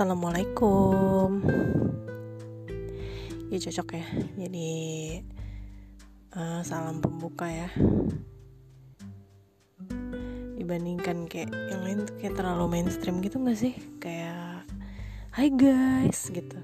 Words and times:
Assalamualaikum. 0.00 1.44
Ya 3.52 3.60
cocok 3.60 4.00
ya. 4.00 4.06
Jadi 4.32 4.72
uh, 6.32 6.64
Salam 6.64 7.04
pembuka 7.04 7.44
ya. 7.44 7.68
Dibandingkan 10.56 11.28
kayak 11.28 11.52
Yang 11.52 11.80
lain 11.84 11.98
tuh 12.08 12.16
kayak 12.16 12.32
terlalu 12.32 12.64
mainstream 12.80 13.20
gitu 13.20 13.44
gak 13.44 13.60
sih? 13.60 13.76
Kayak 14.00 14.64
Hai 15.36 15.52
guys 15.52 16.32
gitu. 16.32 16.56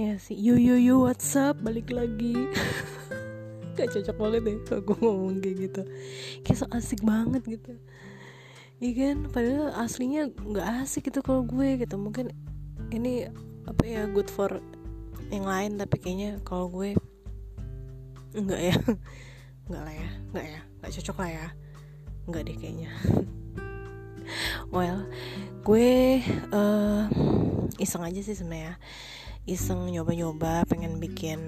Ya 0.00 0.16
sih. 0.16 0.40
Yo 0.40 0.56
yo 0.56 0.80
yo 0.80 1.04
what's 1.04 1.36
Balik 1.36 1.92
lagi. 1.92 2.32
Gak 3.76 3.92
cocok 3.92 4.16
banget 4.16 4.40
deh 4.48 4.56
gue 4.64 4.96
ngomong 5.04 5.36
kayak 5.44 5.68
gitu. 5.68 5.82
Kayak 6.48 6.64
so 6.64 6.66
asik 6.72 7.04
banget 7.04 7.44
gitu 7.44 7.76
Iya 8.76 8.92
kan, 8.92 9.32
padahal 9.32 9.72
aslinya 9.72 10.28
nggak 10.36 10.84
asik 10.84 11.08
gitu 11.08 11.24
kalau 11.24 11.48
gue 11.48 11.80
gitu. 11.80 11.96
Mungkin 11.96 12.28
ini 12.92 13.24
apa 13.64 13.82
ya 13.88 14.04
good 14.04 14.28
for 14.28 14.60
yang 15.32 15.48
lain 15.48 15.80
tapi 15.80 15.96
kayaknya 15.96 16.44
kalau 16.44 16.68
gue 16.68 16.92
enggak 18.36 18.60
ya. 18.60 18.76
Enggak 19.66 19.82
lah 19.82 19.94
ya 19.98 20.10
enggak 20.30 20.46
ya. 20.46 20.60
Enggak 20.78 20.90
cocok 20.94 21.16
lah 21.18 21.30
ya. 21.32 21.46
Enggak 22.28 22.42
deh 22.46 22.56
kayaknya. 22.60 22.90
Well 24.74 25.08
gue 25.66 26.22
uh, 26.52 27.02
iseng 27.80 28.04
aja 28.04 28.20
sih 28.20 28.36
sebenarnya. 28.36 28.76
Iseng 29.48 29.88
nyoba-nyoba 29.88 30.68
pengen 30.68 31.00
bikin 31.00 31.40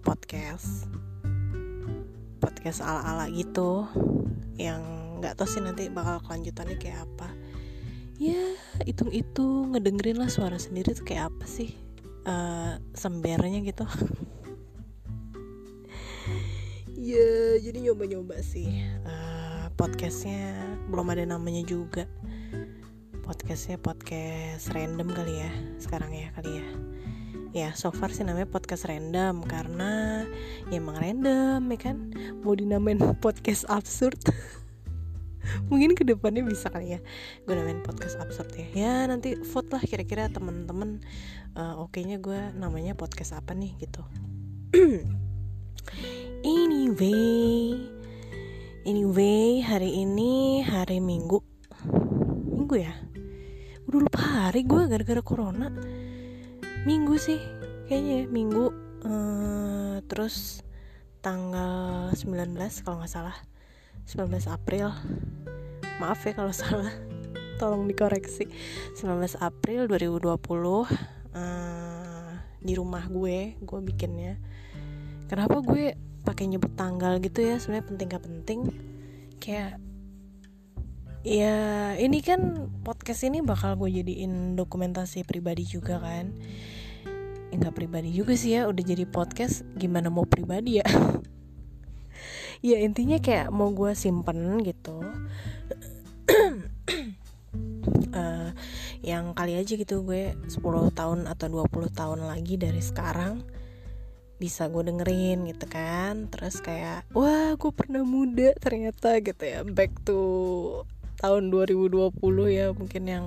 podcast. 0.00 0.88
Podcast 2.40 2.80
ala-ala 2.80 3.28
gitu 3.30 3.86
yang 4.56 5.03
nggak 5.24 5.40
tahu 5.40 5.48
sih 5.48 5.64
nanti 5.64 5.88
bakal 5.88 6.20
kelanjutannya 6.20 6.76
kayak 6.76 7.08
apa. 7.08 7.32
Ya 8.20 8.52
hitung-hitung 8.84 9.72
ngedengerin 9.72 10.20
lah 10.20 10.28
suara 10.28 10.60
sendiri 10.60 10.92
tuh 10.92 11.08
kayak 11.08 11.32
apa 11.32 11.48
sih 11.48 11.72
uh, 12.28 12.76
sembernya 12.92 13.64
gitu. 13.64 13.88
Ya 17.04 17.60
jadi 17.60 17.84
nyoba-nyoba 17.84 18.40
sih 18.40 18.80
uh, 19.04 19.68
podcastnya 19.76 20.56
belum 20.88 21.12
ada 21.12 21.28
namanya 21.28 21.60
juga. 21.60 22.08
Podcastnya 23.20 23.76
podcast 23.76 24.72
random 24.72 25.12
kali 25.12 25.44
ya 25.44 25.52
sekarang 25.76 26.16
ya 26.16 26.32
kali 26.32 26.64
ya. 26.64 26.66
Ya 27.52 27.68
so 27.76 27.92
far 27.92 28.08
sih 28.08 28.24
namanya 28.24 28.48
podcast 28.48 28.88
random 28.88 29.44
karena 29.44 30.24
ya 30.72 30.80
emang 30.80 30.96
random 30.96 31.60
ya 31.76 31.78
kan? 31.92 31.96
Mau 32.40 32.56
dinamain 32.56 32.96
podcast 33.24 33.68
absurd 33.68 34.16
mungkin 35.70 35.92
ke 35.96 36.02
depannya 36.06 36.42
bisa 36.44 36.68
kali 36.72 36.96
ya 36.96 37.00
gue 37.44 37.54
namain 37.54 37.80
podcast 37.84 38.20
absurd 38.20 38.50
ya. 38.56 38.66
Ya 38.74 38.94
nanti 39.08 39.36
vote 39.36 39.70
lah 39.72 39.82
kira-kira 39.84 40.28
temen-temen 40.32 41.04
uh, 41.56 41.80
oke 41.80 42.00
nya 42.02 42.20
gue 42.20 42.52
namanya 42.56 42.96
podcast 42.96 43.36
apa 43.36 43.52
nih 43.52 43.72
gitu. 43.80 44.02
Anyway 46.44 47.80
anyway 48.84 49.64
hari 49.64 50.04
ini 50.04 50.60
hari 50.60 51.00
minggu. 51.00 51.40
Minggu 52.44 52.74
ya? 52.76 52.92
Udah 53.88 53.98
lupa 54.04 54.20
hari 54.48 54.64
gue 54.64 54.82
gara-gara 54.88 55.22
corona. 55.24 55.72
Minggu 56.84 57.16
sih 57.16 57.40
kayaknya 57.88 58.24
ya, 58.24 58.26
minggu. 58.28 58.64
Uh, 59.04 60.00
terus 60.08 60.64
tanggal 61.24 62.12
19 62.12 62.56
kalau 62.84 63.00
nggak 63.00 63.12
salah 63.12 63.36
19 64.04 64.28
April. 64.52 64.92
Maaf 66.00 66.24
ya 66.28 66.32
kalau 66.36 66.52
salah. 66.56 66.92
Tolong 67.56 67.88
dikoreksi. 67.88 68.44
19 68.98 69.40
April 69.40 69.88
2020 69.88 70.26
uh, 70.26 70.84
di 72.60 72.72
rumah 72.76 73.08
gue 73.08 73.56
gue 73.58 73.80
bikinnya. 73.80 74.36
Kenapa 75.28 75.60
gue 75.64 75.96
pakai 76.24 76.48
nyebut 76.48 76.72
tanggal 76.76 77.20
gitu 77.20 77.44
ya? 77.44 77.60
Sebenarnya 77.60 77.86
penting 77.88 78.08
gak 78.12 78.24
penting? 78.24 78.60
Kayak 79.40 79.80
ya 81.24 81.96
ini 81.96 82.20
kan 82.20 82.68
podcast 82.84 83.24
ini 83.24 83.40
bakal 83.40 83.80
gue 83.80 83.88
jadiin 83.88 84.58
dokumentasi 84.58 85.24
pribadi 85.24 85.64
juga 85.64 85.96
kan? 86.02 86.34
Enggak 87.54 87.70
ya, 87.70 87.78
pribadi 87.78 88.10
juga 88.10 88.34
sih 88.34 88.58
ya 88.58 88.66
udah 88.66 88.82
jadi 88.82 89.06
podcast 89.06 89.62
gimana 89.78 90.10
mau 90.10 90.26
pribadi 90.26 90.82
ya 90.82 90.86
ya 92.64 92.80
intinya 92.80 93.20
kayak 93.20 93.52
mau 93.52 93.68
gue 93.76 93.92
simpen 93.92 94.64
gitu. 94.64 95.04
Uh, 98.16 98.48
yang 99.10 99.36
kali 99.36 99.60
aja 99.60 99.76
gitu 99.76 100.00
gue 100.00 100.32
10 100.48 100.56
tahun 100.96 101.28
atau 101.28 101.46
20 101.52 101.92
tahun 101.92 102.24
lagi 102.24 102.56
dari 102.56 102.80
sekarang 102.80 103.44
bisa 104.40 104.72
gue 104.72 104.80
dengerin 104.80 105.44
gitu 105.44 105.68
kan. 105.68 106.32
Terus 106.32 106.64
kayak 106.64 107.04
wah 107.12 107.52
gue 107.52 107.72
pernah 107.76 108.00
muda 108.00 108.56
ternyata 108.56 109.20
gitu 109.20 109.44
ya. 109.44 109.60
Back 109.68 110.00
to 110.08 110.20
tahun 111.20 111.52
2020 111.52 112.16
ya 112.48 112.72
mungkin 112.72 113.04
yang 113.04 113.26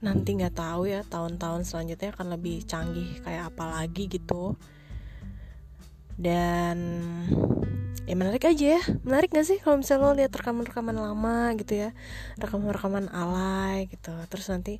nanti 0.00 0.32
nggak 0.32 0.56
tahu 0.56 0.88
ya 0.88 1.04
tahun-tahun 1.04 1.68
selanjutnya 1.68 2.16
akan 2.16 2.40
lebih 2.40 2.64
canggih 2.64 3.20
kayak 3.20 3.52
apa 3.52 3.64
lagi 3.68 4.08
gitu 4.08 4.56
dan 6.20 6.76
ya 8.04 8.14
menarik 8.14 8.44
aja 8.44 8.76
ya. 8.76 8.82
Menarik 9.02 9.32
gak 9.32 9.48
sih 9.48 9.56
kalau 9.58 9.80
misalnya 9.80 10.04
lo 10.04 10.12
lihat 10.12 10.32
rekaman-rekaman 10.36 10.96
lama 11.00 11.56
gitu 11.56 11.88
ya? 11.88 11.90
Rekaman-rekaman 12.36 13.08
alay 13.08 13.88
gitu. 13.88 14.12
Terus 14.28 14.46
nanti 14.52 14.76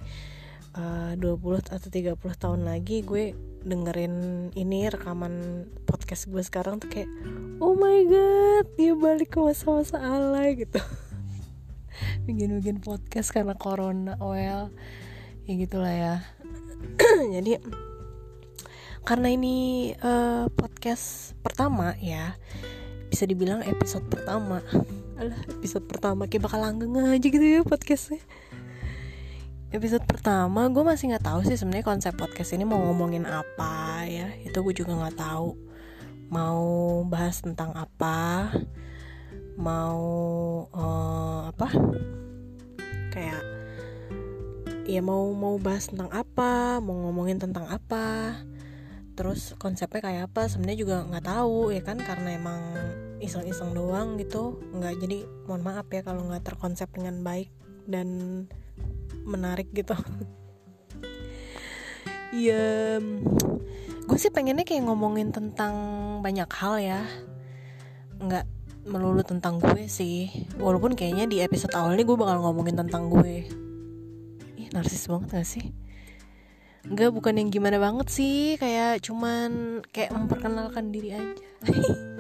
uh, 0.76 1.16
20 1.16 1.72
atau 1.72 1.88
30 1.88 2.20
tahun 2.36 2.60
lagi 2.68 3.00
gue 3.02 3.32
dengerin 3.64 4.48
ini 4.56 4.88
rekaman 4.88 5.64
podcast 5.84 6.28
gue 6.28 6.40
sekarang 6.40 6.80
tuh 6.80 6.88
kayak 6.88 7.10
oh 7.60 7.76
my 7.76 8.08
god 8.08 8.64
dia 8.80 8.96
balik 8.96 9.36
ke 9.36 9.38
masa-masa 9.40 9.96
alay 9.96 10.60
gitu. 10.60 10.80
Bikin-bikin 12.28 12.84
podcast 12.84 13.32
karena 13.32 13.56
corona 13.56 14.20
well 14.20 14.68
ya 15.48 15.52
gitulah 15.56 15.92
ya. 15.92 16.14
Jadi 17.36 17.60
karena 19.04 19.32
ini 19.32 19.90
uh, 20.04 20.46
podcast 20.52 21.32
pertama 21.40 21.96
ya. 21.98 22.36
Bisa 23.10 23.26
dibilang 23.26 23.64
episode 23.66 24.06
pertama. 24.06 24.62
Alah 25.18 25.40
episode 25.50 25.84
pertama 25.88 26.30
kayak 26.30 26.46
bakal 26.46 26.62
langgeng 26.62 26.94
aja 26.94 27.26
gitu 27.26 27.42
ya 27.42 27.60
podcastnya. 27.66 28.22
Episode 29.70 30.02
pertama 30.06 30.66
gue 30.66 30.82
masih 30.82 31.14
nggak 31.14 31.26
tahu 31.26 31.40
sih 31.46 31.54
sebenarnya 31.54 31.86
konsep 31.86 32.14
podcast 32.18 32.54
ini 32.54 32.66
mau 32.66 32.78
ngomongin 32.78 33.26
apa 33.26 34.04
ya. 34.06 34.28
Itu 34.44 34.62
gue 34.62 34.74
juga 34.76 34.94
nggak 34.94 35.18
tahu. 35.18 35.56
Mau 36.30 36.62
bahas 37.08 37.42
tentang 37.42 37.74
apa? 37.74 38.50
Mau 39.58 40.00
uh, 40.70 41.50
apa? 41.50 41.68
Kayak 43.10 43.42
ya 44.86 45.02
mau 45.02 45.30
mau 45.34 45.58
bahas 45.58 45.90
tentang 45.90 46.10
apa? 46.14 46.78
Mau 46.78 47.10
ngomongin 47.10 47.42
tentang 47.42 47.66
apa 47.66 48.38
terus 49.20 49.52
konsepnya 49.60 50.00
kayak 50.00 50.22
apa 50.32 50.48
sebenarnya 50.48 50.80
juga 50.80 50.96
nggak 51.04 51.28
tahu 51.28 51.76
ya 51.76 51.84
kan? 51.84 52.00
Karena 52.00 52.40
emang 52.40 52.60
iseng-iseng 53.20 53.76
doang 53.76 54.16
gitu. 54.16 54.56
Nggak 54.72 54.96
jadi 54.96 55.28
mohon 55.44 55.60
maaf 55.60 55.84
ya 55.92 56.00
kalau 56.00 56.24
nggak 56.24 56.40
terkonsep 56.40 56.88
dengan 56.88 57.20
baik 57.20 57.52
dan 57.84 58.08
menarik 59.28 59.68
gitu. 59.76 59.92
Ya 62.30 63.02
gue 64.06 64.14
sih 64.14 64.30
pengennya 64.30 64.62
kayak 64.62 64.86
ngomongin 64.86 65.34
tentang 65.34 65.74
banyak 66.22 66.46
hal 66.46 66.78
ya. 66.78 67.02
Nggak 68.22 68.46
melulu 68.86 69.26
tentang 69.26 69.58
gue 69.58 69.90
sih. 69.90 70.30
Walaupun 70.54 70.94
kayaknya 70.94 71.26
di 71.26 71.42
episode 71.42 71.74
awal 71.74 71.98
ini 71.98 72.06
gue 72.06 72.14
bakal 72.14 72.38
ngomongin 72.38 72.78
tentang 72.78 73.10
gue. 73.10 73.50
Ih 74.62 74.68
narsis 74.70 75.10
banget 75.10 75.42
gak 75.42 75.48
sih 75.58 75.74
Enggak 76.86 77.12
bukan 77.12 77.34
yang 77.36 77.48
gimana 77.52 77.76
banget 77.76 78.08
sih. 78.08 78.56
Kayak 78.56 79.04
cuman 79.04 79.82
Kayak 79.92 80.16
memperkenalkan 80.16 80.88
diri 80.88 81.16
aja. 81.16 81.48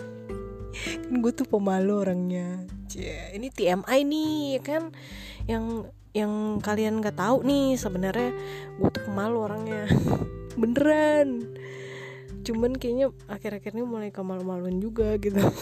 Kan 1.06 1.14
gue 1.20 1.32
tuh 1.32 1.48
pemalu 1.48 1.92
orangnya. 1.92 2.64
Cie, 2.90 3.34
Ini 3.36 3.48
TMI 3.52 4.00
nih 4.06 4.34
ya 4.58 4.60
kan? 4.62 4.82
Yang 5.46 5.64
yang 6.10 6.58
kalian 6.58 6.98
gak 6.98 7.22
tahu 7.22 7.46
nih 7.46 7.78
sebenarnya 7.78 8.34
gue 8.78 8.90
tuh 8.90 9.02
pemalu 9.06 9.36
orangnya. 9.38 9.84
Beneran. 10.60 11.56
Cuman 12.42 12.74
kayaknya 12.76 13.14
akhir-akhir 13.30 13.76
ini 13.76 13.84
mulai 13.84 14.10
kemalu-maluan 14.10 14.76
juga 14.82 15.16
gitu. 15.20 15.40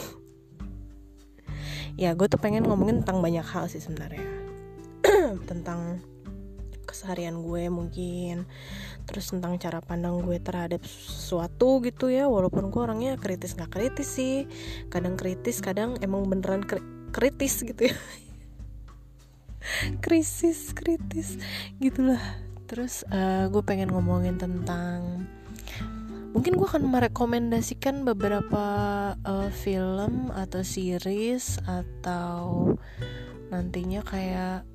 Ya 1.98 2.14
gue 2.14 2.30
tuh 2.30 2.38
pengen 2.38 2.62
ngomongin 2.62 3.02
tentang 3.02 3.18
banyak 3.18 3.42
hal 3.42 3.66
sih 3.66 3.82
sebenarnya. 3.82 4.22
Tentang 5.50 5.98
keseharian 6.88 7.44
gue 7.44 7.68
mungkin. 7.68 8.48
Terus 9.04 9.28
tentang 9.36 9.60
cara 9.60 9.84
pandang 9.84 10.24
gue 10.24 10.40
terhadap 10.40 10.80
sesuatu 10.88 11.84
gitu 11.84 12.08
ya 12.08 12.24
walaupun 12.24 12.72
gue 12.72 12.80
orangnya 12.80 13.20
kritis 13.20 13.52
nggak 13.52 13.68
kritis 13.76 14.08
sih. 14.08 14.48
Kadang 14.88 15.20
kritis 15.20 15.60
kadang 15.60 16.00
emang 16.00 16.24
beneran 16.24 16.64
kri 16.64 16.80
kritis 17.12 17.60
gitu 17.60 17.92
ya. 17.92 17.96
Krisis 20.00 20.72
kritis 20.72 21.36
gitulah. 21.76 22.20
Terus 22.64 23.04
uh, 23.12 23.52
gue 23.52 23.60
pengen 23.60 23.92
ngomongin 23.92 24.40
tentang 24.40 25.28
mungkin 26.36 26.60
gue 26.60 26.68
akan 26.68 26.84
merekomendasikan 26.92 28.04
beberapa 28.04 28.64
uh, 29.24 29.50
film 29.50 30.28
atau 30.36 30.60
series 30.60 31.56
atau 31.64 32.76
nantinya 33.48 34.04
kayak 34.04 34.68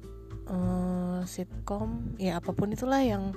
uh, 0.50 1.22
sitcom 1.24 2.16
ya 2.20 2.40
apa 2.40 2.52
pun 2.52 2.72
itulah 2.72 3.00
yang 3.00 3.36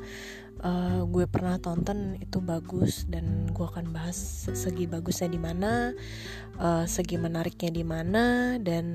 uh, 0.62 1.03
gue 1.06 1.26
pernah 1.29 1.58
tonton 1.61 2.17
itu 2.19 2.38
bagus 2.41 3.05
dan 3.11 3.50
gue 3.50 3.67
akan 3.67 3.93
bahas 3.93 4.49
segi 4.53 4.88
bagusnya 4.88 5.29
di 5.31 5.41
mana 5.41 5.93
uh, 6.58 6.85
segi 6.88 7.19
menariknya 7.20 7.70
di 7.73 7.85
mana 7.85 8.56
dan 8.62 8.87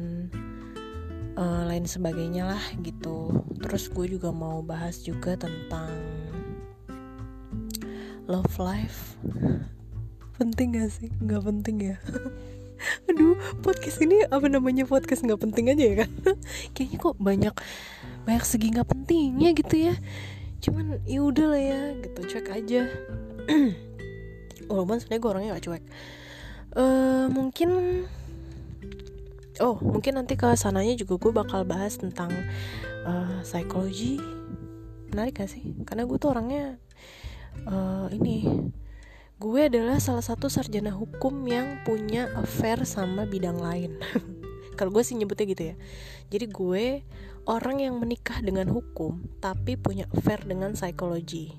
uh, 1.38 1.64
lain 1.68 1.86
sebagainya 1.86 2.56
lah 2.56 2.64
gitu. 2.82 3.46
Terus 3.62 3.92
gue 3.92 4.18
juga 4.18 4.34
mau 4.34 4.60
bahas 4.66 5.04
juga 5.04 5.38
tentang 5.38 5.92
love 8.26 8.56
life. 8.58 9.16
Penting 10.42 10.74
gak 10.74 10.90
sih? 10.90 11.14
Nggak 11.22 11.44
penting 11.46 11.78
ya 11.94 11.98
aduh 13.10 13.38
podcast 13.62 14.02
ini 14.02 14.26
apa 14.28 14.48
namanya 14.50 14.84
podcast 14.90 15.22
nggak 15.26 15.42
penting 15.42 15.72
aja 15.72 15.84
ya 15.84 15.96
kan 16.06 16.12
kayaknya 16.74 16.98
kok 16.98 17.16
banyak 17.22 17.56
banyak 18.26 18.46
segi 18.46 18.68
nggak 18.74 18.90
pentingnya 18.90 19.50
gitu 19.58 19.76
ya. 19.92 19.96
Cuman 20.62 21.02
ya 21.10 21.26
udah 21.26 21.46
lah 21.50 21.62
ya 21.62 21.82
gitu 22.06 22.20
cuek 22.38 22.48
aja. 22.54 22.82
Walaupun 24.70 24.98
sebenarnya 25.02 25.22
gue 25.22 25.32
orangnya 25.34 25.52
gak 25.58 25.66
cuek. 25.66 25.84
Uh, 26.72 27.28
mungkin 27.28 27.70
oh 29.60 29.76
mungkin 29.84 30.16
nanti 30.16 30.40
ke 30.40 30.48
sananya 30.56 30.96
juga 30.96 31.20
gue 31.20 31.32
bakal 31.36 31.66
bahas 31.66 31.98
tentang 31.98 32.30
uh, 33.10 33.42
psikologi. 33.42 34.22
Menarik 35.10 35.42
gak 35.42 35.50
sih? 35.50 35.66
Karena 35.84 36.06
gue 36.06 36.18
tuh 36.22 36.30
orangnya 36.30 36.78
uh, 37.66 38.08
ini 38.14 38.46
gue 39.42 39.74
adalah 39.74 39.98
salah 39.98 40.22
satu 40.22 40.54
sarjana 40.54 40.94
hukum 40.94 41.34
yang 41.50 41.82
punya 41.82 42.30
affair 42.38 42.86
sama 42.86 43.26
bidang 43.26 43.58
lain. 43.58 43.98
Kalau 44.78 44.94
gue 44.94 45.02
sih 45.02 45.18
nyebutnya 45.18 45.46
gitu 45.50 45.64
ya. 45.74 45.76
Jadi 46.30 46.46
gue 46.46 47.02
orang 47.50 47.82
yang 47.82 47.98
menikah 47.98 48.38
dengan 48.46 48.70
hukum 48.70 49.26
tapi 49.42 49.82
punya 49.82 50.06
affair 50.14 50.46
dengan 50.46 50.78
psikologi. 50.78 51.58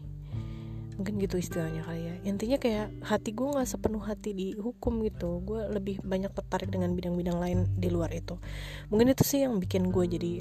Mungkin 0.95 1.19
gitu 1.19 1.43
istilahnya 1.43 1.83
kali 1.83 2.07
ya. 2.07 2.15
Intinya 2.23 2.63
kayak 2.63 3.03
hati 3.03 3.35
gue 3.35 3.51
nggak 3.51 3.67
sepenuh 3.67 4.07
hati 4.07 4.31
di 4.31 4.55
hukum 4.55 5.03
gitu. 5.03 5.43
Gue 5.43 5.67
lebih 5.67 5.99
banyak 6.07 6.31
tertarik 6.31 6.71
dengan 6.71 6.95
bidang-bidang 6.95 7.43
lain 7.43 7.67
di 7.75 7.91
luar 7.91 8.15
itu. 8.15 8.39
Mungkin 8.95 9.11
itu 9.11 9.27
sih 9.27 9.43
yang 9.43 9.59
bikin 9.59 9.91
gue 9.91 10.07
jadi 10.07 10.33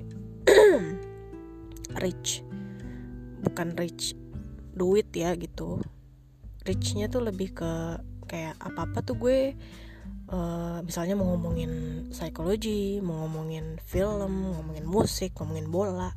rich. 2.05 2.45
Bukan 3.41 3.73
rich 3.81 4.13
duit 4.77 5.09
ya 5.17 5.33
gitu 5.33 5.81
richnya 6.65 7.09
tuh 7.09 7.25
lebih 7.25 7.53
ke 7.57 7.71
kayak 8.29 8.55
apa 8.61 8.87
apa 8.87 8.99
tuh 9.03 9.17
gue 9.17 9.57
uh, 10.31 10.79
misalnya 10.85 11.17
mau 11.19 11.33
ngomongin 11.35 12.05
psikologi 12.13 13.03
mau 13.03 13.25
ngomongin 13.27 13.81
film 13.83 14.55
ngomongin 14.55 14.85
musik 14.87 15.35
ngomongin 15.37 15.67
bola 15.67 16.15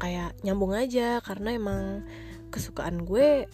kayak 0.00 0.32
nyambung 0.42 0.72
aja 0.72 1.20
karena 1.20 1.54
emang 1.54 2.08
kesukaan 2.50 3.04
gue 3.04 3.46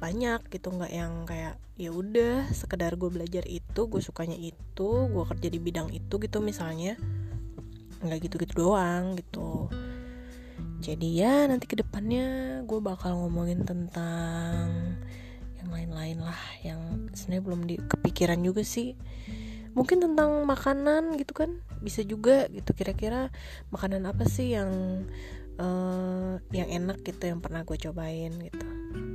banyak 0.00 0.40
gitu 0.48 0.72
nggak 0.72 0.92
yang 0.96 1.28
kayak 1.28 1.60
ya 1.80 1.92
udah 1.92 2.48
sekedar 2.52 2.96
gue 3.00 3.08
belajar 3.08 3.44
itu 3.48 3.88
gue 3.88 4.00
sukanya 4.04 4.36
itu 4.36 4.88
gue 5.08 5.24
kerja 5.28 5.48
di 5.48 5.56
bidang 5.56 5.88
itu 5.92 6.20
gitu 6.20 6.44
misalnya. 6.44 6.96
Nggak 8.00 8.28
gitu-gitu 8.28 8.64
doang 8.68 9.16
gitu. 9.16 9.68
Jadi 10.80 11.20
ya 11.20 11.44
nanti 11.44 11.68
ke 11.68 11.76
depannya 11.76 12.60
gue 12.64 12.80
bakal 12.80 13.16
ngomongin 13.20 13.64
tentang 13.68 14.96
lain-lain 15.70 16.18
lah 16.20 16.40
yang 16.66 17.10
sebenarnya 17.14 17.44
belum 17.46 17.60
di 17.66 17.76
kepikiran 17.78 18.40
juga 18.42 18.62
sih. 18.66 18.98
Mungkin 19.70 20.02
tentang 20.02 20.42
makanan 20.44 21.14
gitu 21.16 21.32
kan 21.32 21.62
bisa 21.78 22.02
juga 22.02 22.50
gitu. 22.50 22.74
Kira-kira 22.74 23.30
makanan 23.70 24.06
apa 24.10 24.26
sih 24.26 24.58
yang 24.58 24.70
uh, 25.62 26.42
yang 26.50 26.68
enak 26.68 27.06
gitu 27.06 27.30
yang 27.30 27.38
pernah 27.38 27.62
gue 27.62 27.78
cobain 27.78 28.34
gitu. 28.34 28.66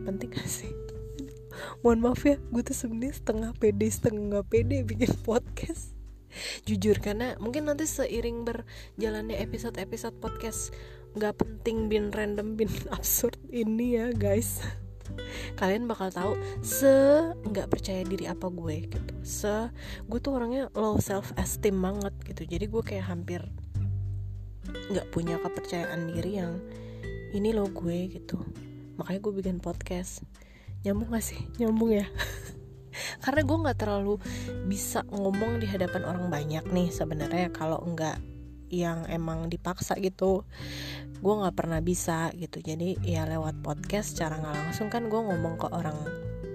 Penting 0.08 0.32
gak 0.32 0.48
sih? 0.48 0.72
Mohon 1.84 2.00
maaf 2.12 2.22
ya 2.24 2.40
gue 2.40 2.62
tuh 2.64 2.76
sebenarnya 2.76 3.16
setengah 3.20 3.52
pede 3.56 3.88
setengah 3.92 4.44
pede 4.48 4.88
bikin 4.88 5.12
podcast. 5.28 5.92
Jujur 6.68 7.00
karena 7.00 7.40
mungkin 7.40 7.72
nanti 7.72 7.88
seiring 7.88 8.44
berjalannya 8.44 9.40
episode-episode 9.40 10.20
podcast 10.20 10.76
nggak 11.16 11.40
penting 11.40 11.88
bin 11.88 12.12
random 12.12 12.60
bin 12.60 12.68
absurd 12.96 13.40
ini 13.48 13.96
ya 13.96 14.12
guys 14.12 14.60
kalian 15.56 15.88
bakal 15.90 16.10
tahu 16.12 16.34
se 16.62 16.90
nggak 17.46 17.70
percaya 17.72 18.02
diri 18.06 18.26
apa 18.30 18.48
gue 18.50 18.90
gitu. 18.90 19.14
Se 19.26 19.70
gue 20.06 20.20
tuh 20.20 20.38
orangnya 20.38 20.70
low 20.74 20.98
self 21.02 21.34
esteem 21.40 21.80
banget 21.82 22.14
gitu. 22.26 22.44
Jadi 22.46 22.66
gue 22.68 22.84
kayak 22.84 23.06
hampir 23.10 23.42
nggak 24.66 25.08
punya 25.14 25.38
kepercayaan 25.42 26.10
diri 26.10 26.42
yang 26.42 26.58
ini 27.36 27.52
lo 27.52 27.68
gue 27.70 28.12
gitu. 28.12 28.42
Makanya 28.96 29.20
gue 29.20 29.34
bikin 29.36 29.58
podcast. 29.60 30.24
Nyambung 30.86 31.12
gak 31.12 31.26
sih? 31.26 31.40
Nyambung 31.60 31.92
ya? 31.92 32.08
Karena 33.24 33.42
gue 33.44 33.58
nggak 33.60 33.80
terlalu 33.80 34.16
bisa 34.70 35.04
ngomong 35.12 35.60
di 35.60 35.68
hadapan 35.68 36.08
orang 36.08 36.26
banyak 36.32 36.64
nih 36.72 36.88
sebenarnya 36.94 37.52
kalau 37.52 37.84
enggak 37.84 38.16
yang 38.74 39.06
emang 39.10 39.48
dipaksa 39.48 39.96
gitu 40.02 40.44
gue 41.26 41.34
nggak 41.34 41.56
pernah 41.56 41.80
bisa 41.82 42.30
gitu. 42.36 42.60
Jadi 42.60 43.02
ya 43.02 43.26
lewat 43.26 43.66
podcast 43.66 44.16
secara 44.16 44.38
nggak 44.38 44.56
langsung 44.62 44.88
kan 44.94 45.08
gue 45.08 45.18
ngomong 45.18 45.58
ke 45.58 45.68
orang 45.72 45.98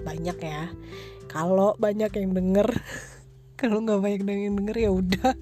banyak 0.04 0.38
ya. 0.38 0.70
Kalau 1.30 1.74
banyak 1.74 2.10
yang 2.14 2.30
denger 2.30 2.68
kalau 3.60 3.82
nggak 3.82 3.98
banyak 3.98 4.22
yang 4.22 4.56
denger 4.56 4.76
ya 4.76 4.90
udah. 4.94 5.32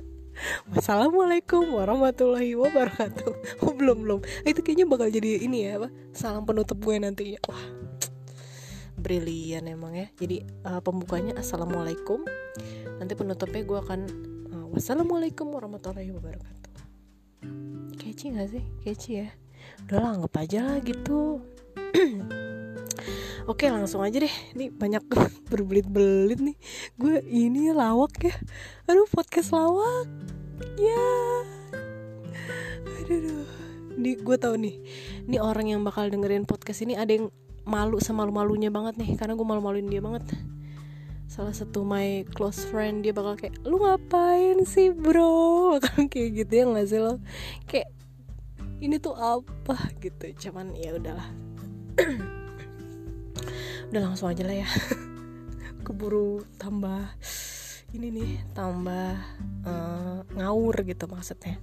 Wassalamualaikum 0.70 1.74
warahmatullahi 1.74 2.54
wabarakatuh. 2.54 3.32
Oh 3.66 3.74
belum 3.74 4.06
belum. 4.06 4.20
Itu 4.46 4.62
kayaknya 4.62 4.86
bakal 4.86 5.10
jadi 5.10 5.42
ini 5.42 5.66
ya 5.66 5.82
apa 5.82 5.90
Salam 6.14 6.46
penutup 6.46 6.78
gue 6.78 6.94
nanti 6.96 7.34
Wah 7.50 7.64
Brilian 9.02 9.66
emang 9.66 9.98
ya. 9.98 10.06
Jadi 10.14 10.46
uh, 10.62 10.78
pembukanya 10.78 11.42
Assalamualaikum. 11.42 12.22
Nanti 13.02 13.12
penutupnya 13.18 13.66
gue 13.66 13.78
akan 13.82 14.00
uh, 14.54 14.66
Wassalamualaikum 14.72 15.50
warahmatullahi 15.50 16.14
wabarakatuh 16.14 16.57
kece 17.96 18.34
gak 18.34 18.48
sih? 18.50 18.64
Kece 18.82 19.10
ya? 19.12 19.28
Udah 19.86 19.98
lah 20.02 20.10
anggap 20.18 20.34
aja 20.42 20.58
lah 20.66 20.78
gitu. 20.82 21.42
Oke 23.50 23.70
langsung 23.72 24.04
aja 24.04 24.20
deh. 24.20 24.34
Ini 24.58 24.74
banyak 24.74 25.02
berbelit-belit 25.50 26.40
nih. 26.42 26.56
Gue 27.00 27.22
ini 27.24 27.72
lawak 27.72 28.18
ya. 28.20 28.34
Aduh 28.90 29.08
podcast 29.08 29.56
lawak. 29.56 30.10
Ya. 30.76 31.08
Aduh 33.06 33.46
Ini 33.96 34.20
gue 34.20 34.36
tau 34.36 34.54
nih. 34.58 34.76
Ini 35.24 35.36
orang 35.40 35.72
yang 35.72 35.80
bakal 35.82 36.10
dengerin 36.12 36.44
podcast 36.44 36.82
ini 36.86 36.94
Ada 36.94 37.18
yang 37.18 37.26
malu 37.64 38.02
semalu-malunya 38.02 38.68
banget 38.68 39.00
nih. 39.00 39.16
Karena 39.16 39.38
gue 39.38 39.46
malu-maluin 39.46 39.88
dia 39.88 40.02
banget 40.04 40.28
salah 41.28 41.52
satu 41.52 41.84
my 41.84 42.24
close 42.32 42.64
friend 42.64 43.04
dia 43.04 43.12
bakal 43.12 43.36
kayak 43.36 43.60
lu 43.68 43.76
ngapain 43.84 44.64
sih 44.64 44.88
bro? 44.88 45.28
Bakal 45.76 46.08
kayak 46.08 46.30
gitu 46.42 46.52
ya 46.56 46.64
nggak 46.64 46.88
sih 46.88 47.00
lo? 47.04 47.20
Kayak 47.68 47.92
ini 48.80 48.96
tuh 48.96 49.12
apa? 49.12 49.76
Gitu 50.00 50.32
cuman 50.48 50.72
ya 50.72 50.96
udahlah. 50.96 51.28
Udah 53.92 54.00
langsung 54.00 54.32
aja 54.32 54.40
lah 54.40 54.56
ya. 54.56 54.68
Keburu 55.84 56.48
tambah 56.56 57.12
ini 57.92 58.08
nih 58.08 58.32
tambah 58.56 59.20
uh, 59.68 60.24
ngawur 60.32 60.80
gitu 60.88 61.04
maksudnya. 61.12 61.60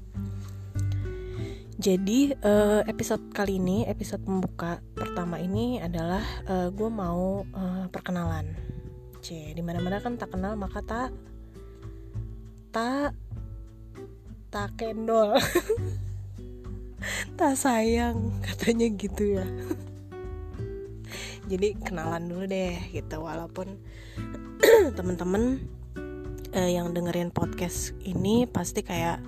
Jadi 1.75 2.31
uh, 2.37 2.85
episode 2.85 3.33
kali 3.33 3.57
ini 3.57 3.83
episode 3.89 4.21
pembuka 4.23 4.79
pertama 4.93 5.41
ini 5.41 5.81
adalah 5.81 6.23
uh, 6.47 6.69
gue 6.71 6.87
mau 6.87 7.43
uh, 7.43 7.85
perkenalan 7.91 8.74
C. 9.25 9.57
Di 9.57 9.65
mana-mana 9.65 9.97
kan 9.97 10.21
tak 10.21 10.37
kenal 10.37 10.53
maka 10.53 10.85
tak 10.85 11.09
tak 12.69 13.17
tak 14.53 14.69
kendol. 14.77 15.33
Tak 17.37 17.53
sayang 17.53 18.33
katanya 18.41 18.89
gitu 18.95 19.37
ya. 19.37 19.45
Jadi 21.51 21.77
kenalan 21.77 22.25
dulu 22.25 22.49
deh 22.49 22.79
gitu. 22.89 23.21
Walaupun 23.21 23.77
temen-temen 24.97 25.61
eh, 26.55 26.73
yang 26.73 26.95
dengerin 26.95 27.29
podcast 27.29 27.93
ini 28.01 28.49
pasti 28.49 28.81
kayak 28.81 29.21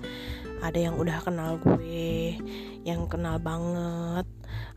ada 0.58 0.78
yang 0.78 0.98
udah 0.98 1.22
kenal 1.22 1.60
gue 1.62 2.34
yang 2.82 3.06
kenal 3.06 3.38
banget 3.38 4.26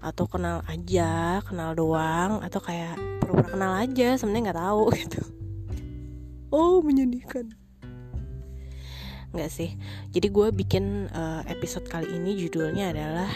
atau 0.02 0.26
kenal 0.26 0.66
aja 0.66 1.40
kenal 1.46 1.78
doang 1.78 2.42
atau 2.42 2.58
kayak 2.58 2.98
pura-pura 3.22 3.48
kenal 3.54 3.74
aja 3.78 4.18
sebenarnya 4.18 4.52
nggak 4.52 4.60
tahu 4.60 4.84
gitu. 5.06 5.22
Oh 6.52 6.84
menyedihkan. 6.84 7.54
Nggak 9.32 9.52
sih. 9.54 9.80
Jadi 10.12 10.28
gue 10.28 10.48
bikin 10.52 11.08
uh, 11.16 11.42
episode 11.48 11.88
kali 11.88 12.12
ini 12.12 12.36
judulnya 12.36 12.92
adalah 12.92 13.32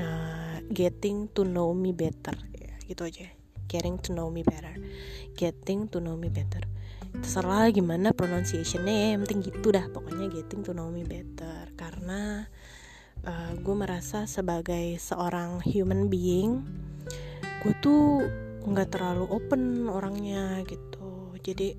uh, 0.00 0.56
getting 0.72 1.28
to 1.36 1.44
know 1.44 1.76
me 1.76 1.92
better. 1.92 2.32
Ya, 2.56 2.72
gitu 2.88 3.04
aja. 3.04 3.28
Getting 3.68 4.00
to 4.00 4.16
know 4.16 4.32
me 4.32 4.40
better. 4.40 4.72
Getting 5.36 5.92
to 5.92 6.00
know 6.00 6.16
me 6.16 6.32
better. 6.32 6.64
Terserah 7.14 7.68
gimana 7.70 8.16
pronunciationnya 8.16 8.90
ya 8.90 9.06
yang 9.14 9.20
penting 9.28 9.52
gitu 9.52 9.68
dah. 9.68 9.84
Pokoknya 9.92 10.32
getting 10.32 10.64
to 10.64 10.72
know 10.72 10.88
me 10.88 11.04
better. 11.04 11.68
Karena 11.76 12.48
uh, 13.24 13.52
gue 13.58 13.74
merasa 13.76 14.28
sebagai 14.28 14.96
seorang 15.00 15.60
human 15.64 16.12
being 16.12 16.64
gue 17.64 17.72
tuh 17.80 18.24
nggak 18.64 18.96
terlalu 18.96 19.24
open 19.28 19.88
orangnya 19.88 20.60
gitu. 20.68 21.32
Jadi 21.40 21.76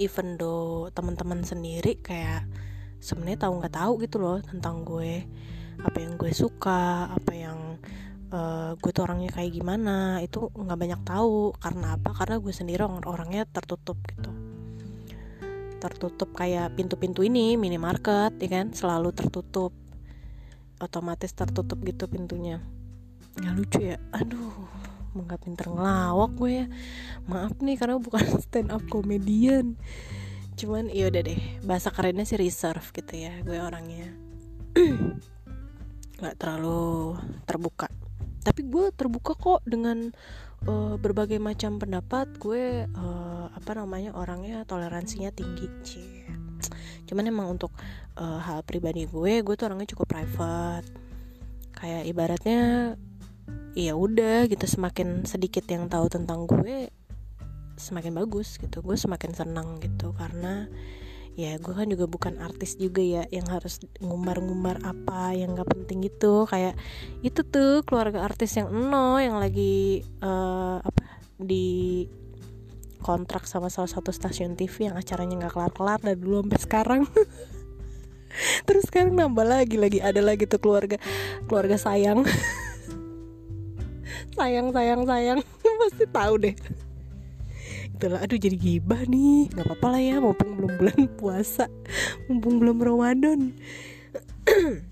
even 0.00 0.40
though 0.40 0.88
teman-teman 0.96 1.44
sendiri 1.44 2.00
kayak 2.00 2.48
sebenarnya 3.00 3.48
tahu 3.48 3.52
nggak 3.60 3.76
tahu 3.76 3.92
gitu 4.04 4.16
loh 4.20 4.38
tentang 4.44 4.84
gue 4.84 5.24
apa 5.80 5.96
yang 5.96 6.20
gue 6.20 6.32
suka 6.32 7.08
apa 7.08 7.32
yang 7.32 7.80
uh, 8.32 8.76
gue 8.76 8.90
tuh 8.92 9.04
orangnya 9.08 9.32
kayak 9.32 9.52
gimana 9.56 10.20
itu 10.24 10.48
nggak 10.52 10.78
banyak 10.80 11.00
tahu. 11.04 11.52
Karena 11.56 11.96
apa? 11.96 12.10
Karena 12.16 12.36
gue 12.40 12.52
sendiri 12.52 12.80
orang 12.84 13.04
orangnya 13.04 13.44
tertutup 13.48 14.00
gitu. 14.08 14.32
Tertutup 15.80 16.36
kayak 16.36 16.76
pintu-pintu 16.76 17.24
ini 17.24 17.56
minimarket 17.56 18.36
ya 18.40 18.48
kan? 18.48 18.72
Selalu 18.72 19.16
tertutup 19.16 19.72
otomatis 20.80 21.30
tertutup 21.36 21.78
gitu 21.84 22.08
pintunya. 22.08 22.58
Nggak 23.38 23.54
lucu 23.54 23.80
ya. 23.94 23.96
Aduh 24.16 24.68
nggak 25.10 25.42
pinter 25.42 25.66
ngelawak 25.70 26.32
gue 26.34 26.52
ya. 26.64 26.66
Maaf 27.28 27.58
nih 27.60 27.76
karena 27.76 28.00
bukan 28.00 28.24
stand 28.44 28.72
up 28.72 28.82
komedian 28.88 29.76
cuman 30.60 30.92
iya 30.92 31.08
udah 31.08 31.22
deh. 31.24 31.40
Bahasa 31.64 31.88
kerennya 31.88 32.28
sih 32.28 32.36
reserve 32.36 32.84
gitu 32.92 33.14
ya 33.16 33.32
gue 33.44 33.56
orangnya. 33.56 34.12
Nggak 36.20 36.36
terlalu 36.36 37.16
terbuka. 37.48 37.88
Tapi 38.40 38.60
gue 38.68 38.92
terbuka 38.92 39.32
kok 39.36 39.64
dengan 39.64 40.12
uh, 40.68 41.00
berbagai 41.00 41.40
macam 41.40 41.80
pendapat. 41.80 42.28
Gue 42.36 42.84
uh, 42.84 43.46
apa 43.52 43.72
namanya 43.72 44.12
orangnya 44.12 44.68
toleransinya 44.68 45.32
tinggi 45.32 45.68
cie 45.80 46.19
cuman 47.08 47.24
emang 47.30 47.46
untuk 47.56 47.72
uh, 48.20 48.40
hal 48.42 48.60
pribadi 48.66 49.08
gue 49.08 49.40
gue 49.40 49.54
tuh 49.56 49.70
orangnya 49.70 49.88
cukup 49.96 50.12
private. 50.12 50.86
Kayak 51.72 52.02
ibaratnya 52.10 52.60
ya 53.72 53.94
udah 53.96 54.50
gitu 54.50 54.66
semakin 54.66 55.24
sedikit 55.24 55.64
yang 55.70 55.88
tahu 55.88 56.10
tentang 56.12 56.44
gue 56.44 56.92
semakin 57.80 58.12
bagus 58.12 58.60
gitu. 58.60 58.84
Gue 58.84 59.00
semakin 59.00 59.32
senang 59.32 59.80
gitu 59.80 60.12
karena 60.12 60.68
ya 61.38 61.56
gue 61.56 61.72
kan 61.72 61.86
juga 61.86 62.04
bukan 62.10 62.42
artis 62.42 62.76
juga 62.76 63.00
ya 63.00 63.22
yang 63.30 63.46
harus 63.48 63.80
ngumbar-ngumbar 64.02 64.82
apa 64.82 65.32
yang 65.32 65.54
gak 65.54 65.72
penting 65.72 66.04
gitu 66.04 66.44
kayak 66.44 66.74
itu 67.22 67.40
tuh 67.46 67.86
keluarga 67.86 68.26
artis 68.26 68.58
yang 68.58 68.68
eno 68.68 69.16
yang 69.16 69.38
lagi 69.38 70.02
uh, 70.20 70.82
apa 70.82 71.04
di 71.40 72.04
kontrak 73.00 73.48
sama 73.48 73.72
salah 73.72 73.88
satu 73.88 74.12
stasiun 74.12 74.54
TV 74.54 74.92
yang 74.92 74.96
acaranya 74.96 75.46
nggak 75.46 75.52
kelar-kelar 75.56 75.98
dari 76.00 76.20
dulu 76.20 76.44
sampai 76.44 76.60
sekarang. 76.60 77.02
Terus 78.68 78.84
sekarang 78.86 79.18
nambah 79.18 79.42
lagi 79.42 79.74
lagi 79.74 79.98
ada 79.98 80.22
lagi 80.22 80.46
tuh 80.46 80.62
keluarga 80.62 81.00
keluarga 81.48 81.74
sayang. 81.80 82.22
Sayang 84.30 84.70
sayang 84.70 85.02
sayang. 85.04 85.40
Pasti 85.82 86.06
tahu 86.06 86.34
deh. 86.40 86.54
Itulah 87.98 88.22
aduh 88.22 88.38
jadi 88.38 88.56
gibah 88.56 89.02
nih. 89.04 89.50
Nggak 89.52 89.66
apa-apa 89.66 89.86
lah 89.90 90.00
ya 90.00 90.16
mumpung 90.22 90.54
belum 90.56 90.72
bulan 90.78 91.00
puasa. 91.18 91.66
Mumpung 92.30 92.62
belum 92.62 92.78
Ramadan 92.80 93.52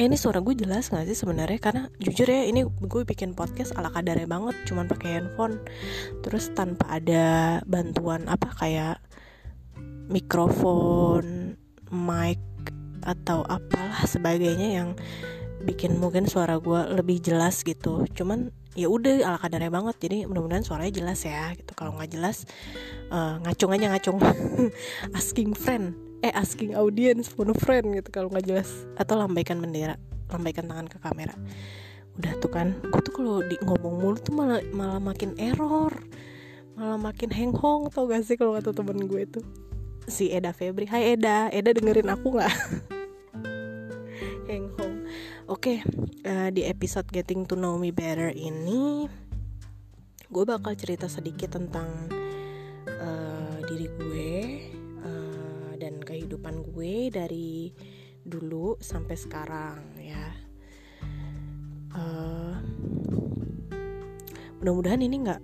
eh, 0.00 0.08
ini 0.08 0.16
suara 0.16 0.40
gue 0.40 0.56
jelas 0.56 0.88
gak 0.88 1.04
sih 1.04 1.16
sebenarnya? 1.16 1.60
Karena 1.60 1.82
jujur 2.00 2.24
ya 2.24 2.48
ini 2.48 2.64
gue 2.64 3.02
bikin 3.04 3.36
podcast 3.36 3.76
ala 3.76 3.92
kadarnya 3.92 4.24
banget 4.24 4.56
cuman 4.64 4.88
pakai 4.88 5.20
handphone. 5.20 5.60
Terus 6.24 6.48
tanpa 6.56 6.88
ada 6.88 7.60
bantuan 7.68 8.24
apa 8.28 8.48
kayak 8.56 8.96
mikrofon 10.08 11.56
mic 11.92 12.40
atau 13.02 13.44
apalah 13.44 14.06
sebagainya 14.06 14.68
yang 14.80 14.88
bikin 15.62 15.98
mungkin 16.00 16.24
suara 16.24 16.56
gue 16.56 16.80
lebih 16.96 17.20
jelas 17.20 17.60
gitu. 17.60 18.08
Cuman 18.16 18.48
ya 18.72 18.88
udah 18.88 19.28
ala 19.28 19.36
kadarnya 19.36 19.68
banget. 19.68 19.96
Jadi 20.00 20.18
mudah-mudahan 20.24 20.64
suaranya 20.64 21.04
jelas 21.04 21.20
ya 21.20 21.52
gitu. 21.52 21.76
Kalau 21.76 21.92
nggak 22.00 22.16
jelas 22.16 22.48
uh, 23.12 23.36
ngacung 23.44 23.76
aja 23.76 23.92
ngacung. 23.92 24.18
Asking 25.18 25.52
friend 25.52 26.11
eh 26.22 26.32
asking 26.32 26.78
audience 26.78 27.26
phone 27.26 27.52
friend 27.58 27.92
gitu 27.98 28.08
kalau 28.14 28.30
nggak 28.30 28.46
jelas. 28.46 28.70
Atau 28.96 29.18
lambaikan 29.18 29.58
bendera 29.58 29.98
lambaikan 30.32 30.64
tangan 30.66 30.88
ke 30.88 30.96
kamera. 30.98 31.36
Udah 32.16 32.32
tuh 32.40 32.50
kan 32.52 32.76
gue 32.80 33.00
tuh 33.04 33.12
kalau 33.12 33.44
di 33.44 33.56
ngomong 33.60 33.94
mulu 34.00 34.18
tuh 34.20 34.34
malah 34.36 34.60
malah 34.72 35.00
makin 35.00 35.36
error. 35.36 35.92
Malah 36.72 36.96
makin 36.96 37.28
henghong 37.28 37.92
tau 37.92 38.08
gak 38.08 38.24
sih 38.24 38.40
kalau 38.40 38.56
kata 38.56 38.72
temen 38.72 39.04
gue 39.04 39.28
itu 39.28 39.40
si 40.08 40.32
Eda 40.32 40.56
Febri. 40.56 40.88
Hai 40.88 41.16
Eda 41.16 41.52
Eda 41.52 41.76
dengerin 41.76 42.08
aku 42.08 42.32
nggak? 42.32 42.52
Henghong. 44.48 45.04
Oke, 45.52 45.84
okay, 45.84 46.24
uh, 46.24 46.48
eh, 46.48 46.50
di 46.54 46.62
episode 46.64 47.04
Getting 47.12 47.44
to 47.44 47.58
Know 47.58 47.76
Me 47.76 47.92
Better 47.92 48.32
ini, 48.32 49.04
gue 50.32 50.44
bakal 50.48 50.72
cerita 50.80 51.12
sedikit 51.12 51.60
tentang 51.60 52.08
uh, 52.88 53.56
diri 53.68 53.86
gue 53.90 54.32
kehidupan 56.32 56.64
gue 56.72 57.12
dari 57.12 57.68
dulu 58.24 58.80
sampai 58.80 59.16
sekarang 59.20 59.84
ya. 60.00 60.24
Uh, 61.92 62.56
mudah-mudahan 64.64 65.04
ini 65.04 65.28
nggak 65.28 65.42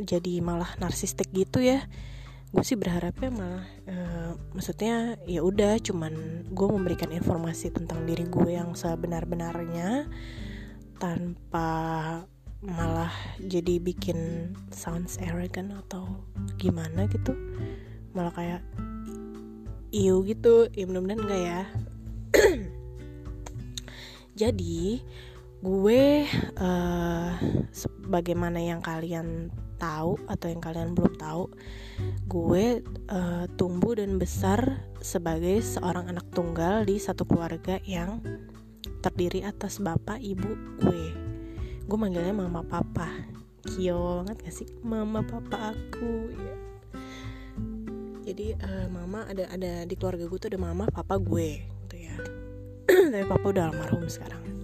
jadi 0.00 0.40
malah 0.40 0.72
narsistik 0.80 1.28
gitu 1.36 1.60
ya 1.60 1.84
gue 2.56 2.64
sih 2.64 2.78
berharapnya 2.78 3.28
malah 3.28 3.66
uh, 3.84 4.32
maksudnya 4.56 5.20
ya 5.28 5.44
udah 5.44 5.76
cuman 5.76 6.46
gue 6.48 6.68
memberikan 6.72 7.12
informasi 7.12 7.68
tentang 7.68 8.08
diri 8.08 8.24
gue 8.24 8.56
yang 8.56 8.72
sebenar-benarnya 8.72 10.08
tanpa 10.96 11.68
malah 12.64 13.12
jadi 13.44 13.76
bikin 13.76 14.52
sounds 14.72 15.20
arrogant 15.20 15.76
atau 15.84 16.08
gimana 16.56 17.04
gitu 17.12 17.36
malah 18.16 18.32
kayak 18.32 18.64
iu 19.92 20.24
gitu 20.26 20.66
ya 20.74 20.84
mudah-mudahan 20.88 21.22
enggak 21.22 21.42
ya 21.42 21.62
jadi 24.40 25.00
gue 25.66 26.04
uh, 26.60 27.32
sebagaimana 27.72 28.60
yang 28.60 28.84
kalian 28.84 29.50
tahu 29.76 30.16
atau 30.26 30.46
yang 30.48 30.60
kalian 30.60 30.96
belum 30.96 31.14
tahu, 31.20 31.52
gue 32.28 32.80
uh, 33.12 33.44
tumbuh 33.56 33.96
dan 33.96 34.16
besar 34.16 34.84
sebagai 35.00 35.60
seorang 35.60 36.12
anak 36.12 36.26
tunggal 36.32 36.84
di 36.84 36.96
satu 36.96 37.28
keluarga 37.28 37.80
yang 37.84 38.20
terdiri 39.04 39.44
atas 39.44 39.80
bapak 39.80 40.20
ibu 40.20 40.50
gue. 40.80 41.04
Gue 41.86 41.98
manggilnya 41.98 42.34
mama 42.34 42.64
papa. 42.64 43.08
Kio 43.66 44.22
banget 44.22 44.46
gak 44.46 44.54
sih 44.54 44.68
mama 44.86 45.26
papa 45.26 45.74
aku 45.74 46.30
ya. 46.30 46.65
Jadi 48.26 48.58
uh, 48.58 48.90
mama 48.90 49.22
ada 49.30 49.46
ada 49.54 49.86
di 49.86 49.94
keluarga 49.94 50.26
gue 50.26 50.34
tuh 50.34 50.50
ada 50.50 50.58
mama 50.58 50.90
papa 50.90 51.14
gue 51.14 51.62
gitu 51.62 51.94
ya. 51.94 52.18
Tapi 53.14 53.22
papa 53.22 53.46
udah 53.54 53.70
almarhum 53.70 54.10
sekarang. 54.10 54.42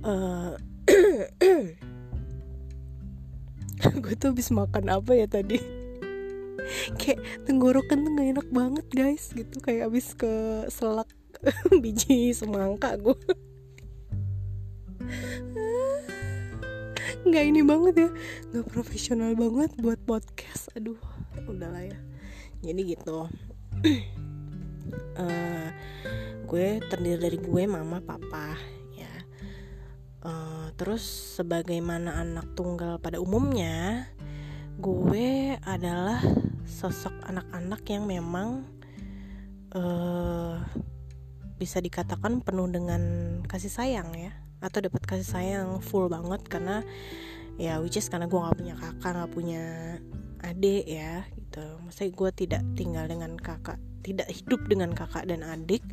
Uh, 0.00 0.56
gue 4.00 4.14
tuh 4.16 4.32
habis 4.32 4.48
makan 4.48 4.88
apa 4.88 5.12
ya 5.12 5.28
tadi? 5.28 5.60
Kayak 6.96 7.20
tenggorokan 7.44 8.08
tuh 8.08 8.16
gak 8.16 8.28
enak 8.32 8.48
banget 8.48 8.86
guys 8.96 9.28
gitu. 9.36 9.60
Kayak 9.60 9.92
habis 9.92 10.16
ke 10.16 10.64
selak 10.72 11.12
biji 11.84 12.32
semangka 12.32 12.96
gue 12.96 13.12
nggak 17.20 17.44
ini 17.44 17.60
banget 17.60 17.94
ya. 18.08 18.10
Nggak 18.56 18.66
profesional 18.72 19.36
banget 19.36 19.76
buat 19.76 20.00
podcast 20.08 20.72
aduh 20.72 20.96
udahlah 21.46 21.82
ya. 21.84 21.98
Jadi 22.60 22.80
gitu. 22.96 23.28
Uh, 25.18 25.68
gue 26.50 26.82
terdiri 26.90 27.18
dari 27.18 27.38
gue 27.38 27.62
mama 27.66 28.02
papa 28.02 28.58
Uh, 30.20 30.68
terus 30.76 31.00
sebagaimana 31.40 32.20
anak 32.20 32.52
tunggal 32.52 33.00
pada 33.00 33.16
umumnya, 33.16 34.04
gue 34.76 35.56
adalah 35.64 36.20
sosok 36.68 37.24
anak-anak 37.24 37.80
yang 37.88 38.04
memang 38.04 38.68
uh, 39.72 40.60
bisa 41.56 41.80
dikatakan 41.80 42.44
penuh 42.44 42.68
dengan 42.68 43.00
kasih 43.48 43.72
sayang 43.72 44.12
ya, 44.12 44.36
atau 44.60 44.84
dapat 44.84 45.00
kasih 45.08 45.24
sayang 45.24 45.80
full 45.80 46.12
banget 46.12 46.44
karena 46.52 46.84
ya 47.56 47.80
which 47.80 47.96
is 47.96 48.12
karena 48.12 48.28
gue 48.28 48.36
nggak 48.36 48.60
punya 48.60 48.74
kakak 48.76 49.12
nggak 49.16 49.32
punya 49.32 49.64
adik 50.40 50.84
ya 50.88 51.24
gitu. 51.36 51.66
Maksudnya 51.84 52.10
gue 52.16 52.30
tidak 52.34 52.62
tinggal 52.76 53.04
dengan 53.06 53.36
kakak, 53.36 53.78
tidak 54.04 54.28
hidup 54.28 54.60
dengan 54.66 54.92
kakak 54.96 55.28
dan 55.28 55.44
adik 55.44 55.84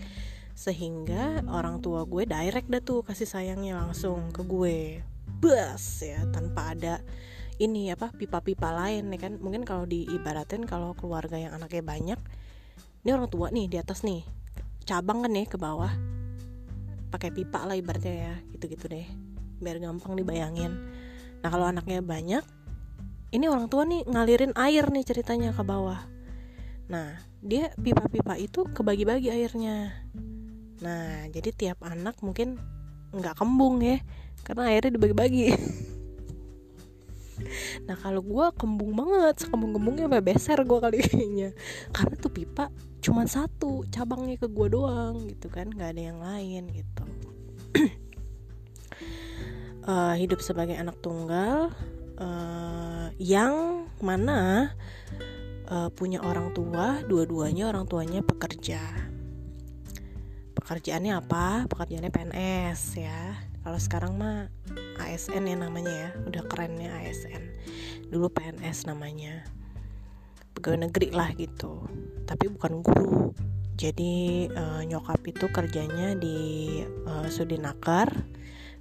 sehingga 0.57 1.45
orang 1.45 1.85
tua 1.85 2.01
gue 2.09 2.25
direct 2.25 2.65
dah 2.65 2.81
tuh 2.81 3.05
kasih 3.05 3.29
sayangnya 3.29 3.77
langsung 3.77 4.33
ke 4.33 4.41
gue. 4.41 5.05
Bas 5.37 6.01
ya 6.01 6.25
tanpa 6.33 6.73
ada 6.73 6.97
ini 7.61 7.93
apa 7.93 8.09
pipa-pipa 8.09 8.73
lain 8.73 9.13
ya 9.13 9.19
kan. 9.21 9.37
Mungkin 9.37 9.61
kalau 9.67 9.85
diibaratin 9.85 10.65
kalau 10.65 10.97
keluarga 10.97 11.37
yang 11.37 11.53
anaknya 11.53 11.85
banyak 11.85 12.19
ini 13.05 13.09
orang 13.13 13.29
tua 13.29 13.53
nih 13.53 13.69
di 13.69 13.77
atas 13.77 14.01
nih 14.01 14.25
cabang 14.87 15.21
kan 15.21 15.31
nih 15.31 15.45
ke 15.45 15.61
bawah. 15.61 15.93
Pakai 17.13 17.29
pipa 17.31 17.63
lah 17.63 17.77
ibaratnya 17.77 18.15
ya 18.15 18.33
gitu-gitu 18.55 18.89
deh. 18.89 19.05
Biar 19.61 19.77
gampang 19.77 20.17
dibayangin. 20.17 20.73
Nah 21.45 21.49
kalau 21.53 21.69
anaknya 21.69 22.01
banyak 22.01 22.56
ini 23.31 23.45
orang 23.51 23.67
tua 23.67 23.83
nih 23.83 24.07
ngalirin 24.07 24.55
air 24.55 24.87
nih 24.87 25.03
ceritanya 25.03 25.51
ke 25.51 25.63
bawah. 25.63 25.99
Nah 26.87 27.19
dia 27.43 27.71
pipa-pipa 27.75 28.39
itu 28.39 28.63
kebagi-bagi 28.71 29.27
airnya. 29.31 29.91
Nah 30.79 31.27
jadi 31.31 31.49
tiap 31.51 31.83
anak 31.83 32.19
mungkin 32.23 32.55
nggak 33.11 33.39
kembung 33.39 33.83
ya 33.83 33.99
karena 34.47 34.71
airnya 34.71 34.95
dibagi-bagi. 34.95 35.47
Nah 37.85 37.93
kalau 38.01 38.25
gue 38.25 38.45
kembung 38.57 38.97
banget 38.97 39.45
sekembung-kembungnya 39.45 40.09
sampai 40.09 40.25
beser 40.25 40.59
gue 40.65 40.79
kali 40.81 40.97
kayaknya. 41.05 41.49
Karena 41.93 42.15
tuh 42.17 42.33
pipa 42.33 42.73
cuma 42.97 43.29
satu 43.29 43.85
cabangnya 43.93 44.41
ke 44.41 44.49
gue 44.49 44.67
doang 44.73 45.21
gitu 45.29 45.47
kan 45.47 45.69
nggak 45.69 45.95
ada 45.95 46.01
yang 46.01 46.19
lain 46.19 46.63
gitu. 46.73 47.03
Uh, 49.85 50.17
hidup 50.21 50.41
sebagai 50.41 50.75
anak 50.75 50.97
tunggal 50.99 51.71
uh, 52.17 53.07
yang 53.17 53.85
mana 54.01 54.73
uh, 55.69 55.89
punya 55.93 56.21
orang 56.21 56.53
tua 56.53 57.01
dua-duanya 57.05 57.69
orang 57.69 57.85
tuanya 57.85 58.21
pekerja. 58.21 58.81
Pekerjaannya 60.57 61.13
apa? 61.15 61.69
Pekerjaannya 61.69 62.11
PNS 62.11 62.81
ya. 62.99 63.21
Kalau 63.63 63.79
sekarang 63.79 64.15
mah 64.19 64.51
ASN 64.99 65.47
ya 65.47 65.55
namanya 65.55 65.93
ya. 65.93 66.09
Udah 66.27 66.43
kerennya 66.49 66.91
ASN 67.03 67.43
dulu 68.09 68.31
PNS 68.31 68.87
namanya. 68.89 69.45
Pegawai 70.57 70.89
negeri 70.89 71.13
lah 71.13 71.29
gitu. 71.37 71.85
Tapi 72.25 72.49
bukan 72.51 72.81
guru. 72.81 73.31
Jadi 73.77 74.49
uh, 74.49 74.81
nyokap 74.81 75.21
itu 75.29 75.45
kerjanya 75.53 76.17
di 76.17 76.81
uh, 77.05 77.29
Sudinakar 77.29 78.09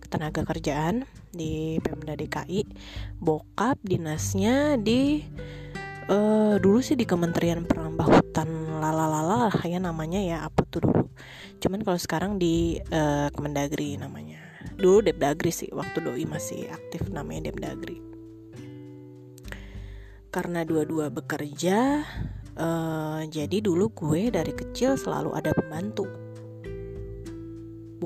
ketenaga 0.07 0.47
kerjaan 0.47 1.03
di 1.35 1.83
Pemda 1.83 2.15
DKI 2.15 2.63
bokap 3.19 3.83
dinasnya 3.83 4.79
di 4.79 5.27
uh, 6.07 6.55
dulu 6.63 6.79
sih 6.79 6.95
di 6.95 7.03
Kementerian 7.03 7.67
Penambah 7.67 8.07
Hutan 8.07 8.79
lalalala 8.79 9.51
ya 9.67 9.83
namanya 9.83 10.23
ya 10.23 10.37
apa 10.47 10.63
tuh 10.71 10.87
dulu. 10.87 11.11
Cuman 11.59 11.83
kalau 11.83 11.99
sekarang 11.99 12.39
di 12.39 12.79
uh, 12.95 13.27
Kemendagri 13.35 13.99
namanya. 13.99 14.39
Dulu 14.79 15.03
Depdagri 15.03 15.51
sih 15.51 15.75
waktu 15.75 15.99
doi 15.99 16.23
masih 16.23 16.71
aktif 16.71 17.11
namanya 17.11 17.51
Depdagri. 17.51 17.99
Karena 20.31 20.63
dua-dua 20.63 21.11
bekerja 21.11 22.07
uh, 22.55 23.21
jadi 23.27 23.59
dulu 23.59 23.91
gue 23.91 24.31
dari 24.31 24.53
kecil 24.55 24.95
selalu 24.95 25.35
ada 25.35 25.51
pembantu 25.51 26.25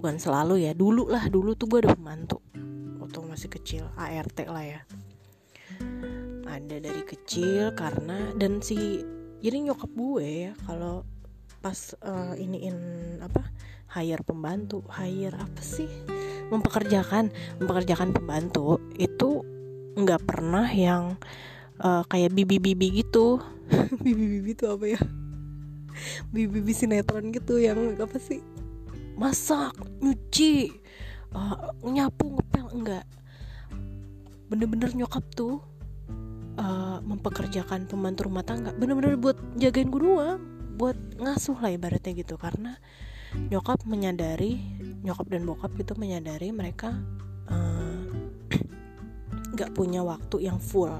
bukan 0.01 0.17
selalu 0.17 0.65
ya 0.65 0.73
dulu 0.73 1.13
lah 1.13 1.29
dulu 1.29 1.53
tuh 1.53 1.69
gue 1.69 1.85
ada 1.85 1.93
pembantu. 1.93 2.41
Waktu 3.05 3.21
masih 3.21 3.53
kecil 3.53 3.85
ART 4.01 4.49
lah 4.49 4.65
ya. 4.65 4.81
Ada 6.49 6.81
dari 6.81 7.05
kecil 7.05 7.77
karena 7.77 8.33
dan 8.41 8.65
si 8.65 9.05
jadi 9.45 9.61
nyokap 9.61 9.93
gue 9.93 10.49
ya 10.49 10.53
kalau 10.65 11.05
pas 11.61 11.93
uh, 12.01 12.33
iniin 12.33 12.73
apa 13.21 13.45
hire 13.93 14.25
pembantu 14.25 14.81
hire 14.89 15.37
apa 15.37 15.61
sih? 15.61 15.93
Mempekerjakan 16.49 17.29
mempekerjakan 17.61 18.17
pembantu 18.17 18.81
itu 18.97 19.45
nggak 20.01 20.25
pernah 20.25 20.65
yang 20.73 21.21
uh, 21.77 22.09
kayak 22.09 22.33
bibi-bibi 22.33 23.05
gitu. 23.05 23.37
Bibi-bibi 24.05 24.57
itu 24.57 24.65
apa 24.65 24.97
ya? 24.97 25.01
Bibi-bibi 26.33 26.73
sinetron 26.73 27.29
gitu 27.37 27.61
yang 27.61 28.01
apa 28.01 28.17
sih 28.17 28.41
masak 29.21 29.77
nyuci 30.01 30.73
uh, 31.37 31.77
nyapu 31.85 32.41
ngepel 32.41 32.67
enggak. 32.73 33.05
Bener-bener 34.49 34.97
nyokap 34.97 35.29
tuh 35.37 35.61
uh, 36.57 37.05
mempekerjakan 37.05 37.85
pembantu 37.85 38.33
rumah 38.33 38.41
tangga 38.49 38.73
bener-bener 38.73 39.21
buat 39.21 39.37
jagain 39.61 39.93
gue 39.93 40.01
doang 40.01 40.41
buat 40.81 40.97
ngasuh 41.21 41.61
lah 41.61 41.77
ibaratnya 41.77 42.17
gitu. 42.17 42.41
Karena 42.41 42.81
nyokap 43.53 43.85
menyadari 43.85 44.57
nyokap 45.05 45.29
dan 45.29 45.45
bokap 45.45 45.77
itu 45.77 45.93
menyadari 46.01 46.49
mereka 46.51 46.97
eh, 47.47 48.09
nggak 49.55 49.71
uh, 49.71 49.75
punya 49.77 50.01
waktu 50.01 50.49
yang 50.49 50.57
full. 50.57 50.97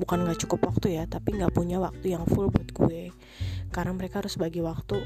Bukan 0.00 0.24
nggak 0.24 0.48
cukup 0.48 0.72
waktu 0.72 0.96
ya 0.96 1.04
tapi 1.04 1.36
nggak 1.36 1.52
punya 1.52 1.76
waktu 1.76 2.16
yang 2.16 2.24
full 2.24 2.48
buat 2.48 2.72
gue. 2.72 3.12
Karena 3.68 3.92
mereka 3.92 4.24
harus 4.24 4.40
bagi 4.40 4.64
waktu 4.64 4.96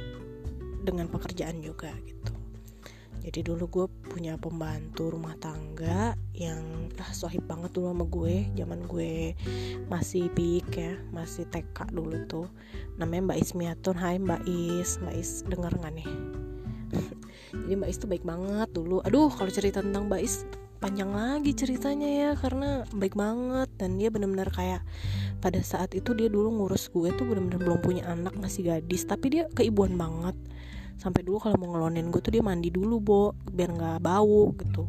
dengan 0.86 1.10
pekerjaan 1.10 1.58
juga 1.58 1.90
gitu 2.06 2.43
jadi 3.24 3.40
dulu 3.40 3.64
gue 3.72 3.86
punya 4.12 4.36
pembantu 4.36 5.08
rumah 5.08 5.32
tangga 5.40 6.12
yang 6.36 6.92
ah 7.00 7.08
sohib 7.16 7.48
banget 7.48 7.72
dulu 7.72 7.88
sama 7.88 8.04
gue 8.04 8.52
zaman 8.52 8.84
gue 8.84 9.32
masih 9.88 10.28
pik 10.36 10.68
ya 10.76 11.00
masih 11.08 11.48
TK 11.48 11.88
dulu 11.88 12.20
tuh. 12.28 12.52
Namanya 13.00 13.32
Mbak 13.32 13.38
Ismiatun. 13.40 13.96
Hai 13.96 14.20
Mbak 14.20 14.44
Is. 14.44 15.00
Mbak 15.00 15.16
Is 15.16 15.30
denger 15.48 15.72
nggak 15.72 15.92
nih? 15.96 16.08
Jadi 17.64 17.74
Mbak 17.80 17.88
Is 17.88 17.96
tuh 17.96 18.08
baik 18.12 18.28
banget 18.28 18.68
dulu. 18.76 19.00
Aduh 19.00 19.32
kalau 19.32 19.48
cerita 19.48 19.80
tentang 19.80 20.04
Mbak 20.12 20.20
Is 20.20 20.44
panjang 20.84 21.16
lagi 21.16 21.56
ceritanya 21.56 22.08
ya 22.12 22.30
karena 22.36 22.84
baik 22.92 23.16
banget. 23.16 23.72
Dan 23.80 23.96
dia 23.96 24.12
benar-benar 24.12 24.52
kayak 24.52 24.84
pada 25.40 25.64
saat 25.64 25.96
itu 25.96 26.12
dia 26.12 26.28
dulu 26.28 26.60
ngurus 26.60 26.92
gue 26.92 27.08
tuh 27.16 27.24
benar-benar 27.24 27.56
belum 27.56 27.80
punya 27.80 28.04
anak 28.04 28.36
masih 28.36 28.68
gadis. 28.68 29.08
Tapi 29.08 29.32
dia 29.32 29.48
keibuan 29.56 29.96
banget 29.96 30.36
sampai 31.04 31.20
dulu 31.20 31.36
kalau 31.36 31.60
mau 31.60 31.76
ngelonin 31.76 32.08
gue 32.08 32.24
tuh 32.24 32.32
dia 32.32 32.40
mandi 32.40 32.72
dulu 32.72 32.96
bo 32.96 33.22
biar 33.44 33.76
nggak 33.76 34.00
bau 34.00 34.56
gitu. 34.56 34.88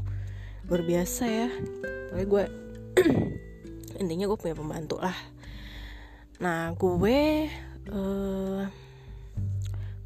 Luar 0.71 0.81
biasa 0.87 1.23
ya. 1.27 1.51
Pokoknya 2.07 2.27
gue 2.31 2.43
intinya 4.01 4.25
gue 4.31 4.39
punya 4.39 4.55
pembantu 4.55 4.95
lah. 5.03 5.17
Nah 6.39 6.71
gue 6.71 7.19
uh, 7.91 8.63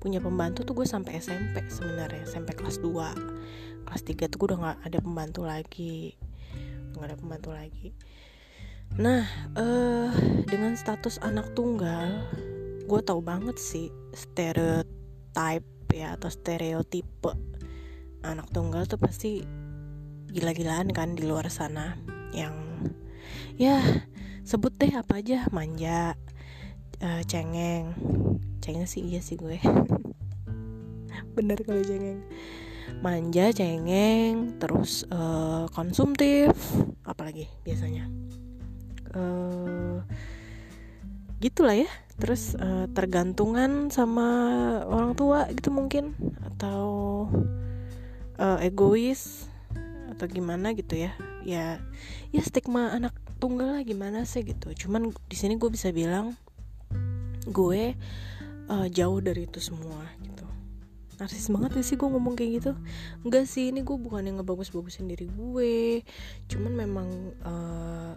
punya 0.02 0.18
pembantu 0.18 0.66
tuh 0.66 0.82
gue 0.82 0.88
sampai 0.90 1.22
SMP 1.22 1.62
sebenarnya 1.70 2.26
SMP 2.26 2.58
kelas 2.58 2.82
2 2.82 3.86
kelas 3.86 4.02
3 4.10 4.32
tuh 4.34 4.38
gue 4.42 4.48
udah 4.50 4.60
nggak 4.66 4.80
ada 4.90 4.98
pembantu 5.06 5.42
lagi. 5.46 6.18
Nggak 6.98 7.06
ada 7.06 7.18
pembantu 7.22 7.50
lagi. 7.54 7.94
Nah 8.98 9.30
uh, 9.54 10.10
dengan 10.50 10.74
status 10.74 11.22
anak 11.22 11.54
tunggal 11.54 12.26
gue 12.90 13.02
tahu 13.06 13.22
banget 13.22 13.62
sih 13.62 13.94
stereotype 14.18 15.79
ya 15.94 16.16
atau 16.16 16.30
stereotipe. 16.32 17.34
Anak 18.22 18.52
tunggal 18.52 18.86
tuh 18.86 19.00
pasti 19.00 19.44
gila-gilaan 20.30 20.92
kan 20.94 21.16
di 21.18 21.26
luar 21.26 21.48
sana. 21.50 21.98
Yang 22.36 22.56
ya 23.56 23.82
sebut 24.46 24.74
deh 24.78 24.94
apa 24.94 25.20
aja. 25.24 25.48
Manja 25.50 26.16
uh, 27.02 27.22
cengeng. 27.26 27.96
Cengeng 28.60 28.88
sih 28.88 29.04
iya 29.06 29.22
sih 29.24 29.40
gue. 29.40 29.58
Bener 31.36 31.58
kalau 31.64 31.82
cengeng. 31.82 32.22
Manja 33.00 33.54
cengeng 33.56 34.60
terus 34.60 35.08
uh, 35.10 35.70
konsumtif. 35.72 36.54
Apalagi 37.08 37.48
biasanya? 37.64 38.06
Uh, 39.16 40.06
gitulah 41.40 41.74
ya 41.74 41.90
terus 42.20 42.54
uh, 42.60 42.86
tergantungan 42.92 43.88
sama 43.88 44.28
orang 44.86 45.16
tua 45.16 45.48
gitu 45.56 45.72
mungkin 45.72 46.14
atau 46.54 46.88
uh, 48.36 48.60
egois 48.60 49.48
atau 50.12 50.28
gimana 50.28 50.76
gitu 50.76 51.00
ya. 51.00 51.16
Ya 51.48 51.80
ya 52.36 52.42
stigma 52.44 52.92
anak 52.92 53.16
tunggal 53.40 53.80
lah 53.80 53.84
gimana 53.88 54.28
sih 54.28 54.44
gitu. 54.44 54.76
Cuman 54.76 55.16
di 55.32 55.36
sini 55.40 55.56
gue 55.56 55.72
bisa 55.72 55.96
bilang 55.96 56.36
gue 57.48 57.96
uh, 58.68 58.88
jauh 58.92 59.20
dari 59.24 59.48
itu 59.48 59.64
semua 59.64 60.04
gitu. 60.20 60.44
Narsis 61.20 61.52
banget 61.52 61.80
ya 61.80 61.84
sih 61.84 61.96
gue 61.96 62.10
ngomong 62.12 62.36
kayak 62.36 62.52
gitu? 62.60 62.72
Enggak 63.24 63.48
sih 63.48 63.72
ini 63.72 63.80
gue 63.84 63.96
bukan 63.96 64.28
yang 64.28 64.44
ngebagus-bagusin 64.44 65.08
diri 65.08 65.32
gue. 65.32 66.04
Cuman 66.52 66.74
memang 66.76 67.08
uh, 67.48 68.14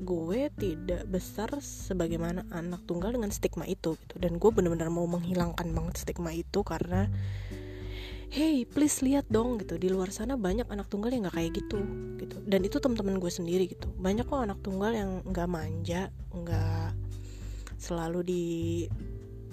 gue 0.00 0.50
tidak 0.58 1.06
besar 1.06 1.46
sebagaimana 1.62 2.42
anak 2.50 2.82
tunggal 2.90 3.14
dengan 3.14 3.30
stigma 3.30 3.62
itu 3.70 3.94
gitu. 3.94 4.14
Dan 4.18 4.42
gue 4.42 4.50
benar-benar 4.50 4.90
mau 4.90 5.06
menghilangkan 5.06 5.70
banget 5.70 6.02
stigma 6.02 6.34
itu 6.34 6.66
karena 6.66 7.06
hey 8.30 8.66
please 8.66 9.02
lihat 9.06 9.30
dong 9.30 9.62
gitu. 9.62 9.78
Di 9.78 9.86
luar 9.86 10.10
sana 10.10 10.34
banyak 10.34 10.66
anak 10.66 10.90
tunggal 10.90 11.14
yang 11.14 11.30
nggak 11.30 11.36
kayak 11.38 11.52
gitu 11.54 11.78
gitu. 12.18 12.36
Dan 12.42 12.66
itu 12.66 12.82
teman-teman 12.82 13.22
gue 13.22 13.30
sendiri 13.30 13.70
gitu. 13.70 13.86
Banyak 13.94 14.26
kok 14.26 14.42
anak 14.42 14.58
tunggal 14.66 14.90
yang 14.90 15.10
nggak 15.22 15.48
manja 15.50 16.10
nggak 16.34 16.90
selalu 17.78 18.20
di 18.26 18.44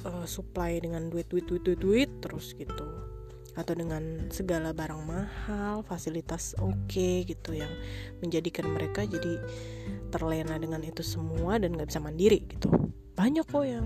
uh, 0.04 0.26
supply 0.26 0.82
dengan 0.82 1.14
duit 1.14 1.30
duit 1.30 1.46
duit 1.46 1.62
duit 1.62 1.78
duit 1.78 2.10
terus 2.26 2.58
gitu. 2.58 2.86
Atau 3.58 3.74
dengan 3.74 4.30
segala 4.30 4.70
barang 4.70 5.02
mahal 5.02 5.82
fasilitas 5.82 6.54
oke 6.62 6.78
okay, 6.86 7.26
gitu 7.26 7.58
yang 7.58 7.74
menjadikan 8.22 8.70
mereka 8.70 9.02
jadi 9.02 9.42
terlena 10.18 10.58
dengan 10.58 10.82
itu 10.82 11.06
semua 11.06 11.62
dan 11.62 11.78
nggak 11.78 11.94
bisa 11.94 12.02
mandiri 12.02 12.42
gitu. 12.50 12.74
Banyak 13.14 13.46
kok 13.46 13.62
yang 13.62 13.86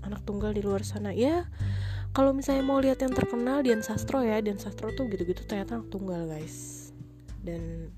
anak 0.00 0.24
tunggal 0.24 0.56
di 0.56 0.64
luar 0.64 0.80
sana. 0.80 1.12
Ya 1.12 1.44
kalau 2.16 2.32
misalnya 2.32 2.64
mau 2.64 2.80
lihat 2.80 3.04
yang 3.04 3.12
terkenal 3.12 3.60
Dian 3.60 3.84
Sastro 3.84 4.24
ya. 4.24 4.40
Dian 4.40 4.56
Sastro 4.56 4.88
tuh 4.96 5.12
gitu-gitu 5.12 5.44
ternyata 5.44 5.76
anak 5.76 5.92
tunggal 5.92 6.24
guys. 6.24 6.88
Dan 7.44 7.92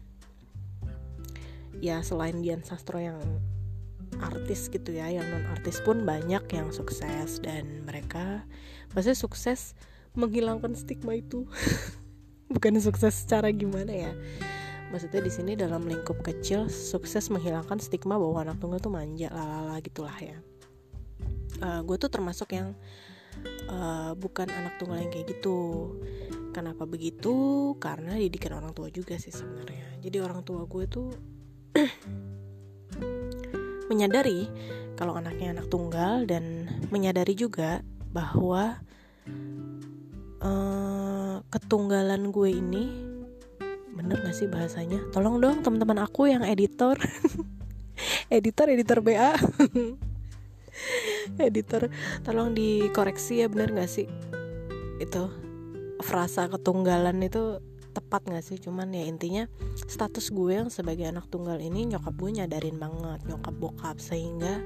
ya 1.79 2.03
selain 2.03 2.43
Dian 2.43 2.67
Sastro 2.67 2.99
yang 2.99 3.23
artis 4.21 4.69
gitu 4.69 4.93
ya 4.93 5.09
yang 5.09 5.25
non 5.31 5.47
artis 5.55 5.79
pun 5.87 6.03
banyak 6.03 6.43
yang 6.51 6.75
sukses. 6.75 7.39
Dan 7.39 7.87
mereka 7.87 8.43
maksudnya 8.91 9.15
sukses 9.15 9.79
menghilangkan 10.19 10.75
stigma 10.75 11.15
itu. 11.15 11.47
Bukan 12.53 12.77
sukses 12.83 13.17
secara 13.17 13.49
gimana 13.49 13.95
ya 13.95 14.13
maksudnya 14.93 15.25
di 15.25 15.33
sini 15.33 15.53
dalam 15.57 15.89
lingkup 15.89 16.21
kecil 16.21 16.69
sukses 16.69 17.33
menghilangkan 17.33 17.81
stigma 17.81 18.21
bahwa 18.21 18.45
anak 18.45 18.61
tunggal 18.61 18.79
tuh 18.79 18.93
manja 18.93 19.33
lalala 19.33 19.81
gitulah 19.81 20.15
ya. 20.21 20.37
Uh, 21.65 21.65
eh, 21.65 21.81
gue 21.81 21.97
tuh 21.97 22.13
termasuk 22.13 22.53
yang 22.53 22.77
uh, 23.73 24.13
bukan 24.13 24.53
anak 24.53 24.77
tunggal 24.77 25.01
yang 25.01 25.09
kayak 25.09 25.33
gitu. 25.33 25.97
Kenapa 26.53 26.85
begitu? 26.85 27.33
Karena 27.81 28.21
didikan 28.21 28.61
orang 28.61 28.77
tua 28.77 28.93
juga 28.93 29.17
sih 29.17 29.33
sebenarnya. 29.33 29.97
Jadi 30.05 30.21
orang 30.21 30.45
tua 30.45 30.69
gue 30.69 30.85
tuh 30.85 31.09
menyadari 33.91 34.53
kalau 35.01 35.17
anaknya 35.17 35.57
anak 35.57 35.73
tunggal 35.73 36.29
dan 36.29 36.69
menyadari 36.93 37.33
juga 37.33 37.81
bahwa 38.13 38.77
uh, 40.45 41.41
ketunggalan 41.49 42.29
gue 42.29 42.51
ini 42.53 43.12
bener 43.93 44.19
gak 44.25 44.37
sih 44.37 44.49
bahasanya? 44.49 45.01
Tolong 45.13 45.39
dong 45.39 45.61
teman-teman 45.61 46.03
aku 46.03 46.29
yang 46.29 46.43
editor. 46.45 46.97
Editor 48.33 48.67
editor 48.73 48.99
BA 49.05 49.37
editor 51.39 51.87
tolong 52.25 52.57
dikoreksi 52.57 53.45
ya 53.45 53.47
bener 53.47 53.71
gak 53.77 53.87
sih? 53.87 54.09
Itu 54.99 55.31
frasa 56.03 56.49
ketunggalan 56.51 57.21
itu 57.23 57.61
tepat 57.93 58.27
gak 58.27 58.43
sih? 58.43 58.59
Cuman 58.59 58.91
ya 58.97 59.05
intinya 59.07 59.45
status 59.77 60.33
gue 60.33 60.57
yang 60.57 60.73
sebagai 60.73 61.07
anak 61.07 61.29
tunggal 61.29 61.61
ini 61.61 61.87
nyokap 61.93 62.17
gue 62.17 62.43
nyadarin 62.43 62.81
banget 62.81 63.21
nyokap 63.29 63.55
bokap. 63.61 63.97
Sehingga 64.01 64.65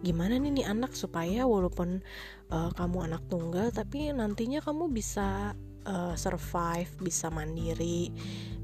gimana 0.00 0.40
nih 0.40 0.62
nih 0.62 0.66
anak 0.70 0.96
supaya 0.96 1.44
walaupun 1.44 2.00
uh, 2.48 2.70
kamu 2.72 3.12
anak 3.12 3.22
tunggal 3.28 3.68
tapi 3.68 4.08
nantinya 4.14 4.64
kamu 4.64 4.88
bisa 4.88 5.52
uh, 5.86 6.14
survive 6.16 6.90
bisa 7.00 7.28
mandiri 7.32 8.12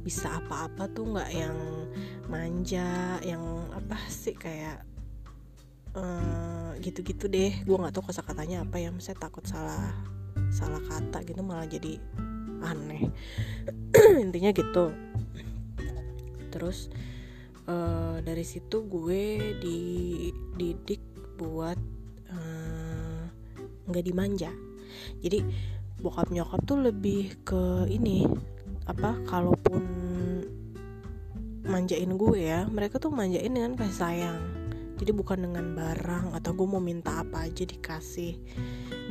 bisa 0.07 0.39
apa-apa 0.39 0.87
tuh 0.95 1.19
nggak 1.19 1.31
yang 1.35 1.59
manja 2.31 3.19
yang 3.27 3.43
apa 3.75 3.99
sih 4.07 4.39
kayak 4.39 4.87
uh, 5.99 6.79
gitu-gitu 6.79 7.27
deh. 7.27 7.51
Gue 7.67 7.75
nggak 7.75 7.91
tahu 7.91 8.15
kata-katanya 8.15 8.63
apa 8.63 8.79
ya 8.79 8.95
saya 9.03 9.19
takut 9.19 9.43
salah 9.43 9.91
salah 10.55 10.79
kata 10.87 11.27
gitu 11.27 11.43
malah 11.43 11.67
jadi 11.67 11.99
aneh. 12.63 13.11
Intinya 14.25 14.55
gitu. 14.55 14.95
Terus 16.55 16.87
uh, 17.67 18.23
dari 18.23 18.47
situ 18.47 18.87
gue 18.87 19.59
dididik 19.59 21.03
buat 21.37 21.77
eh, 22.31 23.23
nggak 23.91 24.05
uh, 24.05 24.09
dimanja. 24.09 24.51
Jadi 25.21 25.45
bokap 26.01 26.29
nyokap 26.29 26.61
tuh 26.69 26.79
lebih 26.81 27.41
ke 27.43 27.89
ini 27.89 28.29
apa 28.87 29.19
kalaupun 29.27 29.83
manjain 31.67 32.15
gue 32.15 32.39
ya 32.39 32.69
mereka 32.71 33.03
tuh 33.03 33.11
manjain 33.11 33.51
dengan 33.51 33.75
kasih 33.75 33.99
sayang. 33.99 34.41
Jadi 34.97 35.13
bukan 35.13 35.45
dengan 35.45 35.77
barang 35.77 36.33
atau 36.33 36.57
gue 36.57 36.65
mau 36.65 36.81
minta 36.81 37.21
apa 37.21 37.45
aja 37.45 37.69
dikasih 37.69 38.33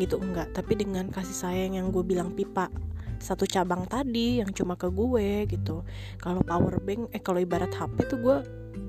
gitu 0.02 0.18
enggak. 0.18 0.50
Tapi 0.56 0.74
dengan 0.74 1.14
kasih 1.14 1.36
sayang 1.36 1.78
yang 1.78 1.94
gue 1.94 2.02
bilang 2.02 2.34
pipa 2.34 2.74
satu 3.22 3.48
cabang 3.48 3.86
tadi 3.88 4.42
yang 4.42 4.50
cuma 4.50 4.74
ke 4.74 4.90
gue 4.90 5.46
gitu. 5.46 5.86
Kalau 6.18 6.42
power 6.42 6.82
bank 6.82 7.14
eh 7.14 7.22
kalau 7.22 7.38
ibarat 7.38 7.70
HP 7.70 8.10
tuh 8.10 8.18
gue 8.18 8.38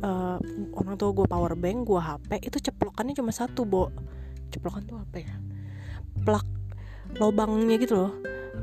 uh, 0.02 0.38
orang 0.72 0.94
tua 0.96 1.10
gue 1.12 1.26
power 1.28 1.52
bank 1.52 1.84
gue 1.84 2.00
HP 2.00 2.30
itu 2.48 2.58
ceplokannya 2.70 3.12
cuma 3.12 3.32
satu 3.34 3.68
bo. 3.68 3.92
Ceplokan 4.48 4.88
tuh 4.88 4.96
apa 4.96 5.16
ya? 5.20 5.36
Plug 6.24 6.55
lobangnya 7.16 7.76
gitu 7.80 7.94
loh. 7.96 8.12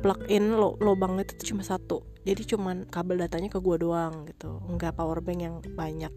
Plug 0.01 0.27
in 0.27 0.57
lo 0.57 0.75
lobang 0.81 1.17
itu 1.21 1.33
tuh 1.37 1.47
cuma 1.55 1.63
satu. 1.63 2.03
Jadi 2.23 2.55
cuman 2.55 2.87
kabel 2.87 3.19
datanya 3.23 3.49
ke 3.51 3.59
gue 3.59 3.77
doang 3.81 4.27
gitu. 4.29 4.61
Nggak 4.73 4.97
power 4.97 5.19
bank 5.19 5.39
yang 5.41 5.55
banyak 5.63 6.13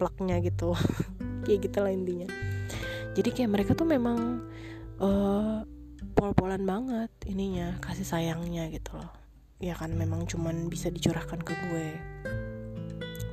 plugnya 0.00 0.40
gitu. 0.40 0.74
Kayak 1.44 1.70
gitu 1.70 1.78
lah 1.80 1.92
intinya. 1.92 2.28
Jadi 3.10 3.34
kayak 3.34 3.50
mereka 3.50 3.72
tuh 3.74 3.90
memang 3.90 4.46
uh, 5.02 5.66
pol-polan 6.14 6.62
banget 6.62 7.10
ininya 7.26 7.74
kasih 7.82 8.06
sayangnya 8.06 8.70
gitu 8.70 8.94
loh. 8.94 9.10
Ya 9.58 9.74
kan 9.74 9.92
memang 9.98 10.30
cuman 10.30 10.70
bisa 10.70 10.94
dicurahkan 10.94 11.42
ke 11.42 11.52
gue. 11.68 11.88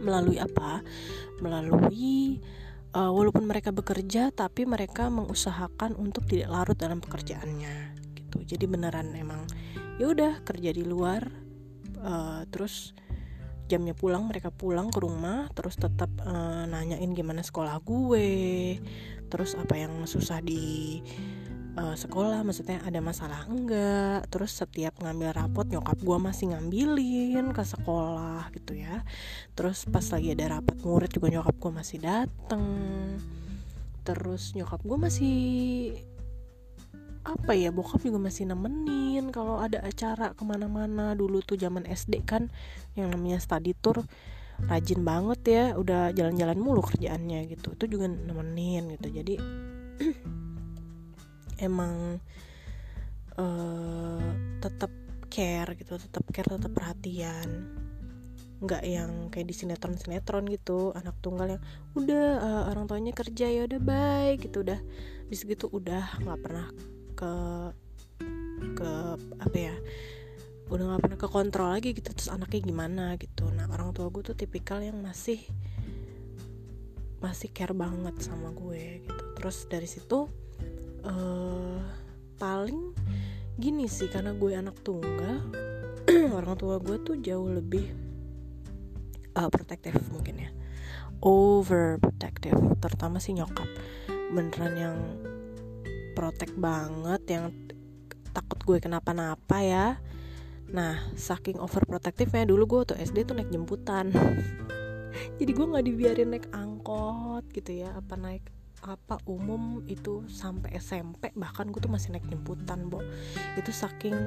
Melalui 0.01 0.41
apa? 0.41 0.81
Melalui 1.43 2.41
uh, 2.97 3.11
walaupun 3.13 3.45
mereka 3.45 3.69
bekerja 3.69 4.33
tapi 4.33 4.65
mereka 4.65 5.13
mengusahakan 5.13 5.93
untuk 5.93 6.25
tidak 6.25 6.49
larut 6.49 6.77
dalam 6.79 6.97
pekerjaannya 6.97 7.96
gitu. 8.27 8.43
Jadi 8.43 8.67
beneran 8.67 9.15
emang 9.15 9.47
ya 9.97 10.11
udah 10.11 10.43
kerja 10.43 10.75
di 10.75 10.83
luar 10.83 11.25
uh, 12.03 12.43
terus 12.51 12.93
jamnya 13.67 13.91
pulang 13.91 14.27
mereka 14.29 14.53
pulang 14.53 14.87
ke 14.87 14.99
rumah 15.03 15.51
terus 15.51 15.75
tetap 15.75 16.07
uh, 16.23 16.63
nanyain 16.69 17.11
gimana 17.11 17.43
sekolah 17.43 17.83
gue 17.83 18.29
terus 19.27 19.59
apa 19.59 19.75
yang 19.75 19.91
susah 20.07 20.39
di 20.39 21.03
uh, 21.77 21.93
sekolah 21.93 22.41
maksudnya 22.47 22.79
ada 22.87 23.03
masalah 23.03 23.45
enggak 23.45 24.25
terus 24.33 24.55
setiap 24.55 24.97
ngambil 25.03 25.35
rapot 25.35 25.67
nyokap 25.69 25.99
gue 26.01 26.17
masih 26.17 26.55
ngambilin 26.55 27.53
ke 27.53 27.63
sekolah 27.63 28.49
gitu 28.55 28.73
ya. 28.79 29.05
Terus 29.53 29.85
pas 29.85 30.03
lagi 30.09 30.33
ada 30.33 30.59
rapat 30.59 30.75
murid 30.81 31.11
juga 31.13 31.27
nyokap 31.29 31.55
gue 31.59 31.71
masih 31.71 31.97
dateng. 32.01 32.65
Terus 34.07 34.55
nyokap 34.55 34.81
gue 34.81 34.97
masih 34.97 35.37
apa 37.27 37.51
ya 37.51 37.75
bokap 37.75 37.99
juga 38.07 38.23
masih 38.23 38.47
nemenin 38.47 39.27
kalau 39.35 39.59
ada 39.59 39.83
acara 39.83 40.31
ke 40.31 40.43
mana-mana. 40.47 41.11
Dulu 41.11 41.43
tuh 41.43 41.59
zaman 41.59 41.83
SD 41.83 42.23
kan 42.23 42.47
yang 42.95 43.11
namanya 43.11 43.43
study 43.43 43.75
tour 43.75 44.07
rajin 44.57 45.05
banget 45.05 45.39
ya 45.45 45.63
udah 45.77 46.15
jalan-jalan 46.15 46.57
mulu 46.57 46.79
kerjaannya 46.87 47.51
gitu. 47.51 47.75
Itu 47.75 47.85
juga 47.91 48.07
nemenin 48.07 48.95
gitu. 48.95 49.07
Jadi 49.11 49.35
emang 51.67 52.23
uh, 53.35 54.27
tetap 54.63 54.89
care 55.27 55.75
gitu 55.75 55.99
tetap 55.99 56.23
care 56.31 56.47
tetap 56.47 56.71
perhatian. 56.71 57.67
Nggak 58.57 58.83
yang 58.87 59.29
kayak 59.29 59.51
di 59.51 59.53
sinetron 59.53 59.99
sinetron 59.99 60.47
gitu 60.47 60.95
anak 60.95 61.13
tunggal 61.19 61.59
yang 61.59 61.61
udah 61.93 62.25
uh, 62.39 62.63
orang 62.71 62.87
tuanya 62.87 63.11
kerja 63.11 63.51
ya 63.51 63.67
udah 63.67 63.81
baik 63.83 64.47
gitu. 64.47 64.63
Udah 64.63 64.79
bis 65.27 65.43
gitu 65.43 65.67
udah 65.67 66.23
nggak 66.23 66.39
pernah 66.39 66.71
ke 67.17 67.33
ke 68.77 68.91
apa 69.41 69.57
ya 69.57 69.75
udah 70.67 70.83
nggak 70.83 71.01
pernah 71.01 71.19
ke 71.19 71.27
kontrol 71.31 71.69
lagi 71.71 71.95
gitu 71.95 72.11
terus 72.11 72.27
anaknya 72.27 72.59
gimana 72.59 73.05
gitu. 73.15 73.47
Nah 73.55 73.71
orang 73.71 73.95
tua 73.95 74.11
gue 74.11 74.19
tuh 74.19 74.35
tipikal 74.35 74.83
yang 74.83 74.99
masih 74.99 75.39
masih 77.23 77.49
care 77.55 77.73
banget 77.73 78.19
sama 78.19 78.51
gue 78.51 79.01
gitu. 79.07 79.23
Terus 79.39 79.57
dari 79.71 79.87
situ 79.87 80.27
uh, 81.07 81.79
paling 82.35 82.93
gini 83.57 83.87
sih 83.87 84.11
karena 84.11 84.35
gue 84.35 84.53
anak 84.53 84.75
tunggal 84.83 85.41
orang 86.37 86.55
tua 86.59 86.77
gue 86.83 86.99
tuh 86.99 87.15
jauh 87.17 87.47
lebih 87.47 87.87
uh, 89.39 89.47
protektif 89.47 89.95
mungkin 90.11 90.35
ya. 90.35 90.51
Overprotective 91.23 92.59
terutama 92.83 93.23
si 93.23 93.33
nyokap. 93.33 93.65
Beneran 94.35 94.75
yang 94.75 94.97
protek 96.17 96.49
banget 96.57 97.21
yang 97.29 97.53
takut 98.33 98.57
gue 98.65 98.81
kenapa-napa 98.81 99.61
ya. 99.61 100.01
Nah 100.73 101.13
saking 101.13 101.61
overprotective 101.61 102.33
ya 102.33 102.49
dulu 102.49 102.65
gue 102.65 102.93
tuh 102.93 102.97
SD 102.97 103.29
tuh 103.29 103.37
naik 103.37 103.53
jemputan. 103.53 104.09
Jadi 105.37 105.51
gue 105.53 105.65
nggak 105.69 105.85
dibiarin 105.85 106.33
naik 106.33 106.49
angkot 106.49 107.45
gitu 107.53 107.85
ya 107.85 107.93
apa 107.93 108.17
naik 108.17 108.49
apa 108.81 109.17
umum 109.25 109.81
itu 109.89 110.21
sampai 110.29 110.77
SMP 110.77 111.33
bahkan 111.37 111.69
gue 111.69 111.81
tuh 111.81 111.93
masih 111.93 112.17
naik 112.17 112.25
jemputan 112.25 112.89
bo. 112.89 113.05
Itu 113.53 113.69
saking 113.69 114.17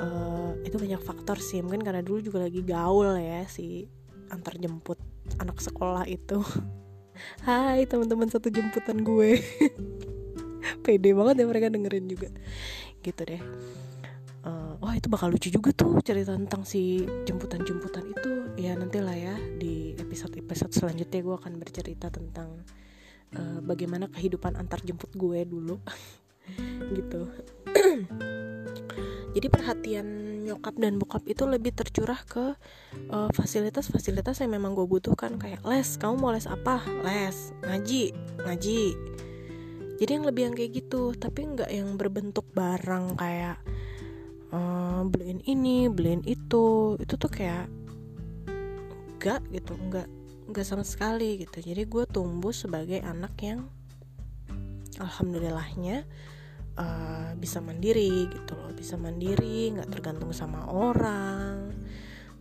uh, 0.00 0.56
itu 0.64 0.80
banyak 0.80 1.04
faktor 1.04 1.36
sih 1.36 1.60
mungkin 1.60 1.84
karena 1.84 2.00
dulu 2.00 2.24
juga 2.24 2.48
lagi 2.48 2.64
gaul 2.64 3.20
ya 3.20 3.44
si 3.44 3.84
antar 4.32 4.56
jemput 4.56 4.96
anak 5.36 5.60
sekolah 5.60 6.08
itu. 6.08 6.40
Hai 7.44 7.84
teman-teman 7.84 8.32
satu 8.32 8.48
jemputan 8.48 9.04
gue 9.04 9.36
pede 10.88 11.12
banget 11.12 11.44
ya 11.44 11.44
mereka 11.44 11.68
dengerin 11.68 12.08
juga. 12.08 12.32
Gitu 13.04 13.20
deh. 13.28 13.42
Uh, 14.48 14.72
wah 14.80 14.96
itu 14.96 15.12
bakal 15.12 15.28
lucu 15.28 15.52
juga 15.52 15.76
tuh 15.76 16.00
cerita 16.00 16.32
tentang 16.32 16.64
si 16.64 17.04
jemputan-jemputan 17.28 18.08
itu. 18.08 18.32
Ya 18.56 18.72
nantilah 18.72 19.12
ya 19.12 19.36
di 19.60 19.92
episode-episode 20.00 20.72
selanjutnya 20.72 21.20
gue 21.20 21.36
akan 21.36 21.60
bercerita 21.60 22.08
tentang 22.08 22.64
uh, 23.36 23.60
bagaimana 23.60 24.08
kehidupan 24.08 24.56
antar 24.56 24.80
jemput 24.80 25.12
gue 25.12 25.44
dulu. 25.44 25.76
Gitu. 26.96 27.28
Jadi 29.36 29.46
perhatian 29.52 30.06
nyokap 30.48 30.80
dan 30.80 30.96
bokap 30.96 31.20
itu 31.28 31.44
lebih 31.44 31.76
tercurah 31.76 32.16
ke 32.24 32.56
fasilitas 33.36 33.92
fasilitas-fasilitas 33.92 34.40
yang 34.40 34.56
memang 34.56 34.72
gue 34.72 34.88
butuhkan. 34.88 35.36
Kayak 35.36 35.60
les 35.68 35.88
kamu 36.00 36.16
mau 36.16 36.32
les 36.32 36.48
apa? 36.48 36.80
Les. 37.04 37.52
Ngaji. 37.68 38.16
Ngaji 38.48 38.80
jadi 39.98 40.10
yang 40.18 40.26
lebih 40.30 40.42
yang 40.46 40.54
kayak 40.54 40.72
gitu 40.78 41.12
tapi 41.18 41.42
nggak 41.42 41.70
yang 41.74 41.98
berbentuk 41.98 42.46
barang 42.54 43.18
kayak 43.18 43.58
uh, 44.52 45.02
beliin 45.04 45.42
ini 45.44 45.90
beliin 45.90 46.22
itu. 46.24 46.96
Itu 47.00 47.14
tuh 47.18 47.30
kayak 47.30 47.66
enggak 49.18 49.42
gitu 49.50 49.74
enggak 49.74 50.06
enggak 50.48 50.64
sama 50.64 50.84
sekali 50.86 51.42
gitu. 51.42 51.58
Jadi 51.60 51.82
gue 51.84 52.04
tumbuh 52.08 52.54
sebagai 52.54 53.02
anak 53.02 53.34
yang 53.42 53.66
alhamdulillahnya 54.98 56.06
uh, 56.78 57.30
bisa 57.34 57.58
mandiri 57.58 58.30
gitu 58.30 58.52
loh. 58.54 58.70
Bisa 58.72 58.94
mandiri 58.94 59.74
nggak 59.74 59.90
tergantung 59.90 60.30
sama 60.30 60.70
orang. 60.70 61.74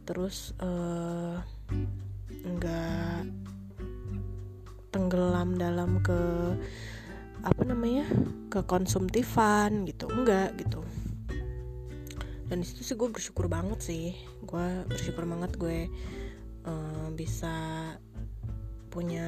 Terus 0.06 0.56
uh, 0.62 1.42
nggak 2.48 3.28
tenggelam 4.88 5.60
dalam 5.60 6.00
ke 6.00 6.22
apa 7.48 7.64
namanya 7.64 8.04
ke 8.52 8.60
konsumtifan 8.68 9.88
gitu. 9.88 10.12
Enggak 10.12 10.60
gitu. 10.60 10.84
Dan 12.48 12.64
di 12.64 12.66
situ 12.68 12.84
sih 12.84 12.96
gue 12.96 13.08
bersyukur 13.08 13.48
banget 13.48 13.80
sih. 13.80 14.16
Gue 14.44 14.84
bersyukur 14.88 15.24
banget 15.24 15.56
gue 15.56 15.88
uh, 16.68 17.08
bisa 17.16 17.56
punya 18.92 19.28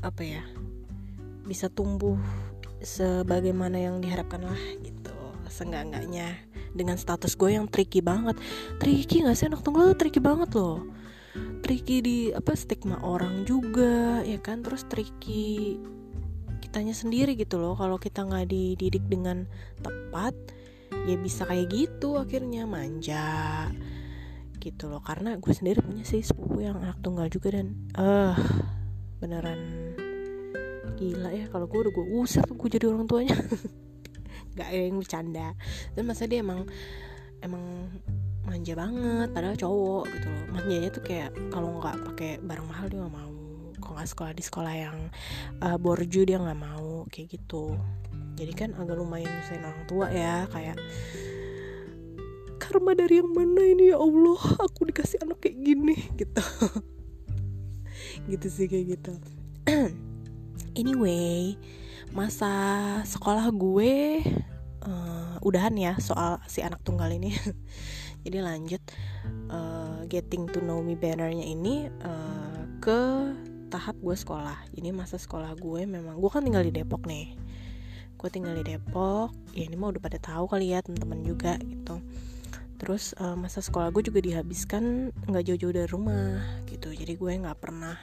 apa 0.00 0.22
ya 0.22 0.42
bisa 1.46 1.66
tumbuh 1.70 2.18
sebagaimana 2.82 3.78
yang 3.78 4.02
diharapkan 4.02 4.42
lah 4.42 4.62
gitu. 4.82 5.14
Seenggak-enggaknya 5.46 6.34
dengan 6.74 6.98
status 6.98 7.38
gue 7.38 7.54
yang 7.54 7.70
tricky 7.70 8.02
banget. 8.02 8.36
Tricky 8.82 9.22
gak 9.22 9.38
sih? 9.38 9.46
Anak 9.46 9.62
tunggal 9.62 9.94
tricky 9.94 10.18
banget 10.18 10.52
loh. 10.58 10.82
Tricky 11.62 12.02
di 12.02 12.18
apa 12.34 12.54
stigma 12.54 12.98
orang 13.02 13.46
juga 13.46 14.22
ya 14.22 14.38
kan? 14.42 14.62
Terus 14.62 14.86
tricky 14.86 15.78
kitanya 16.76 16.92
sendiri 16.92 17.32
gitu 17.40 17.56
loh. 17.56 17.72
Kalau 17.72 17.96
kita 17.96 18.28
nggak 18.28 18.52
dididik 18.52 19.08
dengan 19.08 19.48
tepat 19.80 20.36
ya 21.08 21.16
bisa 21.16 21.48
kayak 21.48 21.72
gitu 21.72 22.20
akhirnya 22.20 22.68
manja 22.68 23.64
gitu 24.60 24.92
loh. 24.92 25.00
Karena 25.00 25.40
gue 25.40 25.56
sendiri 25.56 25.80
punya 25.80 26.04
sih 26.04 26.20
sepupu 26.20 26.60
yang 26.60 26.76
anak 26.76 27.00
tunggal 27.00 27.32
juga 27.32 27.56
dan 27.56 27.72
eh 27.96 28.04
uh, 28.04 28.36
beneran 29.24 29.56
gila 31.00 31.32
ya. 31.32 31.48
Kalau 31.48 31.64
gue 31.64 31.80
udah 31.80 31.92
gue 31.96 32.06
usir 32.12 32.44
tuh 32.44 32.60
gue 32.60 32.68
jadi 32.68 32.92
orang 32.92 33.08
tuanya. 33.08 33.40
Nggak 34.52 34.68
yang 34.76 35.00
bercanda. 35.00 35.48
Dan 35.96 36.04
masa 36.04 36.28
dia 36.28 36.44
emang 36.44 36.68
emang 37.40 37.88
manja 38.44 38.76
banget 38.76 39.32
padahal 39.32 39.56
cowok 39.56 40.12
gitu 40.12 40.28
loh. 40.28 40.44
Manjanya 40.52 40.92
tuh 40.92 41.00
kayak 41.08 41.32
kalau 41.48 41.80
nggak 41.80 42.04
pakai 42.12 42.36
barang 42.44 42.68
mahal 42.68 42.84
dia 42.92 43.00
nggak 43.00 43.16
mau 43.16 43.25
nggak 43.96 44.12
sekolah 44.12 44.32
di 44.36 44.44
sekolah 44.44 44.74
yang 44.76 44.98
uh, 45.64 45.80
borju 45.80 46.28
dia 46.28 46.36
nggak 46.36 46.60
mau 46.60 47.08
kayak 47.08 47.40
gitu. 47.40 47.74
Jadi 48.36 48.52
kan 48.52 48.70
agak 48.76 49.00
lumayan 49.00 49.32
nyusahin 49.32 49.64
orang 49.64 49.84
tua 49.88 50.06
ya 50.12 50.44
kayak 50.52 50.76
karma 52.60 52.92
dari 52.92 53.24
yang 53.24 53.32
mana 53.32 53.62
ini 53.64 53.88
ya 53.90 53.96
Allah? 53.96 54.40
Aku 54.68 54.84
dikasih 54.84 55.24
anak 55.24 55.40
kayak 55.40 55.56
gini 55.64 55.96
gitu. 56.20 56.44
Gitu 58.28 58.46
sih 58.52 58.66
kayak 58.68 59.00
gitu. 59.00 59.12
Anyway 60.80 61.56
masa 62.12 62.52
sekolah 63.08 63.48
gue 63.52 64.20
uh, 64.84 65.36
udahan 65.42 65.74
ya 65.74 65.92
soal 65.98 66.38
si 66.46 66.60
anak 66.60 66.84
tunggal 66.84 67.08
ini. 67.08 67.32
Jadi 68.26 68.42
lanjut 68.42 68.82
uh, 69.48 70.02
getting 70.10 70.50
to 70.50 70.58
know 70.60 70.82
me 70.82 70.98
bannernya 70.98 71.46
ini 71.46 71.86
uh, 72.02 72.60
ke 72.82 73.32
tahap 73.76 73.96
gue 74.00 74.16
sekolah. 74.16 74.56
Jadi 74.72 74.88
masa 74.96 75.20
sekolah 75.20 75.52
gue 75.60 75.84
memang 75.84 76.16
gue 76.16 76.30
kan 76.32 76.40
tinggal 76.40 76.64
di 76.64 76.72
Depok 76.72 77.04
nih. 77.04 77.36
Gue 78.16 78.32
tinggal 78.32 78.56
di 78.56 78.64
Depok. 78.64 79.36
Ya 79.52 79.68
ini 79.68 79.76
mah 79.76 79.92
udah 79.92 80.00
pada 80.00 80.16
tahu 80.16 80.48
kali 80.48 80.72
ya 80.72 80.80
teman-teman 80.80 81.20
juga 81.20 81.60
gitu. 81.60 82.00
Terus 82.80 83.12
uh, 83.20 83.36
masa 83.36 83.60
sekolah 83.60 83.92
gue 83.92 84.08
juga 84.08 84.24
dihabiskan 84.24 85.12
nggak 85.28 85.44
jauh-jauh 85.52 85.76
dari 85.76 85.88
rumah 85.92 86.40
gitu. 86.64 86.96
Jadi 86.96 87.12
gue 87.20 87.32
nggak 87.36 87.58
pernah 87.60 87.96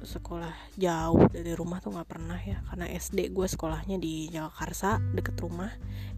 sekolah 0.00 0.52
jauh 0.80 1.28
dari 1.28 1.52
rumah 1.52 1.78
tuh 1.78 1.92
nggak 1.92 2.08
pernah 2.08 2.40
ya. 2.40 2.60
Karena 2.66 2.88
SD 2.88 3.32
gue 3.32 3.46
sekolahnya 3.46 4.00
di 4.00 4.28
Jakarta 4.32 4.98
deket 5.12 5.36
rumah. 5.40 5.70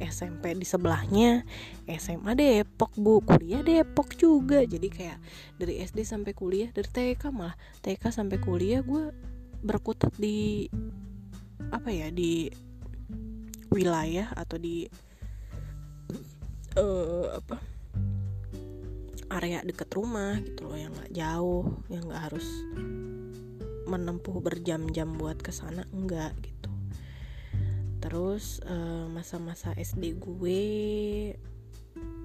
SMP 0.02 0.54
di 0.58 0.66
sebelahnya 0.66 1.42
SMA 1.86 2.32
Depok 2.38 2.94
bu. 2.94 3.22
Kuliah 3.22 3.62
Depok 3.62 4.14
juga. 4.14 4.62
Jadi 4.62 4.88
kayak 4.90 5.18
dari 5.58 5.82
SD 5.82 6.06
sampai 6.06 6.32
kuliah 6.32 6.70
dari 6.70 6.88
TK 6.88 7.22
malah. 7.34 7.54
TK 7.82 8.10
sampai 8.10 8.38
kuliah 8.38 8.82
gue 8.82 9.10
berkutat 9.62 10.14
di 10.18 10.66
apa 11.70 11.88
ya 11.94 12.10
di 12.10 12.50
wilayah 13.70 14.28
atau 14.34 14.58
di 14.58 14.84
uh, 16.76 17.38
apa 17.38 17.56
area 19.32 19.64
deket 19.64 19.88
rumah 19.96 20.36
gitu 20.44 20.68
loh 20.68 20.76
yang 20.76 20.92
nggak 20.92 21.12
jauh 21.16 21.64
yang 21.88 22.04
nggak 22.04 22.22
harus 22.28 22.46
menempuh 23.86 24.38
berjam-jam 24.42 25.14
buat 25.16 25.38
ke 25.40 25.50
sana 25.54 25.86
enggak 25.94 26.32
gitu. 26.42 26.70
Terus 28.02 28.58
eh, 28.66 29.06
masa-masa 29.10 29.74
SD 29.78 30.18
gue 30.18 30.62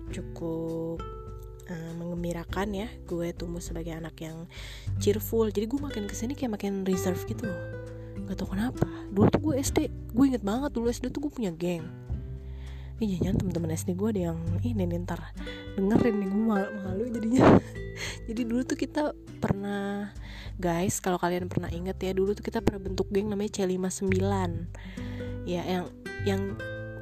cukup 0.07 1.03
uh, 1.67 1.93
mengembirakan 1.99 2.71
ya. 2.71 2.87
Gue 3.03 3.35
tumbuh 3.35 3.59
sebagai 3.59 3.91
anak 3.91 4.15
yang 4.23 4.47
cheerful. 5.03 5.51
Jadi 5.51 5.67
gue 5.67 5.79
makin 5.83 6.07
ke 6.07 6.15
sini 6.15 6.33
kayak 6.33 6.55
makin 6.55 6.87
reserve 6.87 7.19
gitu 7.27 7.45
loh. 7.45 7.61
Gak 8.27 8.39
tau 8.39 8.47
kenapa. 8.47 8.87
Dulu 9.11 9.27
tuh 9.27 9.41
gue 9.51 9.55
SD 9.59 9.91
gue 10.15 10.25
inget 10.25 10.41
banget 10.41 10.71
dulu 10.73 10.89
SD 10.89 11.13
tuh 11.13 11.27
gue 11.27 11.31
punya 11.31 11.51
geng 11.53 12.06
ini 12.97 13.21
jangan 13.21 13.45
temen-temen 13.45 13.71
SD 13.77 13.93
gue 13.93 14.09
ada 14.09 14.21
yang 14.33 14.39
ini 14.65 14.83
nih 14.89 15.05
ntar 15.05 15.21
dengerin 15.77 16.15
nih 16.17 16.27
gue 16.33 16.43
malu, 16.43 16.69
malu 16.81 17.03
jadinya. 17.13 17.45
Jadi 18.27 18.41
dulu 18.45 18.61
tuh 18.65 18.77
kita 18.77 19.13
pernah 19.41 20.13
guys 20.57 20.97
kalau 20.97 21.21
kalian 21.21 21.45
pernah 21.49 21.69
inget 21.69 21.97
ya 22.01 22.11
dulu 22.13 22.33
tuh 22.33 22.41
kita 22.41 22.61
pernah 22.61 22.81
bentuk 22.81 23.05
geng 23.13 23.29
namanya 23.29 23.61
C59 23.61 24.17
ya 25.45 25.61
yang 25.65 25.85
yang 26.25 26.41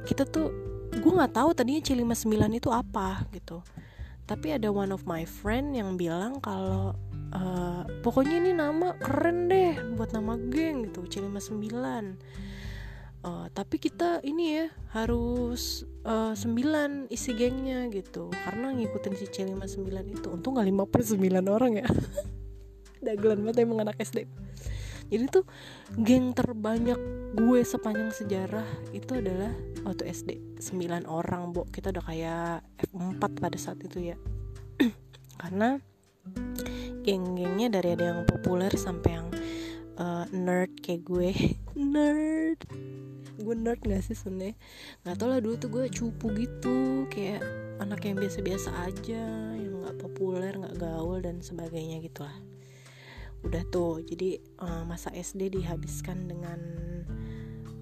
kita 0.04 0.28
tuh 0.28 0.52
gue 0.92 1.12
nggak 1.12 1.32
tahu 1.36 1.52
tadinya 1.56 1.80
C59 1.80 2.36
itu 2.60 2.68
apa 2.72 3.24
gitu. 3.32 3.64
Tapi 4.26 4.58
ada 4.58 4.68
one 4.74 4.90
of 4.90 5.06
my 5.06 5.22
friend 5.22 5.72
yang 5.72 5.94
bilang 5.94 6.42
kalau 6.42 6.98
uh, 7.32 7.82
pokoknya 8.02 8.42
ini 8.42 8.52
nama 8.52 8.92
keren 8.98 9.46
deh 9.48 9.76
buat 9.94 10.10
nama 10.12 10.36
geng 10.50 10.90
gitu 10.90 11.06
C59 11.06 11.72
uh, 13.26 13.50
tapi 13.50 13.82
kita 13.82 14.22
ini 14.22 14.62
ya 14.62 14.66
harus 14.94 15.82
uh, 16.06 16.32
9 16.32 17.10
isi 17.10 17.30
gengnya 17.34 17.90
gitu. 17.90 18.30
Karena 18.30 18.70
ngikutin 18.70 19.14
si 19.18 19.26
C59 19.26 19.90
itu 20.14 20.26
untung 20.30 20.56
gak 20.56 20.70
59 20.70 21.18
orang 21.50 21.82
ya. 21.82 21.86
Dagelan 23.04 23.42
banget 23.42 23.66
emang 23.66 23.82
anak 23.82 23.98
SD 23.98 24.24
jadi 25.06 25.30
tuh 25.30 25.46
geng 25.94 26.34
terbanyak 26.34 26.98
gue 27.38 27.60
sepanjang 27.62 28.10
sejarah 28.10 28.66
itu 28.90 29.14
adalah 29.14 29.54
waktu 29.86 30.10
SD 30.10 30.58
9 30.58 31.06
orang 31.06 31.54
bo. 31.54 31.62
Kita 31.70 31.94
udah 31.94 32.04
kayak 32.04 32.66
F4 32.90 33.22
pada 33.38 33.58
saat 33.58 33.78
itu 33.86 34.10
ya. 34.10 34.16
Karena 35.40 35.78
geng-gengnya 37.06 37.70
dari 37.70 37.94
ada 37.94 38.04
yang 38.10 38.20
populer 38.26 38.74
sampai 38.74 39.10
yang 39.14 39.28
uh, 40.02 40.26
nerd 40.34 40.74
kayak 40.82 41.06
gue. 41.06 41.30
Nerd 41.94 42.66
gue 43.36 43.54
nerd 43.54 43.80
gak 43.84 44.02
sih 44.04 44.16
sebenernya 44.16 44.56
nggak 45.04 45.16
tau 45.20 45.28
lah 45.28 45.40
dulu 45.40 45.54
tuh 45.60 45.70
gue 45.72 45.84
cupu 45.92 46.26
gitu. 46.36 47.04
Kayak 47.12 47.44
anak 47.80 48.00
yang 48.08 48.16
biasa-biasa 48.16 48.70
aja 48.88 49.24
yang 49.56 49.84
nggak 49.84 50.00
populer 50.00 50.52
nggak 50.56 50.76
gaul 50.80 51.20
dan 51.20 51.44
sebagainya 51.44 52.00
gitulah. 52.00 52.34
Udah 53.44 53.62
tuh 53.68 54.02
jadi 54.02 54.40
uh, 54.58 54.82
masa 54.88 55.12
SD 55.12 55.52
dihabiskan 55.60 56.26
dengan 56.26 56.60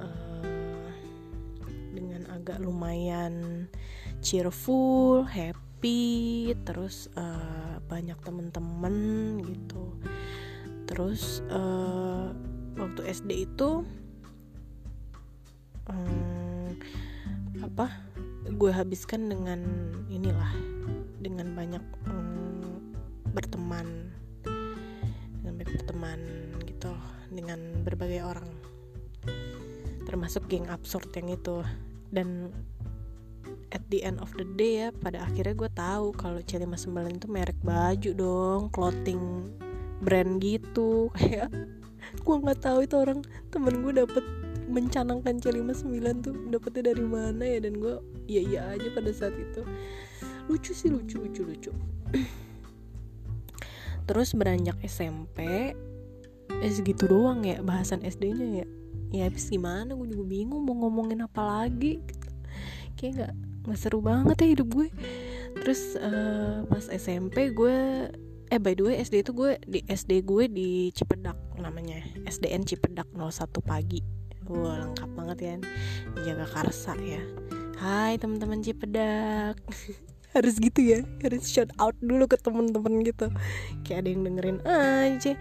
uh, 0.02 0.44
dengan 1.94 2.26
agak 2.34 2.58
lumayan 2.58 3.66
cheerful 4.18 5.22
happy 5.24 6.52
terus 6.66 7.08
uh, 7.14 7.78
banyak 7.86 8.18
temen-temen 8.26 8.96
gitu. 9.46 9.94
Terus 10.84 11.40
uh, 11.48 12.34
waktu 12.76 13.00
SD 13.08 13.48
itu 13.48 13.86
um, 15.90 16.76
apa 17.64 17.90
gue 18.44 18.70
habiskan 18.70 19.28
dengan 19.28 19.60
inilah 20.12 20.52
dengan 21.20 21.56
banyak 21.56 21.84
mm, 22.04 22.72
berteman 23.32 24.12
dengan 25.40 25.52
banyak 25.60 25.72
berteman 25.80 26.20
gitu 26.68 26.92
dengan 27.32 27.58
berbagai 27.82 28.20
orang 28.24 28.48
termasuk 30.04 30.46
geng 30.46 30.68
absurd 30.70 31.10
yang 31.16 31.32
itu. 31.32 31.64
Dan 32.14 32.54
at 33.74 33.82
the 33.90 34.06
end 34.06 34.22
of 34.22 34.30
the 34.38 34.46
day 34.54 34.86
ya 34.86 34.88
pada 34.94 35.26
akhirnya 35.26 35.58
gue 35.58 35.70
tahu 35.74 36.14
kalau 36.14 36.38
C59 36.38 37.18
itu 37.18 37.26
merek 37.26 37.58
baju 37.66 38.10
dong 38.14 38.62
clothing 38.70 39.50
brand 39.98 40.38
gitu 40.38 41.10
kayak 41.18 41.50
gue 42.24 42.36
nggak 42.38 42.60
tahu 42.62 42.86
itu 42.86 42.94
orang 42.94 43.26
temen 43.50 43.82
gue 43.82 44.06
dapet 44.06 44.22
mencanangkan 44.74 45.38
C59 45.38 46.02
tuh 46.18 46.34
dapetnya 46.50 46.90
dari 46.90 47.06
mana 47.06 47.46
ya? 47.46 47.62
Dan 47.62 47.78
gue 47.78 47.94
iya 48.26 48.42
iya 48.42 48.60
aja 48.74 48.90
pada 48.90 49.10
saat 49.14 49.38
itu. 49.38 49.62
Lucu 50.50 50.74
sih 50.74 50.90
lucu 50.90 51.22
lucu 51.22 51.46
lucu. 51.46 51.70
Terus 54.10 54.34
beranjak 54.34 54.76
SMP 54.82 55.72
eh 56.54 56.72
segitu 56.74 57.08
doang 57.08 57.46
ya 57.46 57.62
bahasan 57.62 58.02
SD-nya 58.02 58.64
ya. 58.64 58.66
Ya 59.14 59.22
habis 59.30 59.46
gimana? 59.46 59.94
Gue 59.94 60.10
juga 60.10 60.26
bingung 60.26 60.66
mau 60.66 60.74
ngomongin 60.74 61.22
apa 61.22 61.40
lagi. 61.40 62.02
Kayak 62.98 63.12
nggak 63.14 63.32
nggak 63.64 63.78
seru 63.78 64.02
banget 64.02 64.36
ya 64.42 64.48
hidup 64.58 64.68
gue. 64.74 64.88
Terus 65.62 65.94
uh, 66.02 66.66
pas 66.66 66.84
SMP 66.90 67.54
gue 67.54 68.10
eh 68.52 68.60
by 68.60 68.76
the 68.76 68.84
way 68.84 69.00
SD 69.00 69.24
itu 69.24 69.32
gue 69.32 69.56
di 69.64 69.80
SD 69.86 70.26
gue 70.26 70.50
di 70.50 70.90
Cipedak 70.90 71.38
namanya. 71.62 72.02
SDN 72.26 72.66
Cipedak 72.66 73.08
01 73.14 73.22
pagi 73.62 74.23
Wah 74.48 74.76
lengkap 74.84 75.10
banget 75.16 75.38
ya. 75.40 75.54
Jaga 76.20 76.46
Karsa 76.48 76.92
ya. 77.00 77.22
Hai 77.80 78.20
teman-teman 78.20 78.60
Cipedak. 78.60 79.56
Harus 80.34 80.60
gitu 80.60 80.80
ya. 80.84 81.00
Harus 81.24 81.48
shout 81.48 81.72
out 81.80 81.96
dulu 82.02 82.28
ke 82.28 82.36
temen-temen 82.36 83.00
gitu. 83.06 83.32
Kayak 83.86 84.04
ada 84.04 84.08
yang 84.12 84.22
dengerin 84.26 84.58
aja. 84.66 85.32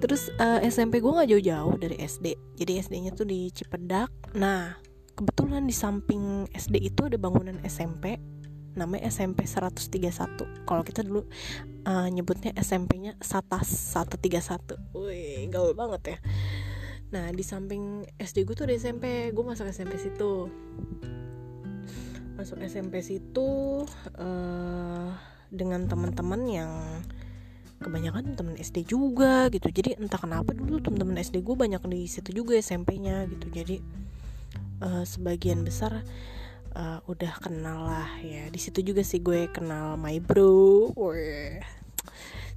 Terus 0.00 0.32
uh, 0.40 0.60
eh, 0.60 0.68
SMP 0.72 1.00
gue 1.00 1.12
gak 1.12 1.30
jauh-jauh 1.30 1.80
dari 1.80 1.96
SD 1.96 2.36
Jadi 2.60 2.72
SD-nya 2.82 3.12
tuh 3.16 3.28
di 3.28 3.48
Cipedak. 3.52 4.10
Nah 4.36 4.76
kebetulan 5.14 5.64
di 5.64 5.74
samping 5.74 6.50
SD 6.50 6.90
itu 6.90 7.06
ada 7.06 7.14
bangunan 7.14 7.60
SMP 7.62 8.18
namanya 8.74 9.06
SMP 9.06 9.46
131 9.46 10.66
kalau 10.66 10.82
kita 10.82 11.06
dulu 11.06 11.22
uh, 11.86 12.10
nyebutnya 12.10 12.50
SMP-nya 12.58 13.14
Satas 13.22 13.70
131 13.94 14.98
wih 14.98 15.46
gaul 15.46 15.78
banget 15.78 16.02
ya 16.02 16.18
nah 17.14 17.30
di 17.30 17.46
samping 17.46 18.02
SD 18.18 18.42
gue 18.42 18.58
tuh 18.58 18.66
ada 18.66 18.74
SMP 18.74 19.30
gue 19.30 19.44
masuk 19.46 19.70
SMP 19.70 19.94
situ. 20.02 20.50
Masuk 22.34 22.58
SMP 22.66 22.98
situ 23.06 23.86
uh, 24.18 25.08
dengan 25.46 25.86
teman-teman 25.86 26.42
yang 26.50 26.72
kebanyakan 27.78 28.34
temen 28.34 28.58
SD 28.58 28.90
juga 28.90 29.46
gitu. 29.54 29.70
Jadi 29.70 29.94
entah 29.94 30.18
kenapa 30.18 30.50
dulu 30.50 30.82
temen-temen 30.82 31.14
SD 31.22 31.46
gue 31.46 31.54
banyak 31.54 31.78
di 31.86 32.10
situ 32.10 32.34
juga 32.34 32.58
SMP-nya 32.58 33.30
gitu. 33.30 33.46
Jadi 33.54 33.78
uh, 34.82 35.06
sebagian 35.06 35.62
besar 35.62 36.02
uh, 36.74 36.98
udah 37.06 37.38
kenal 37.38 37.86
lah 37.86 38.10
ya. 38.26 38.50
Di 38.50 38.58
situ 38.58 38.82
juga 38.82 39.06
sih 39.06 39.22
gue 39.22 39.46
kenal 39.54 39.94
my 39.94 40.18
bro. 40.18 40.90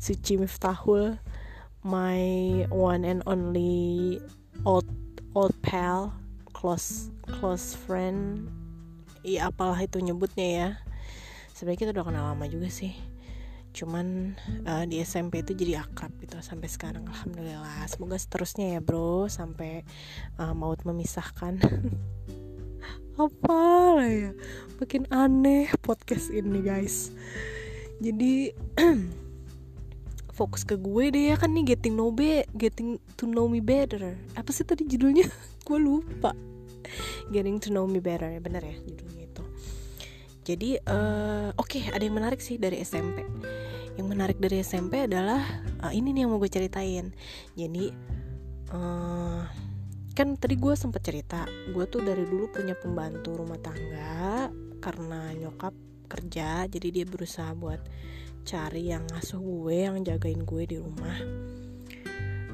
Suci 0.02 0.42
Miftahul 0.42 1.22
my 1.86 2.24
one 2.74 3.06
and 3.06 3.22
only 3.30 4.18
old 4.66 4.88
old 5.38 5.54
pal 5.62 6.14
close 6.56 7.14
close 7.28 7.78
friend. 7.78 8.50
Iya 9.22 9.52
apalah 9.52 9.78
itu 9.84 10.02
nyebutnya 10.02 10.48
ya. 10.48 10.70
Sebenarnya 11.54 11.80
kita 11.86 11.92
udah 11.94 12.06
kenal 12.06 12.26
lama 12.34 12.46
juga 12.50 12.72
sih. 12.72 12.96
Cuman 13.76 14.34
uh, 14.66 14.90
di 14.90 14.98
SMP 15.06 15.46
itu 15.46 15.54
jadi 15.54 15.86
akrab 15.86 16.10
gitu 16.18 16.42
sampai 16.42 16.66
sekarang. 16.72 17.06
Alhamdulillah. 17.06 17.86
Semoga 17.86 18.18
seterusnya 18.18 18.78
ya 18.78 18.80
bro. 18.82 19.30
Sampai 19.30 19.86
uh, 20.42 20.58
maut 20.58 20.82
memisahkan. 20.82 21.62
Apa 23.22 23.62
lah 23.98 24.10
ya. 24.10 24.32
Makin 24.82 25.10
aneh 25.14 25.70
podcast 25.86 26.34
ini 26.34 26.62
guys. 26.66 27.14
Jadi 28.02 28.54
fokus 30.38 30.62
ke 30.62 30.78
gue 30.78 31.10
deh 31.10 31.34
ya 31.34 31.36
kan 31.36 31.50
nih 31.50 31.74
getting 31.74 31.98
know 31.98 32.14
be 32.14 32.46
getting 32.54 33.02
to 33.18 33.26
know 33.26 33.50
me 33.50 33.58
better. 33.58 34.14
Apa 34.38 34.54
sih 34.54 34.62
tadi 34.62 34.86
judulnya? 34.86 35.26
Gue 35.68 35.82
lupa. 35.82 36.38
Getting 37.34 37.58
to 37.66 37.74
know 37.74 37.90
me 37.90 37.98
better 37.98 38.30
ya 38.30 38.38
bener 38.38 38.62
ya 38.62 38.78
judulnya 38.86 39.24
itu. 39.26 39.44
Jadi 40.46 40.70
uh, 40.86 41.52
oke 41.58 41.82
okay, 41.82 41.90
ada 41.90 42.06
yang 42.06 42.16
menarik 42.16 42.40
sih 42.40 42.62
dari 42.62 42.80
SMP 42.86 43.26
yang 43.98 44.14
menarik 44.14 44.38
dari 44.38 44.62
SMP 44.62 45.10
adalah 45.10 45.42
uh, 45.82 45.90
ini 45.90 46.14
nih 46.14 46.24
yang 46.24 46.32
mau 46.32 46.40
gue 46.40 46.54
ceritain. 46.54 47.10
Jadi 47.58 47.90
uh, 48.72 49.42
kan 50.14 50.34
tadi 50.38 50.58
gue 50.58 50.74
sempat 50.74 51.06
cerita 51.06 51.46
gue 51.74 51.86
tuh 51.90 52.02
dari 52.02 52.26
dulu 52.26 52.50
punya 52.50 52.74
pembantu 52.74 53.38
rumah 53.38 53.62
tangga 53.62 54.50
karena 54.82 55.34
nyokap 55.38 55.74
kerja 56.10 56.66
jadi 56.66 56.88
dia 56.90 57.06
berusaha 57.06 57.54
buat 57.54 57.78
cari 58.48 58.96
yang 58.96 59.04
ngasuh 59.12 59.44
gue 59.44 59.76
yang 59.84 60.00
jagain 60.08 60.48
gue 60.48 60.64
di 60.64 60.80
rumah. 60.80 61.20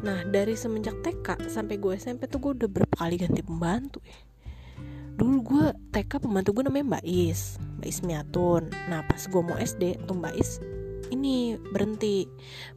Nah 0.02 0.26
dari 0.26 0.58
semenjak 0.58 1.06
TK 1.06 1.46
sampai 1.46 1.78
gue 1.78 1.94
SMP 1.94 2.26
tuh 2.26 2.42
gue 2.42 2.52
udah 2.66 2.70
berapa 2.74 2.96
kali 2.98 3.22
ganti 3.22 3.46
pembantu 3.46 4.02
ya 4.02 4.18
dulu 5.14 5.38
gue 5.46 5.66
TK 5.94 6.26
pembantu 6.26 6.58
gue 6.58 6.64
namanya 6.66 6.98
Mbak 6.98 7.06
Is 7.06 7.62
Mbak 7.78 7.90
Is 7.90 8.00
Miatun. 8.02 8.64
Nah 8.90 9.06
pas 9.06 9.22
gue 9.22 9.42
mau 9.46 9.58
SD 9.58 10.04
tuh 10.10 10.18
Mbak 10.18 10.36
Is 10.36 10.58
ini 11.14 11.56
berhenti 11.62 12.26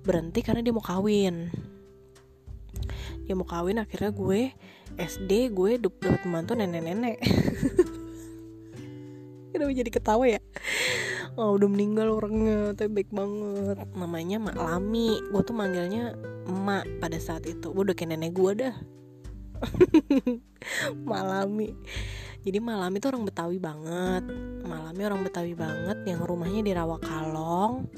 berhenti 0.05 0.45
karena 0.45 0.61
dia 0.61 0.75
mau 0.77 0.85
kawin. 0.85 1.49
Dia 3.25 3.35
mau 3.35 3.49
kawin 3.49 3.81
akhirnya 3.81 4.13
gue 4.13 4.53
SD 5.01 5.57
gue 5.57 5.81
dapat 5.81 6.21
pembantu 6.23 6.55
nenek-nenek 6.55 7.19
kenapa 9.57 9.73
jadi 9.73 9.91
ketawa 9.91 10.25
ya? 10.29 10.41
Oh 11.41 11.57
udah 11.57 11.69
meninggal 11.69 12.13
orangnya 12.13 12.77
tapi 12.77 13.03
baik 13.03 13.11
banget. 13.11 13.81
Namanya 13.97 14.37
Mak 14.41 14.57
Lami. 14.57 15.21
Gue 15.33 15.43
tuh 15.43 15.57
manggilnya 15.57 16.13
emak 16.45 16.85
pada 17.01 17.17
saat 17.17 17.49
itu. 17.49 17.73
Gue 17.73 17.83
udah 17.89 17.97
kayak 17.97 18.17
nenek 18.17 18.37
gue 18.37 18.53
dah. 18.69 18.77
Malami 21.09 21.73
jadi 22.47 22.63
Malami 22.63 23.03
tuh 23.03 23.11
orang 23.11 23.27
Betawi 23.27 23.59
banget. 23.59 24.23
Malami 24.63 25.03
orang 25.03 25.21
Betawi 25.27 25.59
banget 25.59 25.99
yang 26.07 26.23
rumahnya 26.23 26.63
di 26.63 26.73
Rawakalong 26.79 27.91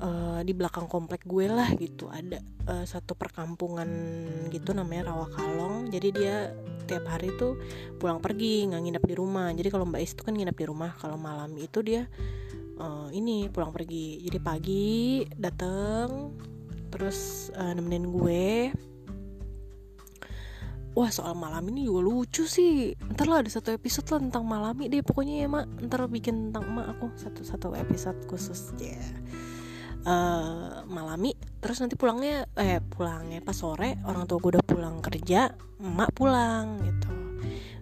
uh, 0.00 0.40
di 0.42 0.52
belakang 0.56 0.88
komplek 0.88 1.28
gue 1.28 1.46
lah 1.46 1.68
gitu. 1.76 2.08
Ada 2.08 2.40
uh, 2.66 2.84
satu 2.88 3.14
perkampungan 3.14 3.88
gitu 4.50 4.72
namanya 4.72 5.12
Rawakalong. 5.12 5.92
Jadi 5.92 6.08
dia 6.10 6.50
tiap 6.88 7.06
hari 7.06 7.30
tuh 7.38 7.54
pulang 8.02 8.18
pergi 8.18 8.66
nggak 8.72 8.82
nginep 8.82 9.04
di 9.04 9.14
rumah. 9.14 9.52
Jadi 9.54 9.68
kalau 9.70 9.86
Mbak 9.86 10.00
Is 10.02 10.12
itu 10.16 10.22
kan 10.24 10.34
nginep 10.34 10.56
di 10.56 10.66
rumah. 10.66 10.90
Kalau 10.98 11.20
malam 11.20 11.54
itu 11.60 11.78
dia 11.84 12.08
uh, 12.80 13.08
ini 13.12 13.46
pulang 13.52 13.70
pergi. 13.70 14.24
Jadi 14.24 14.38
pagi 14.40 15.22
dateng 15.36 16.34
terus 16.90 17.50
uh, 17.54 17.70
nemenin 17.76 18.10
gue. 18.10 18.48
Wah 20.90 21.06
soal 21.06 21.38
malam 21.38 21.70
ini 21.70 21.86
juga 21.86 22.02
lucu 22.02 22.50
sih. 22.50 22.98
Ntar 23.14 23.30
lah 23.30 23.46
ada 23.46 23.50
satu 23.52 23.70
episode 23.70 24.10
lah 24.10 24.26
tentang 24.26 24.42
malami 24.42 24.90
deh 24.90 25.06
Pokoknya 25.06 25.46
ya 25.46 25.46
mak. 25.46 25.70
Ntar 25.86 26.10
bikin 26.10 26.50
tentang 26.50 26.66
emak 26.66 26.98
aku. 26.98 27.14
Satu-satu 27.14 27.78
episode 27.78 28.18
khusus 28.26 28.74
ya. 28.82 28.98
yeah 28.98 29.49
uh, 30.06 30.84
malami 30.88 31.36
terus 31.60 31.80
nanti 31.84 31.96
pulangnya 31.96 32.48
eh 32.56 32.80
pulangnya 32.80 33.44
pas 33.44 33.56
sore 33.56 34.00
orang 34.08 34.24
tua 34.24 34.40
gue 34.40 34.50
udah 34.56 34.64
pulang 34.64 34.96
kerja 35.04 35.52
emak 35.80 36.10
pulang 36.16 36.80
gitu. 36.84 37.10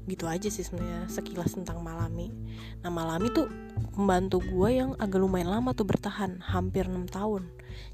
Gitu 0.08 0.24
aja 0.24 0.48
sih 0.48 0.64
sebenarnya 0.64 1.04
sekilas 1.12 1.52
tentang 1.52 1.84
malami. 1.84 2.32
Nah 2.80 2.88
malami 2.88 3.28
tuh 3.28 3.46
pembantu 3.92 4.40
gue 4.40 4.68
yang 4.72 4.96
agak 4.96 5.20
lumayan 5.20 5.52
lama 5.52 5.76
tuh 5.76 5.84
bertahan 5.84 6.40
hampir 6.40 6.88
6 6.88 7.12
tahun. 7.12 7.44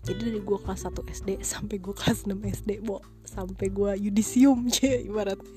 Jadi 0.06 0.20
dari 0.32 0.40
gue 0.40 0.58
kelas 0.60 0.86
1 0.86 0.94
SD 0.94 1.30
sampai 1.52 1.76
gue 1.82 1.94
kelas 1.96 2.28
6 2.28 2.36
SD 2.38 2.70
bo 2.86 3.02
sampai 3.26 3.66
gue 3.72 3.98
yudisium 3.98 4.68
cie 4.74 5.04
ibaratnya. 5.04 5.50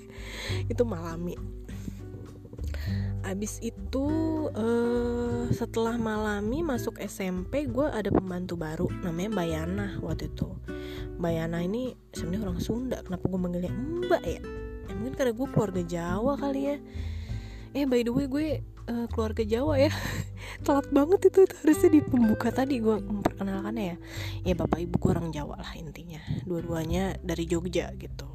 Itu 0.66 0.84
malami 0.84 1.38
abis 3.28 3.60
itu 3.60 4.08
uh, 4.56 5.52
setelah 5.52 6.00
malami 6.00 6.64
masuk 6.64 6.96
SMP 7.04 7.68
gue 7.68 7.84
ada 7.84 8.08
pembantu 8.08 8.56
baru 8.56 8.88
namanya 9.04 9.44
Bayana 9.44 9.88
waktu 10.00 10.32
itu. 10.32 10.48
Bayana 11.20 11.60
ini 11.60 11.92
sebenarnya 12.16 12.48
orang 12.48 12.60
Sunda 12.64 12.98
kenapa 13.04 13.28
gue 13.28 13.40
manggilnya 13.40 13.74
Mbak 13.76 14.24
ya? 14.24 14.42
Ya 14.88 14.94
mungkin 14.96 15.16
karena 15.20 15.34
gue 15.36 15.48
keluarga 15.52 15.82
Jawa 15.84 16.34
kali 16.40 16.62
ya. 16.72 16.78
Eh 17.76 17.84
by 17.84 18.02
the 18.08 18.12
way 18.16 18.26
gue 18.32 18.48
uh, 18.88 19.06
keluarga 19.12 19.44
Jawa 19.44 19.76
ya. 19.76 19.92
Telat 20.66 20.88
banget 20.96 21.28
itu, 21.28 21.44
itu 21.44 21.56
harusnya 21.60 21.90
di 21.92 22.02
pembuka 22.02 22.48
tadi 22.56 22.80
gue 22.80 22.96
memperkenalkannya 22.96 23.84
ya. 23.84 23.98
Ya 24.48 24.54
bapak 24.56 24.80
ibu 24.88 24.96
gue 25.04 25.12
orang 25.12 25.36
Jawa 25.36 25.60
lah 25.60 25.76
intinya. 25.76 26.24
Dua-duanya 26.48 27.20
dari 27.20 27.44
Jogja 27.44 27.92
gitu. 28.00 28.32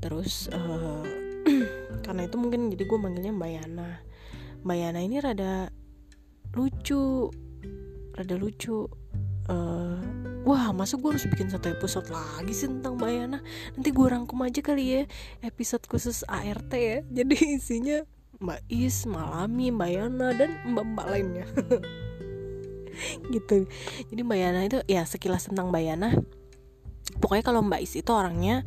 Terus 0.00 0.48
uh, 0.50 1.21
karena 2.04 2.22
itu 2.26 2.36
mungkin 2.38 2.70
jadi 2.72 2.84
gue 2.86 2.98
manggilnya 2.98 3.32
Mbak 3.34 3.50
Yana. 3.50 3.90
Mbak 4.62 4.76
Yana 4.78 5.00
ini 5.02 5.16
rada 5.18 5.52
lucu 6.54 7.30
rada 8.12 8.34
lucu. 8.36 8.86
Uh, 9.50 9.98
wah 10.46 10.70
masa 10.70 10.94
gue 10.94 11.10
harus 11.10 11.26
bikin 11.26 11.50
satu 11.50 11.74
episode 11.74 12.06
lagi 12.14 12.54
sih 12.54 12.70
tentang 12.70 12.94
Mbak 12.94 13.10
Yana? 13.10 13.38
Nanti 13.74 13.90
gue 13.90 14.06
rangkum 14.06 14.38
aja 14.46 14.60
kali 14.62 14.84
ya 14.86 15.02
episode 15.42 15.82
khusus 15.90 16.22
ART 16.30 16.70
ya. 16.72 17.02
Jadi 17.16 17.58
isinya 17.58 18.06
Mbak 18.42 18.60
Is, 18.70 19.06
Malami, 19.06 19.70
Mbak 19.70 19.90
Yana 19.90 20.28
dan 20.34 20.50
mbak-mbak 20.66 21.06
lainnya. 21.06 21.46
Gitu. 23.34 23.70
Jadi 24.10 24.20
Mbak 24.20 24.38
Yana 24.38 24.60
itu 24.66 24.78
ya 24.90 25.06
sekilas 25.06 25.46
tentang 25.46 25.70
Mbak 25.70 25.82
Yana. 25.82 26.10
Pokoknya 27.22 27.44
kalau 27.46 27.62
Mbak 27.62 27.80
Is 27.86 27.94
itu 27.98 28.10
orangnya 28.10 28.66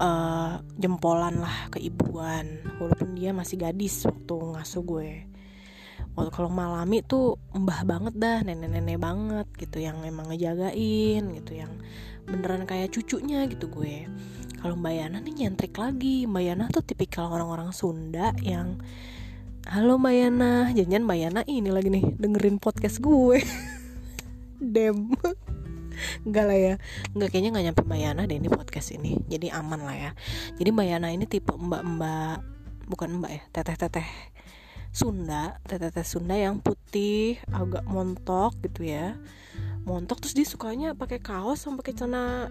uh, 0.00 0.60
jempolan 0.76 1.40
lah 1.40 1.72
keibuan 1.72 2.60
walaupun 2.80 3.16
dia 3.16 3.32
masih 3.32 3.60
gadis 3.60 4.04
waktu 4.04 4.34
ngasuh 4.56 4.82
gue. 4.84 5.10
Waktu 6.16 6.30
kalau 6.32 6.48
malami 6.48 7.04
tuh 7.04 7.36
mbah 7.52 7.84
banget 7.84 8.16
dah 8.16 8.40
nenek-nenek 8.40 8.96
banget 9.00 9.46
gitu 9.60 9.84
yang 9.84 10.00
emang 10.04 10.32
ngejagain 10.32 11.24
gitu 11.36 11.52
yang 11.56 11.72
beneran 12.24 12.64
kayak 12.64 12.92
cucunya 12.92 13.44
gitu 13.48 13.68
gue. 13.68 14.08
Kalau 14.56 14.74
Mbak 14.74 14.94
Yana 14.96 15.18
nih 15.22 15.34
nyentrik 15.44 15.76
lagi. 15.76 16.24
Mbak 16.24 16.42
Yana 16.42 16.64
tuh 16.72 16.82
tipikal 16.82 17.28
orang-orang 17.28 17.70
Sunda 17.70 18.32
yang 18.40 18.80
halo 19.68 20.00
Mbak 20.00 20.14
Yana. 20.16 20.52
Janjian 20.72 21.04
Mbak 21.04 21.18
Yana 21.20 21.40
ini 21.46 21.70
lagi 21.70 21.88
nih 21.92 22.04
dengerin 22.16 22.56
podcast 22.58 22.98
gue. 22.98 23.44
Dem 24.74 25.12
Enggak 26.24 26.44
lah 26.48 26.58
ya. 26.58 26.74
Enggak 27.16 27.28
kayaknya 27.32 27.50
gak 27.56 27.64
nyampe 27.70 27.82
Mbak 27.86 28.00
Yana 28.00 28.22
deh 28.28 28.36
ini 28.36 28.48
podcast 28.50 28.88
ini. 28.92 29.18
Jadi 29.28 29.48
aman 29.52 29.80
lah 29.84 29.96
ya. 29.96 30.10
Jadi 30.56 30.68
Mbak 30.72 30.86
Yana 30.86 31.08
ini 31.12 31.24
tipe 31.28 31.52
mbak-mbak 31.52 32.38
Bukan 32.86 33.18
mbak 33.18 33.30
ya 33.34 33.42
Teteh-teteh 33.50 34.06
Sunda 34.94 35.58
Teteh-teteh 35.66 36.06
Sunda 36.06 36.38
yang 36.38 36.62
putih 36.62 37.42
Agak 37.50 37.82
montok 37.86 38.54
gitu 38.62 38.86
ya. 38.86 39.18
Montok 39.86 40.22
terus 40.22 40.34
dia 40.34 40.46
sukanya 40.46 40.94
pakai 40.94 41.18
kaos 41.18 41.62
sama 41.62 41.82
pakai 41.82 41.94
celana 41.94 42.50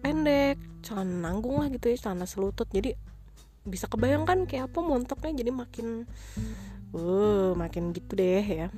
pendek 0.00 0.60
Celana 0.80 1.28
nanggung 1.28 1.60
lah 1.60 1.68
gitu 1.68 1.92
ya 1.92 1.96
Celana 2.00 2.24
selutut. 2.24 2.68
Jadi 2.72 2.96
bisa 3.66 3.90
kebayangkan 3.90 4.46
kayak 4.46 4.72
apa 4.72 4.78
montoknya 4.80 5.32
Jadi 5.44 5.50
makin 5.52 5.86
Uh, 6.94 7.50
makin 7.58 7.90
gitu 7.90 8.14
deh 8.14 8.40
ya 8.46 8.70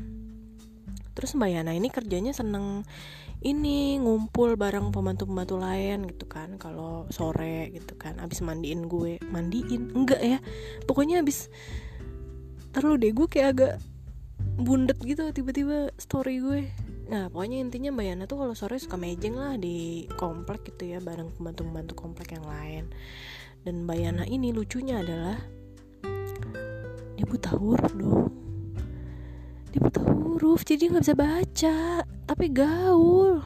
Terus 1.18 1.34
Mbak 1.34 1.50
Yana 1.50 1.74
ini 1.74 1.90
kerjanya 1.90 2.30
seneng 2.30 2.86
ini 3.42 3.98
ngumpul 3.98 4.54
bareng 4.54 4.94
pembantu-pembantu 4.94 5.58
lain 5.58 6.06
gitu 6.06 6.30
kan 6.30 6.54
kalau 6.62 7.10
sore 7.10 7.74
gitu 7.74 7.98
kan 7.98 8.22
abis 8.22 8.38
mandiin 8.46 8.86
gue. 8.86 9.18
Mandiin? 9.26 9.98
Enggak 9.98 10.22
ya. 10.22 10.38
Pokoknya 10.86 11.18
abis 11.26 11.50
terlalu 12.70 13.10
deh 13.10 13.12
gue 13.18 13.26
kayak 13.26 13.48
agak 13.58 13.74
bundet 14.62 14.98
gitu 15.02 15.26
tiba-tiba 15.34 15.90
story 15.98 16.38
gue. 16.38 16.70
Nah 17.10 17.26
pokoknya 17.34 17.66
intinya 17.66 17.90
Mbak 17.90 18.06
Yana 18.06 18.24
tuh 18.30 18.38
kalau 18.38 18.54
sore 18.54 18.78
suka 18.78 18.94
mejeng 18.94 19.34
lah 19.34 19.58
di 19.58 20.06
komplek 20.14 20.70
gitu 20.70 20.94
ya 20.94 21.02
bareng 21.02 21.34
pembantu-pembantu 21.34 21.98
komplek 21.98 22.38
yang 22.38 22.46
lain. 22.46 22.84
Dan 23.66 23.90
Mbak 23.90 23.98
Yana 23.98 24.24
ini 24.30 24.54
lucunya 24.54 25.02
adalah 25.02 25.34
dia 27.18 27.26
buta 27.26 27.50
huruf 27.58 27.90
dong 27.98 28.47
dia 29.68 29.80
buta 29.84 30.00
huruf 30.00 30.64
jadi 30.64 30.88
nggak 30.88 31.04
bisa 31.04 31.16
baca. 31.16 31.78
Tapi 32.24 32.46
gaul. 32.52 33.44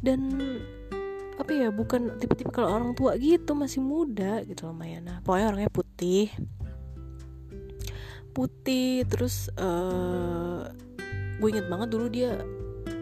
Dan 0.00 0.20
apa 1.40 1.50
ya 1.56 1.68
bukan 1.72 2.20
tipe-tipe 2.20 2.52
kalau 2.52 2.76
orang 2.76 2.92
tua 2.92 3.16
gitu 3.16 3.56
masih 3.56 3.80
muda 3.80 4.44
gitu 4.46 4.68
loh 4.68 4.76
Mayana. 4.76 5.24
Pokoknya 5.24 5.46
orangnya 5.50 5.72
putih. 5.72 6.28
Putih 8.30 9.08
terus 9.10 9.50
uh, 9.58 10.70
gue 11.40 11.48
inget 11.50 11.66
banget 11.66 11.88
dulu 11.90 12.06
dia 12.06 12.38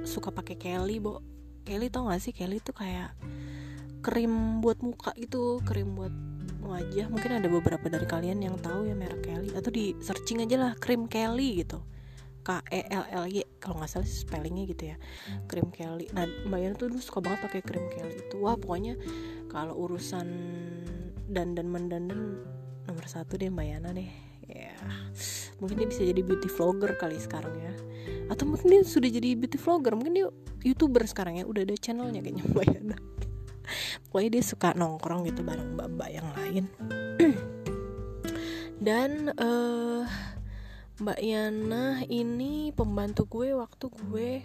suka 0.07 0.33
pakai 0.33 0.57
Kelly 0.57 1.03
bo. 1.03 1.21
Kelly 1.69 1.93
tau 1.93 2.09
gak 2.09 2.25
sih? 2.25 2.33
Kelly 2.33 2.65
tuh 2.65 2.73
kayak 2.73 3.13
krim 4.01 4.65
buat 4.65 4.81
muka 4.81 5.13
gitu 5.19 5.61
krim 5.67 5.93
buat 5.99 6.15
wajah. 6.65 7.13
Mungkin 7.13 7.45
ada 7.45 7.49
beberapa 7.51 7.93
dari 7.93 8.07
kalian 8.09 8.41
yang 8.41 8.57
tahu 8.57 8.89
ya 8.89 8.97
merek 8.97 9.21
Kelly. 9.27 9.51
Atau 9.53 9.69
di 9.75 9.93
searching 10.01 10.47
aja 10.47 10.57
lah 10.57 10.73
krim 10.79 11.05
Kelly 11.11 11.61
gitu 11.67 11.85
K 12.49 12.65
E 12.73 12.81
L 12.89 13.05
L 13.13 13.29
Y 13.29 13.45
kalau 13.61 13.85
nggak 13.85 13.93
salah 13.93 14.09
spellingnya 14.09 14.65
gitu 14.73 14.89
ya. 14.89 14.97
Krim 15.45 15.69
Kelly. 15.69 16.09
Nah 16.17 16.25
mbak 16.49 16.59
Yana 16.65 16.75
tuh 16.81 16.89
dulu 16.89 17.05
suka 17.05 17.21
banget 17.21 17.45
pakai 17.45 17.61
krim 17.61 17.85
Kelly 17.93 18.25
itu. 18.25 18.41
Wah 18.41 18.57
pokoknya 18.57 18.97
kalau 19.53 19.77
urusan 19.77 20.25
dan 21.29 21.53
dan 21.53 21.69
mendandan 21.69 22.41
nomor 22.89 23.05
satu 23.05 23.37
deh 23.37 23.53
mbak 23.53 23.69
Yana 23.69 23.93
deh. 23.93 24.09
Ya 24.49 24.73
mungkin 25.61 25.77
dia 25.85 25.89
bisa 25.93 26.01
jadi 26.09 26.25
beauty 26.25 26.49
vlogger 26.49 26.97
kali 26.97 27.21
sekarang 27.21 27.53
ya. 27.53 27.73
Atau 28.33 28.49
mungkin 28.49 28.73
dia 28.73 28.81
sudah 28.81 29.13
jadi 29.13 29.37
beauty 29.37 29.61
vlogger. 29.61 29.93
Mungkin 29.93 30.17
dia 30.17 30.33
youtuber 30.65 31.05
sekarang 31.05 31.37
ya. 31.37 31.45
Udah 31.45 31.69
ada 31.69 31.77
channelnya 31.77 32.25
kayaknya 32.25 32.49
mbak 32.49 32.65
Yana. 32.65 32.97
Pokoknya 34.09 34.41
dia 34.41 34.45
suka 34.49 34.73
nongkrong 34.73 35.29
gitu 35.29 35.45
bareng 35.45 35.77
mbak-mbak 35.77 36.09
yang 36.09 36.29
lain. 36.33 36.65
Dan 38.89 39.37
uh, 39.37 40.09
Mbak 40.99 41.23
Yana 41.23 42.03
ini 42.11 42.75
pembantu 42.75 43.31
gue 43.31 43.55
waktu 43.55 43.87
gue 43.87 44.43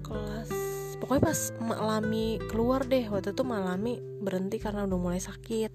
kelas 0.00 0.48
pokoknya 0.96 1.22
pas 1.28 1.40
Malami 1.60 2.40
keluar 2.48 2.88
deh. 2.88 3.12
Waktu 3.12 3.36
itu 3.36 3.44
Malami 3.44 4.00
berhenti 4.00 4.56
karena 4.56 4.88
udah 4.88 4.96
mulai 4.96 5.20
sakit. 5.20 5.68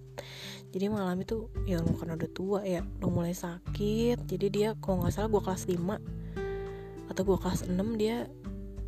Jadi 0.74 0.86
Malami 0.90 1.22
tuh 1.22 1.54
ya 1.70 1.86
karena 1.86 2.18
udah 2.18 2.32
tua 2.34 2.60
ya 2.66 2.82
udah 2.98 3.12
mulai 3.14 3.38
sakit. 3.38 4.26
Jadi 4.26 4.48
dia 4.50 4.70
kalau 4.82 5.06
nggak 5.06 5.14
salah 5.14 5.30
gue 5.30 5.42
kelas 5.46 5.64
5 5.70 7.14
atau 7.14 7.22
gue 7.22 7.38
kelas 7.38 7.62
6 7.70 7.78
dia 8.02 8.26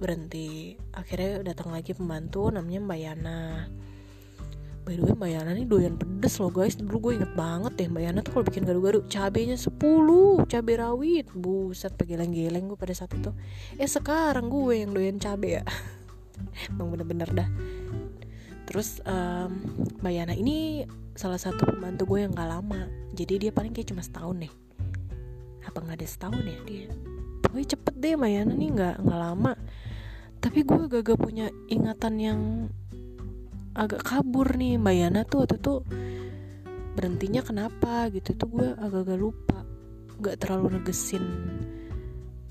berhenti. 0.02 0.82
Akhirnya 0.98 1.46
datang 1.46 1.70
lagi 1.70 1.94
pembantu 1.94 2.50
namanya 2.50 2.82
Mbak 2.82 3.00
Yana 3.06 3.70
by 4.84 4.96
the 4.96 5.04
way 5.04 5.16
Mbak 5.16 5.30
Yana 5.32 5.52
nih 5.56 5.66
doyan 5.68 5.96
pedes 5.96 6.40
loh 6.40 6.52
guys. 6.52 6.76
Dulu 6.76 6.98
gue 7.00 7.14
inget 7.22 7.34
banget 7.36 7.74
deh 7.76 7.88
Mbak 7.88 8.04
Yana 8.04 8.20
tuh 8.26 8.32
kalau 8.36 8.46
bikin 8.48 8.64
gado-gado 8.66 9.00
cabenya 9.08 9.58
10 9.60 9.76
cabai 10.50 10.76
rawit. 10.80 11.26
Buset 11.36 11.94
pegeleng-geleng 11.96 12.72
gue 12.72 12.78
pada 12.80 12.94
saat 12.96 13.12
itu. 13.16 13.32
Eh 13.78 13.90
sekarang 13.90 14.48
gue 14.48 14.74
yang 14.82 14.92
doyan 14.92 15.18
cabai 15.18 15.62
ya. 15.62 15.64
Emang 16.72 16.94
bener-bener 16.94 17.30
dah. 17.32 17.50
Terus 18.70 19.02
um, 19.06 19.52
Mbak 20.00 20.14
Yana 20.14 20.34
ini 20.38 20.86
salah 21.18 21.42
satu 21.42 21.68
pembantu 21.68 22.16
gue 22.16 22.26
yang 22.26 22.32
gak 22.32 22.50
lama. 22.50 22.86
Jadi 23.18 23.48
dia 23.48 23.52
paling 23.52 23.74
kayak 23.74 23.92
cuma 23.92 24.06
setahun 24.06 24.48
deh. 24.48 24.54
Apa 25.66 25.84
nggak 25.84 26.00
ada 26.00 26.08
setahun 26.08 26.42
ya 26.46 26.60
dia? 26.64 26.88
Pokoknya 27.44 27.68
cepet 27.76 27.96
deh 27.98 28.14
Mbak 28.16 28.32
Yana 28.32 28.54
nih 28.56 28.70
nggak 28.74 28.96
nggak 29.04 29.20
lama. 29.20 29.54
Tapi 30.40 30.64
gue 30.64 30.88
gak, 30.88 31.04
gak 31.04 31.20
punya 31.20 31.52
ingatan 31.68 32.16
yang 32.16 32.40
agak 33.76 34.02
kabur 34.06 34.56
nih. 34.56 34.78
Mbak 34.80 34.96
Yana 34.96 35.22
tuh 35.26 35.46
waktu 35.46 35.58
itu 35.60 35.74
berhentinya 36.94 37.42
kenapa 37.46 38.12
gitu 38.12 38.36
tuh 38.36 38.48
gue 38.50 38.68
agak-agak 38.78 39.20
lupa. 39.20 39.60
Gak 40.20 40.38
terlalu 40.44 40.80
negesin 40.80 41.26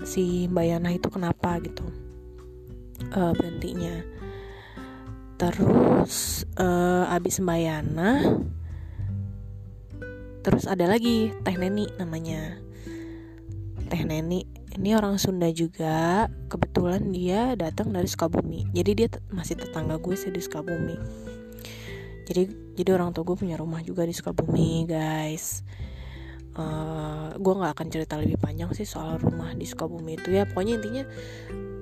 si 0.03 0.47
Mbak 0.47 0.65
Yana 0.65 0.89
itu 0.95 1.07
kenapa 1.11 1.59
gitu 1.63 1.85
uh, 3.13 3.33
berhentinya. 3.35 4.03
Terus 5.39 6.43
uh, 6.59 7.07
abis 7.15 7.39
Mbak 7.39 7.59
Yana 7.59 8.11
terus 10.39 10.65
ada 10.65 10.87
lagi 10.87 11.35
Teh 11.43 11.55
Neni 11.59 11.87
namanya. 11.99 12.57
Teh 13.91 14.01
Neni 14.07 14.58
ini 14.79 14.95
orang 14.95 15.19
Sunda 15.19 15.51
juga. 15.51 16.31
Kebetulan 16.47 17.11
dia 17.11 17.53
datang 17.59 17.91
dari 17.91 18.07
Sukabumi. 18.07 18.71
Jadi 18.71 18.91
dia 18.95 19.07
masih 19.29 19.59
tetangga 19.59 19.99
gue 19.99 20.15
sih 20.15 20.31
di 20.31 20.39
Sukabumi. 20.39 20.95
Jadi 22.23 22.47
jadi 22.79 22.95
orang 22.95 23.11
tua 23.11 23.27
gue 23.27 23.35
punya 23.35 23.59
rumah 23.59 23.83
juga 23.83 24.07
di 24.07 24.15
Sukabumi 24.15 24.87
guys. 24.87 25.67
Uh, 26.55 27.35
gue 27.35 27.53
nggak 27.55 27.71
akan 27.75 27.87
cerita 27.91 28.15
lebih 28.19 28.39
panjang 28.39 28.71
sih 28.71 28.87
soal 28.87 29.19
rumah 29.19 29.51
di 29.51 29.67
Sukabumi 29.67 30.15
itu 30.15 30.31
ya. 30.31 30.47
Pokoknya 30.47 30.79
intinya 30.79 31.03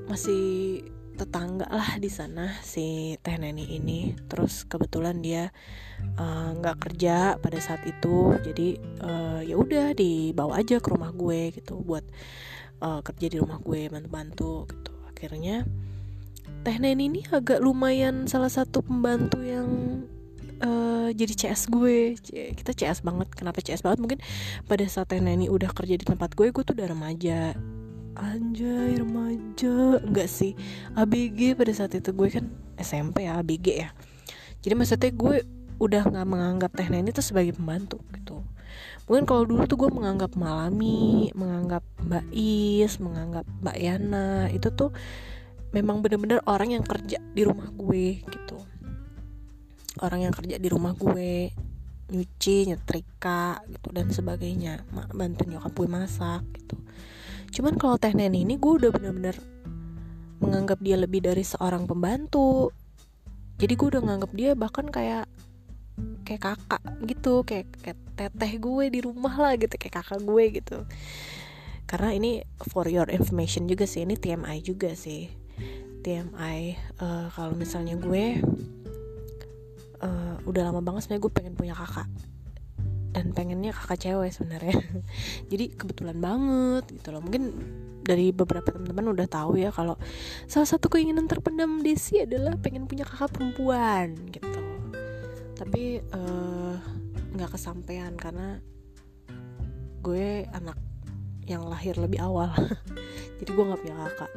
masih 0.09 0.81
tetangga 1.17 1.65
lah 1.65 1.97
di 1.97 2.09
sana 2.09 2.49
si 2.65 3.13
teh 3.21 3.37
neni 3.37 3.77
ini. 3.77 4.17
Terus 4.25 4.65
kebetulan 4.65 5.21
dia 5.21 5.49
eh, 6.17 6.49
nggak 6.61 6.77
uh, 6.77 6.81
kerja 6.81 7.15
pada 7.41 7.57
saat 7.61 7.85
itu. 7.89 8.37
Jadi 8.41 8.77
uh, 9.01 9.41
ya 9.41 9.53
udah 9.57 9.93
dibawa 9.97 10.61
aja 10.61 10.77
ke 10.81 10.89
rumah 10.89 11.13
gue 11.13 11.53
gitu 11.57 11.77
buat 11.81 12.05
uh, 12.81 13.01
kerja 13.01 13.27
di 13.31 13.37
rumah 13.41 13.59
gue 13.61 13.89
bantu-bantu 13.89 14.67
gitu. 14.69 14.93
Akhirnya 15.09 15.65
Teh 16.63 16.77
Neni 16.79 17.07
ini 17.07 17.21
agak 17.27 17.59
lumayan 17.59 18.27
salah 18.27 18.51
satu 18.51 18.83
pembantu 18.83 19.39
yang 19.43 19.67
uh, 20.63 21.09
jadi 21.11 21.33
CS 21.33 21.71
gue. 21.71 22.15
Kita 22.55 22.71
CS 22.75 23.03
banget. 23.03 23.31
Kenapa 23.35 23.59
CS 23.63 23.83
banget? 23.83 23.99
Mungkin 24.03 24.19
pada 24.67 24.83
saat 24.87 25.11
Teh 25.11 25.19
Neni 25.19 25.47
udah 25.47 25.71
kerja 25.71 25.95
di 25.95 26.05
tempat 26.07 26.35
gue 26.35 26.51
gue 26.51 26.63
tuh 26.63 26.75
udah 26.75 26.87
remaja. 26.91 27.55
Anjay 28.17 28.97
remaja. 28.99 30.01
Enggak 30.01 30.27
sih. 30.27 30.57
ABG 30.97 31.55
pada 31.55 31.71
saat 31.71 31.93
itu. 31.95 32.09
Gue 32.11 32.31
kan 32.31 32.49
SMP 32.75 33.29
ya 33.29 33.39
ABG 33.39 33.67
ya. 33.77 33.89
Jadi 34.63 34.73
maksudnya 34.73 35.11
gue 35.13 35.35
udah 35.77 36.09
nggak 36.09 36.27
menganggap 36.27 36.71
teh 36.73 36.89
neni 36.89 37.13
itu 37.13 37.21
sebagai 37.21 37.53
pembantu 37.53 38.01
gitu 38.17 38.41
mungkin 39.07 39.23
kalau 39.23 39.47
dulu 39.47 39.63
tuh 39.63 39.79
gue 39.79 39.89
menganggap 39.89 40.35
Malami 40.35 41.31
menganggap 41.31 41.83
Mbak 42.03 42.27
Is 42.35 42.99
menganggap 42.99 43.47
Mbak 43.63 43.77
Yana 43.79 44.51
itu 44.51 44.67
tuh 44.75 44.91
memang 45.71 45.99
bener-bener 45.99 46.39
orang 46.47 46.75
yang 46.75 46.83
kerja 46.83 47.19
di 47.19 47.41
rumah 47.43 47.67
gue 47.71 48.23
gitu. 48.23 48.57
Orang 49.99 50.23
yang 50.23 50.33
kerja 50.35 50.61
di 50.61 50.67
rumah 50.69 50.93
gue 50.93 51.51
nyuci 52.07 52.71
nyetrika 52.71 53.59
gitu 53.67 53.87
dan 53.91 54.07
sebagainya. 54.13 54.85
Bantu 54.91 55.43
nyokap 55.49 55.71
gue 55.75 55.87
masak 55.89 56.43
gitu. 56.55 56.77
Cuman 57.59 57.75
kalau 57.75 57.99
teh 57.99 58.13
neni 58.13 58.45
ini 58.47 58.55
gue 58.55 58.73
udah 58.79 58.91
bener-bener 58.93 59.35
menganggap 60.37 60.79
dia 60.79 60.95
lebih 60.95 61.25
dari 61.25 61.41
seorang 61.41 61.89
pembantu. 61.89 62.71
Jadi 63.57 63.73
gue 63.73 63.87
udah 63.97 64.03
nganggap 64.05 64.31
dia 64.37 64.53
bahkan 64.53 64.85
kayak 64.87 65.25
kayak 66.21 66.41
kakak 66.43 66.83
gitu 67.07 67.41
kayak, 67.41 67.67
kayak 67.81 67.97
teteh 68.17 68.53
gue 68.61 68.85
di 68.91 68.99
rumah 69.01 69.33
lah 69.37 69.53
gitu 69.57 69.73
kayak 69.77 70.03
kakak 70.03 70.21
gue 70.21 70.43
gitu. 70.61 70.77
Karena 71.87 72.11
ini 72.11 72.43
for 72.67 72.85
your 72.91 73.07
information 73.07 73.65
juga 73.65 73.87
sih 73.87 74.03
ini 74.03 74.19
TMI 74.19 74.59
juga 74.59 74.91
sih. 74.93 75.31
TMI 76.03 76.59
uh, 76.99 77.05
eh, 77.05 77.27
kalau 77.31 77.53
misalnya 77.55 77.95
gue 77.95 78.43
uh, 80.03 80.35
udah 80.43 80.61
lama 80.67 80.83
banget 80.83 81.07
sebenarnya 81.07 81.23
gue 81.23 81.33
pengen 81.33 81.53
punya 81.55 81.73
kakak. 81.73 82.09
Dan 83.15 83.33
pengennya 83.33 83.73
kakak 83.73 84.03
cewek 84.03 84.29
sebenarnya. 84.35 84.77
Jadi 85.51 85.73
kebetulan 85.73 86.19
banget 86.19 86.85
gitu 86.91 87.09
loh. 87.15 87.23
Mungkin 87.23 87.43
dari 88.03 88.31
beberapa 88.31 88.71
teman-teman 88.71 89.15
udah 89.15 89.27
tahu 89.27 89.59
ya 89.59 89.71
kalau 89.71 89.99
salah 90.47 90.67
satu 90.67 90.87
keinginan 90.87 91.27
terpendam 91.27 91.83
Desi 91.83 92.23
adalah 92.23 92.55
pengen 92.55 92.87
punya 92.87 93.03
kakak 93.03 93.35
perempuan 93.35 94.15
gitu 94.31 94.56
tapi 95.57 95.99
eh, 95.99 96.75
nggak 97.33 97.49
uh, 97.49 97.53
kesampaian 97.57 98.13
karena 98.13 98.61
gue 100.05 100.45
anak 100.53 100.77
yang 101.49 101.65
lahir 101.65 101.97
lebih 101.97 102.21
awal. 102.21 102.53
Jadi 103.41 103.49
gue 103.49 103.65
nggak 103.65 103.81
punya 103.81 103.95
kakak. 104.07 104.31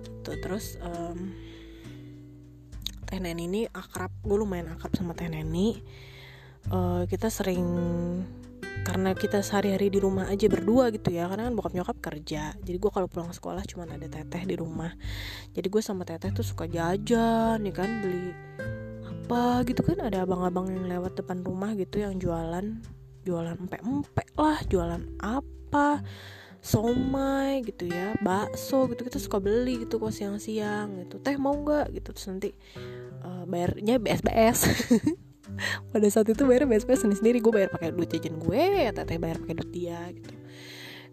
Gitu. 0.00 0.30
Terus 0.40 0.66
um, 0.80 1.34
ini 3.14 3.68
akrab. 3.70 4.10
Gue 4.24 4.40
lumayan 4.40 4.72
akrab 4.72 4.96
sama 4.96 5.12
teh 5.12 5.28
neni 5.28 5.78
uh, 6.72 7.04
kita 7.06 7.28
sering 7.28 7.66
karena 8.84 9.16
kita 9.16 9.40
sehari-hari 9.40 9.88
di 9.88 9.96
rumah 9.96 10.28
aja 10.28 10.46
berdua 10.48 10.88
gitu 10.94 11.12
ya. 11.12 11.28
Karena 11.28 11.50
kan 11.50 11.54
bokap 11.54 11.72
nyokap 11.76 11.98
kerja. 12.00 12.54
Jadi 12.58 12.76
gue 12.80 12.90
kalau 12.90 13.06
pulang 13.10 13.30
sekolah 13.34 13.62
cuma 13.68 13.84
ada 13.84 14.08
teteh 14.08 14.42
di 14.46 14.56
rumah. 14.56 14.92
Jadi 15.52 15.66
gue 15.68 15.82
sama 15.82 16.06
teteh 16.06 16.32
tuh 16.32 16.46
suka 16.46 16.64
jajan 16.70 17.60
ya 17.60 17.72
kan? 17.74 17.90
Beli 18.00 18.32
apa 19.24 19.64
gitu 19.64 19.80
kan? 19.80 20.04
Ada 20.04 20.28
abang-abang 20.28 20.68
yang 20.68 20.84
lewat 20.84 21.16
depan 21.16 21.40
rumah 21.40 21.72
gitu 21.80 22.04
yang 22.04 22.20
jualan 22.20 22.84
jualan 23.24 23.56
empek-empek 23.56 24.36
lah 24.36 24.60
jualan 24.68 25.00
apa 25.16 26.04
somai 26.60 27.64
gitu 27.64 27.88
ya 27.88 28.12
bakso 28.20 28.84
gitu. 28.92 29.00
Kita 29.08 29.16
suka 29.16 29.40
beli 29.40 29.88
gitu 29.88 29.96
kok 29.96 30.12
siang-siang 30.12 31.08
gitu. 31.08 31.16
Teh 31.24 31.40
mau 31.40 31.56
nggak 31.56 31.96
gitu? 31.96 32.12
Terus 32.12 32.26
nanti 32.28 32.50
uh, 33.24 33.48
bayarnya 33.48 33.96
BSBS 33.96 34.68
pada 35.92 36.06
saat 36.12 36.28
itu 36.28 36.44
bayar 36.44 36.68
BSBS 36.68 37.08
sendiri 37.08 37.16
sendiri. 37.16 37.38
Gue 37.40 37.52
bayar 37.56 37.72
pakai 37.72 37.96
duit 37.96 38.12
jajan 38.12 38.36
gue 38.36 38.92
teteh 38.92 39.16
bayar 39.16 39.40
pakai 39.40 39.56
duit 39.56 39.72
dia 39.72 40.04
gitu. 40.12 40.36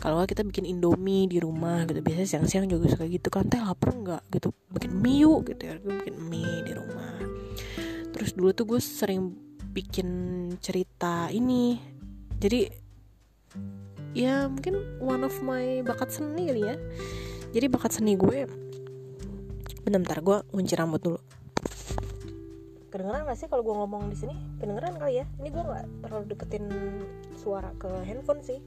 Kalau 0.03 0.19
kita 0.27 0.43
bikin 0.43 0.67
indomie 0.67 1.31
di 1.31 1.39
rumah 1.39 1.87
gitu. 1.87 2.03
Biasanya 2.03 2.27
siang-siang 2.27 2.67
juga 2.67 2.91
suka 2.91 3.07
gitu 3.07 3.31
kan. 3.31 3.47
Teh 3.47 3.63
lapar 3.63 3.95
nggak 3.95 4.35
gitu? 4.35 4.51
Bikin 4.67 4.99
mie 4.99 5.31
gitu 5.47 5.63
ya. 5.63 5.79
Gue 5.79 5.95
bikin 5.95 6.19
mie 6.27 6.59
di 6.67 6.75
rumah 6.75 7.40
terus 8.21 8.37
dulu 8.37 8.53
tuh 8.53 8.69
gue 8.69 8.77
sering 8.77 9.33
bikin 9.73 10.05
cerita 10.61 11.25
ini. 11.33 11.81
Jadi 12.37 12.69
ya 14.13 14.45
mungkin 14.45 14.77
one 15.01 15.25
of 15.25 15.33
my 15.41 15.81
bakat 15.81 16.13
seni 16.13 16.53
kali 16.53 16.69
ya. 16.69 16.77
Jadi 17.49 17.65
bakat 17.65 17.97
seni 17.97 18.13
gue 18.13 18.45
bentar 19.81 19.97
bentar 19.97 20.19
gue 20.21 20.37
kunci 20.53 20.77
rambut 20.77 21.01
dulu. 21.01 21.17
Kedengeran 22.93 23.25
gak 23.25 23.41
sih 23.41 23.49
kalau 23.49 23.65
gue 23.65 23.73
ngomong 23.73 24.13
di 24.13 24.17
sini? 24.21 24.37
Kedengeran 24.61 25.01
kali 25.01 25.17
ya? 25.17 25.25
Ini 25.41 25.49
gue 25.49 25.63
nggak 25.65 25.85
terlalu 26.05 26.23
deketin 26.29 26.65
suara 27.41 27.73
ke 27.81 27.89
handphone 28.05 28.45
sih. 28.45 28.61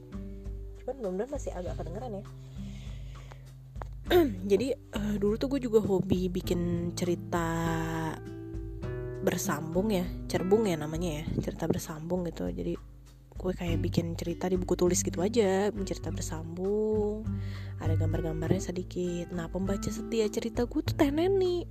Cuman 0.83 0.99
belum 0.99 1.31
masih 1.31 1.55
agak 1.55 1.79
kedengeran 1.79 2.19
ya. 2.19 2.25
Jadi 4.51 4.75
uh, 4.75 5.15
dulu 5.15 5.39
tuh 5.39 5.47
gue 5.55 5.63
juga 5.63 5.79
hobi 5.79 6.27
bikin 6.27 6.91
cerita 6.91 7.47
bersambung 9.25 9.89
ya 9.89 10.05
cerbung 10.29 10.69
ya 10.69 10.77
namanya 10.77 11.21
ya 11.21 11.23
cerita 11.41 11.65
bersambung 11.65 12.29
gitu. 12.29 12.45
Jadi 12.45 12.77
gue 13.35 13.51
kayak 13.51 13.83
bikin 13.83 14.15
cerita 14.15 14.47
di 14.47 14.55
buku 14.55 14.79
tulis 14.79 15.03
gitu 15.03 15.19
aja 15.19 15.67
cerita 15.83 16.07
bersambung 16.13 17.27
ada 17.81 17.97
gambar-gambarnya 17.97 18.71
sedikit. 18.71 19.33
Nah 19.33 19.49
pembaca 19.49 19.89
setia 19.89 20.29
cerita 20.29 20.69
gue 20.69 20.81
tuh 20.85 20.95
teh 20.95 21.09
neni 21.09 21.65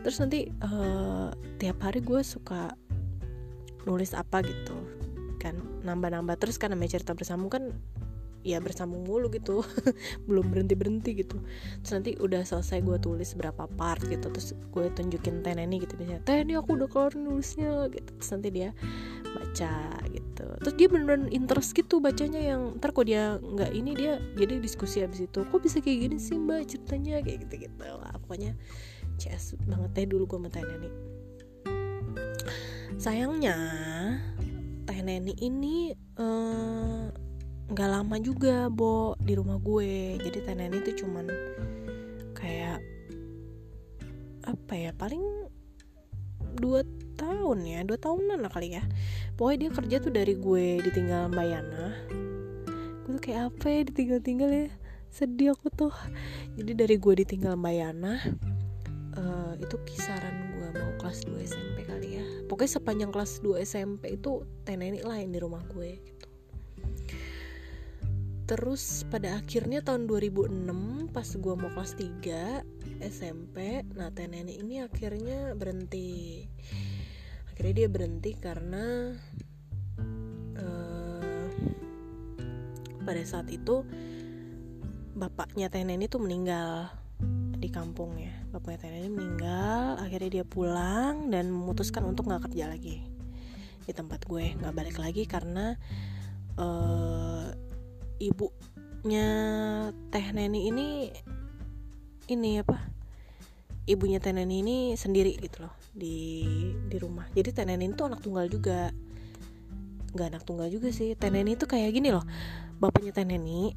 terus 0.00 0.16
nanti 0.16 0.48
uh, 0.64 1.28
tiap 1.60 1.84
hari 1.84 2.00
gue 2.00 2.24
suka 2.24 2.72
nulis 3.84 4.16
apa 4.16 4.40
gitu 4.40 4.76
kan 5.36 5.60
nambah-nambah. 5.84 6.40
Terus 6.40 6.56
kan 6.56 6.72
namanya 6.72 6.96
cerita 6.96 7.12
bersambung 7.12 7.52
kan 7.52 7.76
ya 8.40 8.58
bersambung 8.58 9.04
mulu 9.04 9.28
gitu. 9.32 9.60
Belum 10.28 10.48
berhenti 10.48 10.74
berhenti 10.76 11.10
gitu. 11.20 11.40
Terus 11.84 11.92
nanti 11.92 12.10
udah 12.16 12.42
selesai 12.44 12.80
gue 12.80 12.96
tulis 13.00 13.30
berapa 13.36 13.68
part 13.76 14.00
gitu 14.06 14.32
terus 14.32 14.56
gue 14.56 14.86
tunjukin 14.92 15.44
teh 15.44 15.52
ini 15.52 15.76
gitu 15.82 15.96
biasanya 15.96 16.20
teh 16.24 16.40
ini 16.40 16.56
aku 16.56 16.76
udah 16.76 16.88
keluar 16.88 17.12
nulisnya 17.16 17.88
gitu. 17.92 18.10
Terus 18.16 18.30
nanti 18.32 18.48
dia 18.52 18.68
baca 19.30 19.74
gitu. 20.10 20.46
Terus 20.64 20.74
dia 20.74 20.88
beneran 20.88 21.28
interest 21.30 21.76
gitu 21.76 22.00
bacanya 22.00 22.40
yang 22.40 22.76
ntar 22.80 22.90
kok 22.96 23.06
dia 23.06 23.38
nggak 23.38 23.70
ini 23.76 23.92
dia 23.94 24.12
jadi 24.34 24.58
diskusi 24.58 25.04
abis 25.04 25.28
itu 25.28 25.40
kok 25.44 25.60
bisa 25.60 25.78
kayak 25.84 26.08
gini 26.08 26.16
sih 26.16 26.36
mbak 26.40 26.68
ceritanya? 26.68 27.20
Kayak 27.22 27.48
gitu 27.48 27.68
gitu 27.68 27.84
lah 27.84 28.14
pokoknya 28.24 28.56
cs 29.20 29.56
banget 29.68 29.90
teh 29.92 30.06
dulu 30.08 30.24
gue 30.26 30.38
sama 30.40 30.48
neni. 30.64 30.90
Sayangnya 33.00 33.56
teh 34.88 34.98
neni 35.04 35.32
ini 35.38 35.94
uh, 36.18 37.29
nggak 37.70 37.86
lama 37.88 38.16
juga 38.18 38.66
bo 38.66 39.14
di 39.22 39.38
rumah 39.38 39.62
gue. 39.62 40.18
Jadi 40.18 40.38
tenan 40.42 40.74
itu 40.74 41.06
cuman 41.06 41.30
kayak 42.34 42.82
apa 44.42 44.74
ya 44.74 44.90
paling 44.96 45.22
dua 46.58 46.82
tahun 47.14 47.62
ya 47.62 47.86
dua 47.86 47.98
tahunan 48.00 48.42
lah 48.42 48.50
kali 48.50 48.74
ya. 48.74 48.82
Pokoknya 49.38 49.58
dia 49.66 49.70
kerja 49.70 49.96
tuh 50.02 50.12
dari 50.12 50.34
gue 50.34 50.82
ditinggal 50.82 51.30
Mbak 51.30 51.46
Yana. 51.46 51.86
Gue 53.06 53.10
tuh 53.14 53.22
kayak 53.22 53.54
apa 53.54 53.66
ya 53.70 53.80
ditinggal-tinggal 53.86 54.50
ya. 54.50 54.68
Sedih 55.14 55.54
aku 55.54 55.70
tuh. 55.70 55.94
Jadi 56.58 56.72
dari 56.74 56.96
gue 56.98 57.14
ditinggal 57.22 57.54
Mbak 57.54 57.74
Yana 57.78 58.18
uh, 59.14 59.52
itu 59.62 59.76
kisaran 59.86 60.58
gue 60.58 60.68
mau 60.74 60.92
kelas 60.98 61.22
2 61.22 61.38
SMP 61.46 61.86
kali 61.86 62.18
ya. 62.18 62.26
Pokoknya 62.50 62.82
sepanjang 62.82 63.10
kelas 63.14 63.38
2 63.46 63.62
SMP 63.62 64.18
itu 64.18 64.42
teneni 64.66 65.06
lain 65.06 65.30
di 65.30 65.38
rumah 65.38 65.62
gue 65.70 66.09
terus 68.50 69.06
pada 69.06 69.38
akhirnya 69.38 69.78
tahun 69.78 70.10
2006 70.10 71.14
pas 71.14 71.28
gue 71.38 71.54
mau 71.54 71.70
kelas 71.70 71.94
3 71.94 72.98
SMP 72.98 73.86
nah 73.94 74.10
nenek 74.10 74.58
ini 74.58 74.82
akhirnya 74.82 75.54
berhenti. 75.54 76.50
Akhirnya 77.46 77.74
dia 77.78 77.88
berhenti 77.88 78.34
karena 78.34 79.14
uh, 80.58 81.46
pada 83.06 83.22
saat 83.22 83.46
itu 83.54 83.86
bapaknya 85.14 85.70
nenek 85.70 86.10
tuh 86.10 86.18
meninggal 86.18 86.90
di 87.54 87.70
kampung 87.70 88.18
ya 88.18 88.34
bapaknya 88.50 88.98
nenek 88.98 89.14
meninggal 89.14 89.94
akhirnya 90.02 90.42
dia 90.42 90.44
pulang 90.48 91.30
dan 91.30 91.54
memutuskan 91.54 92.02
untuk 92.02 92.26
nggak 92.26 92.50
kerja 92.50 92.66
lagi 92.66 93.06
di 93.86 93.92
tempat 93.94 94.26
gue. 94.26 94.58
Nggak 94.58 94.74
balik 94.74 94.98
lagi 94.98 95.22
karena 95.22 95.78
uh, 96.58 97.69
ibunya 98.20 99.26
teh 100.12 100.26
neni 100.36 100.68
ini 100.68 100.88
ini 102.28 102.60
apa 102.60 102.76
ibunya 103.88 104.20
teh 104.20 104.30
neni 104.30 104.60
ini 104.62 104.76
sendiri 104.94 105.34
gitu 105.40 105.64
loh 105.66 105.74
di 105.90 106.46
di 106.86 106.96
rumah. 107.00 107.26
Jadi 107.32 107.50
teh 107.50 107.64
neni 107.64 107.90
itu 107.90 108.04
anak 108.04 108.20
tunggal 108.20 108.46
juga. 108.46 108.92
Nggak 110.12 110.26
anak 110.36 110.42
tunggal 110.44 110.68
juga 110.68 110.92
sih. 110.92 111.16
Teh 111.16 111.32
neni 111.32 111.56
itu 111.56 111.64
kayak 111.64 111.90
gini 111.96 112.12
loh 112.12 112.22
bapaknya 112.80 113.12
teh 113.12 113.26
neni 113.26 113.74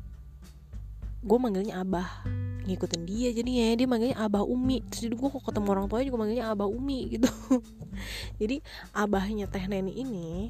gue 1.23 1.37
manggilnya 1.39 1.79
abah. 1.79 2.27
Ngikutin 2.63 3.03
dia 3.07 3.31
jadi 3.31 3.51
ya 3.51 3.67
dia 3.79 3.87
manggilnya 3.87 4.19
abah 4.19 4.43
umi. 4.43 4.83
Terus 4.91 5.07
jadi 5.07 5.15
gue 5.15 5.29
kok 5.31 5.43
ketemu 5.47 5.67
orang 5.71 5.85
tuanya 5.87 6.05
juga 6.11 6.19
manggilnya 6.19 6.45
abah 6.51 6.67
umi 6.67 6.99
gitu. 7.15 7.31
Jadi 8.41 8.65
abahnya 8.91 9.45
teh 9.47 9.63
neni 9.69 9.93
ini 9.93 10.49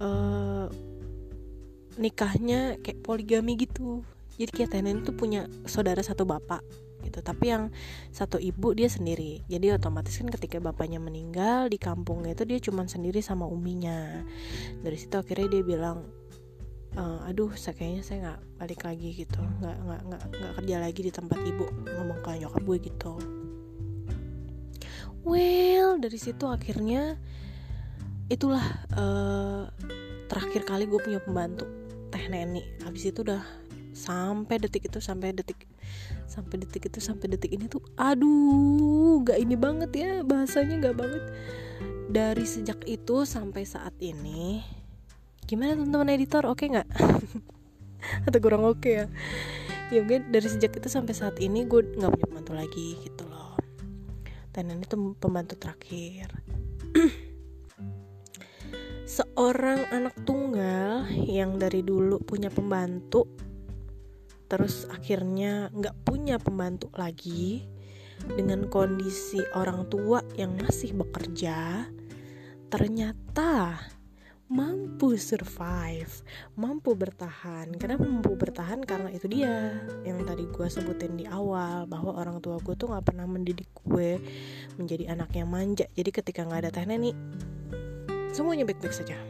uh, 0.00 0.68
nikahnya 2.00 2.80
kayak 2.80 3.04
poligami 3.04 3.60
gitu. 3.60 4.00
Jadi 4.40 4.50
kayak 4.56 4.72
Tenen 4.72 5.04
tuh 5.04 5.12
punya 5.12 5.44
saudara 5.68 6.00
satu 6.00 6.24
bapak 6.24 6.64
gitu. 7.04 7.20
Tapi 7.20 7.44
yang 7.52 7.68
satu 8.08 8.40
ibu 8.40 8.72
dia 8.72 8.88
sendiri. 8.88 9.44
Jadi 9.52 9.76
otomatis 9.76 10.16
kan 10.16 10.32
ketika 10.32 10.56
bapaknya 10.64 10.96
meninggal 10.96 11.68
di 11.68 11.76
kampungnya 11.76 12.32
itu 12.32 12.44
dia 12.48 12.58
cuma 12.64 12.88
sendiri 12.88 13.20
sama 13.20 13.44
uminya. 13.44 14.24
Dari 14.80 14.96
situ 14.96 15.12
akhirnya 15.20 15.60
dia 15.60 15.62
bilang 15.62 16.08
e, 16.96 17.02
aduh 17.28 17.52
saya 17.52 17.76
kayaknya 17.76 18.02
saya 18.02 18.18
nggak 18.24 18.40
balik 18.64 18.80
lagi 18.88 19.08
gitu. 19.12 19.40
Nggak 19.60 19.76
nggak 19.84 20.00
nggak 20.08 20.22
nggak 20.32 20.52
kerja 20.64 20.76
lagi 20.80 21.00
di 21.04 21.12
tempat 21.12 21.38
ibu. 21.44 21.66
Ngomong 21.84 22.18
ke 22.24 22.30
nyokap 22.40 22.62
gue 22.64 22.78
gitu. 22.80 23.12
Well 25.20 26.00
dari 26.00 26.16
situ 26.16 26.48
akhirnya 26.48 27.20
itulah 28.32 28.64
uh, 28.96 29.68
terakhir 30.32 30.64
kali 30.64 30.88
gue 30.88 31.02
punya 31.02 31.20
pembantu 31.20 31.79
teh 32.10 32.24
neni. 32.28 32.66
Habis 32.82 33.14
itu 33.14 33.22
udah 33.22 33.42
sampai 33.94 34.58
detik 34.62 34.86
itu 34.86 34.98
sampai 35.02 35.34
detik 35.34 35.66
sampai 36.30 36.62
detik 36.62 36.86
itu 36.86 37.02
sampai 37.02 37.26
detik 37.26 37.50
ini 37.50 37.66
tuh 37.66 37.82
aduh 37.98 39.18
gak 39.26 39.34
ini 39.42 39.58
banget 39.58 39.90
ya 39.94 40.12
bahasanya 40.22 40.90
gak 40.90 40.96
banget. 40.98 41.22
Dari 42.10 42.42
sejak 42.42 42.82
itu 42.90 43.22
sampai 43.22 43.62
saat 43.62 43.94
ini 44.02 44.62
gimana 45.46 45.74
teman-teman 45.74 46.14
editor 46.14 46.46
oke 46.46 46.62
okay 46.62 46.70
nggak? 46.70 46.88
Atau 48.26 48.38
kurang 48.38 48.62
oke 48.62 48.78
okay 48.82 48.92
ya? 49.02 49.06
Ya 49.90 49.98
mungkin 50.06 50.30
dari 50.30 50.46
sejak 50.46 50.78
itu 50.78 50.86
sampai 50.86 51.14
saat 51.14 51.42
ini 51.42 51.66
gue 51.66 51.82
nggak 51.82 52.10
punya 52.14 52.26
pembantu 52.30 52.52
lagi 52.54 52.98
gitu 53.02 53.26
loh. 53.26 53.58
Dan 54.54 54.70
ini 54.70 54.86
tuh 54.86 55.14
pembantu 55.18 55.58
terakhir 55.58 56.30
seorang 59.10 59.90
anak 59.90 60.14
tunggal 60.22 61.02
yang 61.26 61.58
dari 61.58 61.82
dulu 61.82 62.22
punya 62.22 62.46
pembantu 62.46 63.26
terus 64.46 64.86
akhirnya 64.86 65.66
nggak 65.74 66.06
punya 66.06 66.38
pembantu 66.38 66.94
lagi 66.94 67.66
dengan 68.22 68.70
kondisi 68.70 69.42
orang 69.58 69.90
tua 69.90 70.22
yang 70.38 70.54
masih 70.54 70.94
bekerja 70.94 71.90
ternyata 72.70 73.82
mampu 74.50 75.14
survive, 75.14 76.10
mampu 76.58 76.98
bertahan. 76.98 77.70
Kenapa 77.78 78.02
mampu 78.02 78.34
bertahan? 78.34 78.82
Karena 78.82 79.06
itu 79.14 79.30
dia 79.30 79.78
yang 80.02 80.26
tadi 80.26 80.42
gue 80.50 80.66
sebutin 80.66 81.14
di 81.14 81.22
awal 81.30 81.86
bahwa 81.86 82.18
orang 82.18 82.42
tua 82.42 82.58
gue 82.58 82.74
tuh 82.74 82.90
nggak 82.90 83.14
pernah 83.14 83.30
mendidik 83.30 83.70
gue 83.86 84.18
menjadi 84.74 85.14
anak 85.14 85.30
yang 85.38 85.46
manja. 85.46 85.86
Jadi 85.94 86.10
ketika 86.10 86.42
nggak 86.42 86.66
ada 86.66 86.70
teh 86.74 86.82
nenek, 86.82 87.14
semuanya 88.40 88.64
baik-baik 88.64 88.96
saja. 88.96 89.20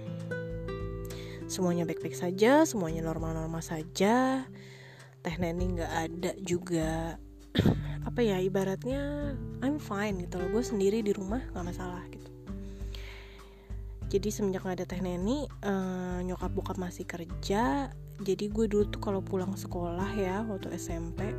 Semuanya 1.51 1.83
baik-baik 1.83 2.15
saja 2.15 2.63
semuanya 2.63 3.03
normal-normal 3.03 3.59
saja. 3.59 4.47
Teh 5.27 5.35
neni 5.35 5.75
nggak 5.75 5.93
ada 5.99 6.31
juga 6.39 7.19
apa 8.09 8.21
ya 8.23 8.39
ibaratnya 8.39 9.35
I'm 9.67 9.83
fine 9.83 10.23
gitu 10.23 10.39
loh. 10.39 10.55
Gue 10.55 10.63
sendiri 10.63 11.03
di 11.03 11.11
rumah 11.11 11.43
nggak 11.51 11.67
masalah 11.75 12.07
gitu. 12.15 12.31
Jadi 14.11 14.31
semenjak 14.31 14.63
gak 14.63 14.79
ada 14.79 14.87
teh 14.87 15.03
neni 15.03 15.47
uh, 15.67 16.23
nyokap 16.23 16.55
bokap 16.55 16.79
masih 16.79 17.03
kerja. 17.03 17.91
Jadi 18.23 18.47
gue 18.47 18.71
dulu 18.71 18.95
tuh 18.95 19.03
kalau 19.03 19.19
pulang 19.27 19.59
sekolah 19.59 20.15
ya 20.15 20.47
waktu 20.47 20.71
SMP 20.79 21.35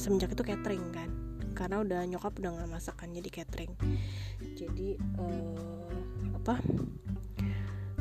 semenjak 0.00 0.32
itu 0.32 0.40
catering 0.40 0.88
kan. 0.88 1.12
Karena 1.52 1.84
udah 1.84 2.00
nyokap 2.08 2.32
udah 2.40 2.64
nggak 2.64 2.80
masakan 2.80 3.12
jadi 3.12 3.28
catering. 3.44 3.72
Jadi 4.56 4.96
uh, 5.20 5.88
apa? 6.48 6.64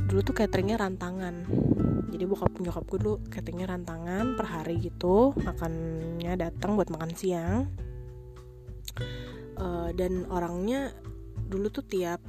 Dulu 0.07 0.23
tuh 0.23 0.35
cateringnya 0.39 0.79
rantangan. 0.79 1.43
Jadi 2.07 2.23
bokap 2.23 2.55
nyokap 2.63 2.87
gue 2.87 2.99
dulu 3.03 3.15
cateringnya 3.27 3.67
rantangan 3.75 4.39
per 4.39 4.47
hari 4.47 4.79
gitu. 4.79 5.35
Makannya 5.35 6.39
datang 6.39 6.79
buat 6.79 6.87
makan 6.87 7.11
siang. 7.11 7.67
Uh, 9.59 9.91
dan 9.91 10.23
orangnya 10.31 10.95
dulu 11.51 11.67
tuh 11.67 11.83
tiap 11.83 12.23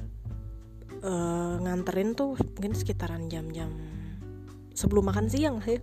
uh, 1.07 1.55
nganterin 1.63 2.11
tuh 2.19 2.35
mungkin 2.35 2.75
sekitaran 2.75 3.31
jam-jam 3.31 3.69
sebelum 4.73 5.11
makan 5.11 5.27
siang 5.29 5.61
ya 5.65 5.77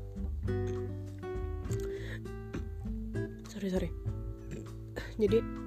sorry 3.51 3.68
sorry. 3.72 3.91
Jadi 5.16 5.65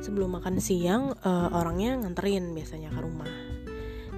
sebelum 0.00 0.40
makan 0.40 0.56
siang 0.58 1.12
uh, 1.24 1.48
orangnya 1.52 1.96
nganterin 2.00 2.56
biasanya 2.56 2.90
ke 2.92 3.00
rumah. 3.00 3.30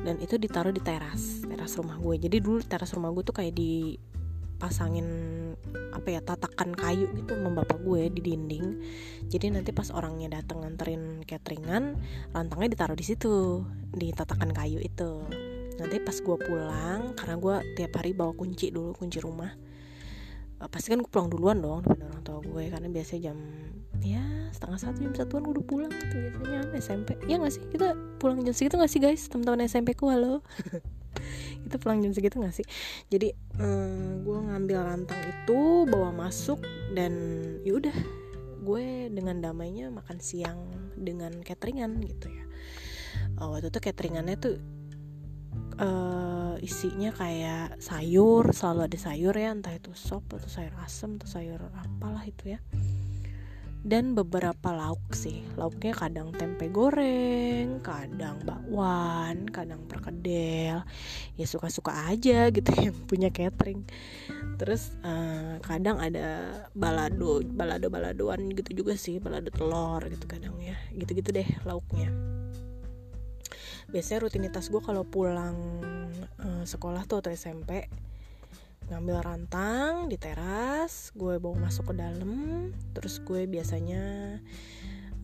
Dan 0.03 0.19
itu 0.19 0.35
ditaruh 0.35 0.75
di 0.75 0.83
teras 0.83 1.47
teras 1.47 1.79
rumah 1.79 1.95
gue. 1.99 2.27
Jadi 2.27 2.43
dulu 2.43 2.59
teras 2.67 2.91
rumah 2.91 3.15
gue 3.15 3.23
tuh 3.23 3.37
kayak 3.39 3.55
dipasangin 3.55 5.07
apa 5.95 6.09
ya 6.11 6.21
tatakan 6.25 6.75
kayu 6.75 7.07
gitu 7.15 7.39
sama 7.39 7.63
bapak 7.63 7.79
gue 7.87 8.11
di 8.11 8.21
dinding. 8.35 8.67
Jadi 9.31 9.55
nanti 9.55 9.71
pas 9.71 9.95
orangnya 9.95 10.43
datang 10.43 10.67
nganterin 10.67 11.23
cateringan 11.23 11.95
rantangnya 12.35 12.75
ditaruh 12.75 12.99
di 12.99 13.07
situ 13.07 13.63
di 13.95 14.11
tatakan 14.11 14.51
kayu 14.51 14.83
itu. 14.83 15.23
Nanti 15.79 16.03
pas 16.03 16.19
gue 16.19 16.37
pulang 16.37 17.15
karena 17.15 17.35
gue 17.39 17.55
tiap 17.79 17.93
hari 18.03 18.11
bawa 18.11 18.35
kunci 18.35 18.75
dulu 18.75 18.99
kunci 18.99 19.23
rumah. 19.23 19.55
Uh, 20.59 20.67
pasti 20.67 20.91
kan 20.91 20.99
gue 20.99 21.11
pulang 21.11 21.31
duluan 21.31 21.63
dong 21.63 21.87
daripada 21.87 22.11
orang 22.11 22.23
tua 22.27 22.39
gue. 22.43 22.65
Karena 22.75 22.89
biasanya 22.91 23.21
jam 23.31 23.39
ya 24.03 24.23
setengah 24.53 24.79
satu 24.79 24.99
jam 25.03 25.15
satuan 25.17 25.43
udah 25.49 25.65
pulang 25.65 25.91
tuh 25.91 26.07
biasanya 26.39 26.79
SMP. 26.79 27.19
Ya 27.27 27.41
nggak 27.41 27.53
sih? 27.55 27.63
Kita 27.73 27.99
pulang 28.21 28.43
jam 28.43 28.55
segitu 28.55 28.75
nggak 28.79 28.93
sih 28.93 29.01
guys? 29.01 29.27
Teman-teman 29.27 29.67
SMP 29.67 29.97
ku 29.97 30.11
halo. 30.13 30.45
Kita 31.67 31.77
pulang 31.79 32.03
jam 32.03 32.13
segitu 32.15 32.39
nggak 32.39 32.55
sih? 32.55 32.67
Jadi 33.09 33.33
um, 33.59 34.23
gue 34.23 34.39
ngambil 34.39 34.79
rantang 34.87 35.19
itu 35.23 35.87
bawa 35.89 36.11
masuk 36.13 36.61
dan 36.93 37.13
yaudah 37.67 37.95
gue 38.63 39.11
dengan 39.11 39.43
damainya 39.43 39.91
makan 39.91 40.23
siang 40.23 40.59
dengan 40.95 41.43
cateringan 41.43 41.99
gitu 42.07 42.31
ya. 42.31 42.45
Uh, 43.41 43.51
waktu 43.51 43.73
itu 43.73 43.81
cateringannya 43.83 44.37
tuh 44.39 44.57
uh, 45.83 46.55
isinya 46.63 47.11
kayak 47.11 47.83
sayur 47.83 48.53
selalu 48.55 48.91
ada 48.91 48.99
sayur 48.99 49.35
ya. 49.35 49.51
Entah 49.51 49.75
itu 49.75 49.91
sop 49.99 50.27
atau 50.31 50.47
sayur 50.47 50.75
asem 50.83 51.19
atau 51.19 51.27
sayur 51.27 51.59
apalah 51.83 52.23
itu 52.23 52.55
ya 52.55 52.61
dan 53.83 54.15
beberapa 54.15 54.71
lauk 54.71 55.03
sih. 55.15 55.43
Lauknya 55.59 55.91
kadang 55.91 56.31
tempe 56.31 56.71
goreng 56.71 57.83
kadang 57.83 58.39
bakwan 58.47 59.51
kadang 59.51 59.83
perkedel. 59.91 60.87
Ya 61.35 61.47
suka-suka 61.47 62.07
aja 62.07 62.49
gitu 62.55 62.71
yang 62.91 62.97
punya 63.11 63.35
catering. 63.35 63.83
Terus 64.57 64.95
uh, 65.03 65.59
kadang 65.67 65.99
ada 65.99 66.55
balado 66.79 67.43
balado 67.43 67.91
baladoan 67.91 68.55
gitu 68.55 68.87
juga 68.87 68.95
sih 68.95 69.19
balado 69.19 69.51
telur 69.51 70.07
gitu 70.07 70.31
kadang 70.31 70.55
ya. 70.63 70.79
Gitu-gitu 70.95 71.35
deh 71.35 71.49
lauknya. 71.67 72.15
Biasanya 73.91 74.25
rutinitas 74.25 74.71
gue 74.71 74.81
kalau 74.81 75.03
pulang 75.05 75.59
uh, 76.39 76.65
sekolah 76.65 77.05
tuh 77.05 77.21
atau 77.21 77.35
SMP 77.35 77.91
ngambil 78.91 79.23
rantang 79.23 80.11
di 80.11 80.19
teras 80.19 81.15
gue 81.15 81.39
bawa 81.39 81.69
masuk 81.69 81.93
ke 81.93 81.95
dalam 82.01 82.71
terus 82.97 83.23
gue 83.23 83.47
biasanya 83.47 84.37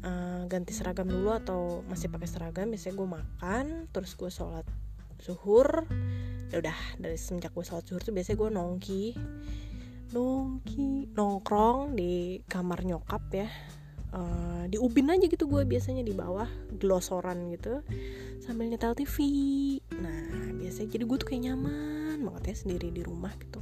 uh, 0.05 0.43
ganti 0.47 0.71
seragam 0.75 1.09
dulu 1.11 1.35
atau 1.35 1.83
masih 1.91 2.13
pakai 2.13 2.29
seragam 2.29 2.71
biasanya 2.71 2.95
gue 2.95 3.09
makan 3.09 3.65
terus 3.91 4.15
gue 4.15 4.31
sholat 4.31 4.67
zuhur. 5.23 5.87
Ya 6.49 6.65
udah 6.65 6.79
dari 6.97 7.19
semenjak 7.19 7.53
gue 7.53 7.65
sholat 7.67 7.85
zuhur 7.85 8.03
tuh 8.03 8.15
biasanya 8.15 8.39
gue 8.39 8.51
nongki 8.55 9.05
nongki 10.09 11.13
nongkrong 11.13 11.93
di 11.99 12.41
kamar 12.49 12.87
nyokap 12.87 13.25
ya. 13.35 13.49
Uh, 14.09 14.65
di 14.73 14.81
ubin 14.81 15.13
aja 15.13 15.29
gitu 15.29 15.45
gue 15.45 15.69
biasanya 15.69 16.01
di 16.01 16.17
bawah 16.17 16.49
glosoran 16.81 17.53
gitu 17.53 17.85
sambil 18.41 18.65
nyetel 18.73 18.97
TV 18.97 19.21
nah 20.01 20.49
biasanya 20.57 20.97
jadi 20.97 21.05
gue 21.05 21.17
tuh 21.21 21.29
kayak 21.29 21.53
nyaman 21.53 22.08
banget 22.25 22.55
ya 22.55 22.57
sendiri 22.67 22.89
di 22.91 23.03
rumah 23.03 23.33
gitu. 23.39 23.61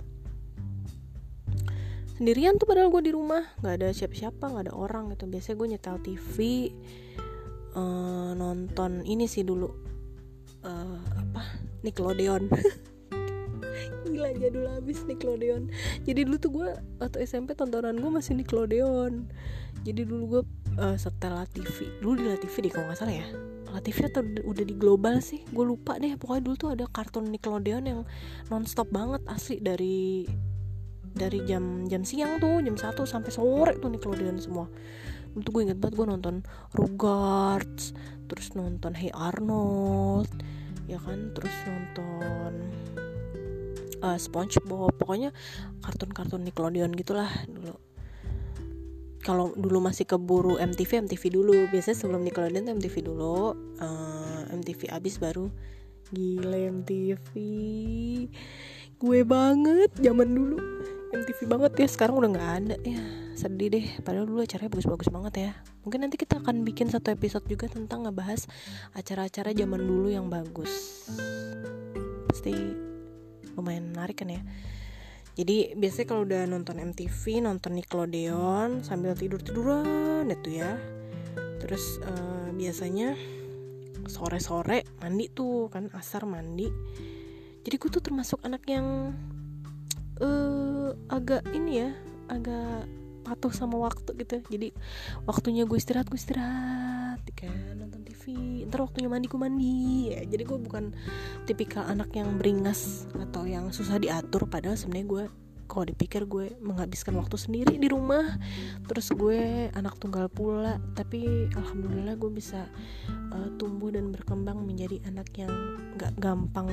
Sendirian 2.17 2.57
tuh 2.57 2.65
padahal 2.65 2.89
gue 2.89 3.03
di 3.05 3.13
rumah 3.13 3.45
nggak 3.61 3.75
ada 3.83 3.89
siapa-siapa 3.93 4.41
nggak 4.41 4.65
ada 4.71 4.75
orang 4.75 5.13
gitu. 5.13 5.29
Biasanya 5.29 5.57
gue 5.61 5.69
nyetel 5.77 5.97
TV 6.01 6.37
uh, 7.77 7.81
eh, 7.81 8.31
nonton 8.37 9.05
ini 9.05 9.29
sih 9.29 9.45
dulu 9.45 9.69
uh, 10.65 11.01
apa 11.17 11.43
Nickelodeon. 11.85 12.49
Gila 14.09 14.31
jadul 14.41 14.65
habis 14.73 15.05
Nickelodeon. 15.05 15.69
Jadi 16.09 16.21
dulu 16.25 16.37
tuh 16.41 16.51
gue 16.57 16.69
atau 17.05 17.19
SMP 17.21 17.53
tontonan 17.53 18.01
gue 18.01 18.09
masih 18.09 18.33
Nickelodeon. 18.39 19.29
Jadi 19.85 20.03
dulu 20.09 20.41
gue 20.41 20.43
uh, 20.81 20.97
setelah 20.97 21.45
TV 21.49 21.89
dulu 22.01 22.17
di 22.17 22.41
TV 22.41 22.69
deh 22.69 22.73
kalau 22.73 22.87
nggak 22.89 22.99
salah 23.01 23.17
ya 23.17 23.56
TV 23.87 24.11
atau 24.11 24.23
udah 24.23 24.65
di 24.67 24.75
global 24.75 25.23
sih. 25.23 25.43
Gue 25.51 25.67
lupa 25.67 25.99
deh 25.99 26.15
pokoknya 26.19 26.43
dulu 26.43 26.57
tuh 26.59 26.71
ada 26.75 26.85
kartun 26.91 27.31
Nickelodeon 27.31 27.85
yang 27.87 28.01
nonstop 28.51 28.91
banget 28.91 29.23
asli 29.31 29.63
dari 29.63 30.27
dari 31.17 31.41
jam 31.49 31.89
jam 31.89 32.05
siang 32.05 32.37
tuh 32.37 32.61
jam 32.61 32.77
1 32.77 32.93
sampai 33.07 33.31
sore 33.33 33.73
tuh 33.79 33.89
Nickelodeon 33.89 34.37
semua. 34.43 34.67
Untuk 35.37 35.61
gue 35.61 35.63
inget 35.69 35.79
banget 35.79 36.01
gue 36.01 36.07
nonton 36.09 36.35
Rugrats 36.75 37.95
terus 38.27 38.53
nonton 38.59 38.93
Hey 38.97 39.15
Arnold 39.15 40.29
ya 40.91 40.99
kan? 40.99 41.31
Terus 41.33 41.55
nonton 41.65 42.53
uh, 44.03 44.19
SpongeBob. 44.19 44.99
Pokoknya 44.99 45.31
kartun-kartun 45.81 46.43
Nickelodeon 46.43 46.93
gitulah 46.93 47.31
dulu 47.47 47.86
kalau 49.27 49.51
dulu 49.59 49.83
masih 49.83 50.07
keburu 50.07 50.55
MTV 50.63 51.11
MTV 51.11 51.23
dulu. 51.35 51.67
Biasanya 51.75 51.99
sebelum 51.99 52.23
Nickelodeon 52.23 52.71
tuh 52.71 52.75
MTV 52.79 52.97
dulu. 53.03 53.39
Uh, 53.83 54.47
eh, 54.47 54.55
MTV 54.55 54.95
abis 54.95 55.19
baru. 55.19 55.51
Gila 56.15 56.71
MTV 56.71 57.31
gue 58.97 59.21
banget 59.29 59.91
zaman 59.99 60.31
dulu. 60.31 60.57
MTV 61.13 61.39
banget 61.51 61.73
ya 61.75 61.89
sekarang 61.91 62.23
udah 62.23 62.31
nggak 62.31 62.51
ada. 62.63 62.77
Ya 62.87 63.03
sedih 63.37 63.69
deh. 63.69 63.87
Padahal 64.01 64.25
dulu 64.25 64.41
acaranya 64.41 64.73
bagus-bagus 64.73 65.11
banget 65.13 65.35
ya. 65.37 65.51
Mungkin 65.85 66.07
nanti 66.07 66.17
kita 66.17 66.41
akan 66.41 66.65
bikin 66.65 66.89
satu 66.89 67.13
episode 67.13 67.45
juga 67.51 67.69
tentang 67.69 68.09
ngebahas 68.09 68.49
acara-acara 68.97 69.53
zaman 69.53 69.83
dulu 69.83 70.09
yang 70.09 70.33
bagus. 70.33 71.05
Pasti 72.31 72.55
lumayan 73.59 73.93
menarik 73.93 74.21
kan 74.21 74.29
ya 74.29 74.41
jadi 75.37 75.77
biasanya 75.77 76.07
kalau 76.09 76.25
udah 76.25 76.49
nonton 76.49 76.81
MTV 76.81 77.45
nonton 77.45 77.77
Nickelodeon 77.77 78.81
sambil 78.81 79.13
tidur 79.13 79.37
tiduran 79.45 80.33
itu 80.33 80.65
ya. 80.65 80.81
Terus 81.61 82.01
uh, 82.01 82.49
biasanya 82.57 83.13
sore-sore 84.09 84.89
mandi 85.05 85.29
tuh 85.29 85.69
kan 85.69 85.93
asar 85.93 86.25
mandi. 86.25 86.73
Jadi 87.69 87.75
gue 87.77 87.91
tuh 87.93 88.01
termasuk 88.01 88.41
anak 88.49 88.65
yang 88.65 89.13
uh, 90.25 90.97
agak 91.13 91.45
ini 91.53 91.85
ya 91.85 91.91
agak 92.33 92.89
patuh 93.27 93.51
sama 93.51 93.83
waktu 93.83 94.15
gitu. 94.23 94.39
Jadi 94.47 94.71
waktunya 95.27 95.67
gue 95.67 95.75
istirahat 95.75 96.07
gue 96.07 96.15
istirahat 96.15 97.19
kan 97.35 97.75
nonton 97.75 98.07
TV 98.07 98.63
ntar 98.71 98.87
waktunya 98.87 99.11
mandi 99.11 99.27
gue 99.27 99.41
mandi. 99.41 99.75
Ya 100.15 100.23
jadi 100.23 100.47
gue 100.47 100.59
bukan 100.63 100.95
tipikal 101.51 101.83
anak 101.91 102.15
yang 102.15 102.39
beringas 102.39 103.11
atau 103.19 103.43
yang 103.51 103.75
susah 103.75 103.99
diatur. 103.99 104.47
Padahal 104.47 104.79
sebenarnya 104.79 105.07
gue 105.11 105.25
kalau 105.67 105.83
dipikir 105.91 106.23
gue 106.31 106.55
menghabiskan 106.63 107.19
waktu 107.19 107.35
sendiri 107.35 107.75
di 107.75 107.91
rumah. 107.91 108.39
Terus 108.87 109.11
gue 109.11 109.69
anak 109.75 109.99
tunggal 109.99 110.31
pula. 110.31 110.79
Tapi 110.95 111.51
alhamdulillah 111.51 112.15
gue 112.15 112.31
bisa 112.31 112.71
uh, 113.35 113.49
tumbuh 113.59 113.91
dan 113.91 114.15
berkembang 114.15 114.63
menjadi 114.63 115.03
anak 115.11 115.27
yang 115.35 115.51
nggak 115.99 116.15
gampang 116.23 116.71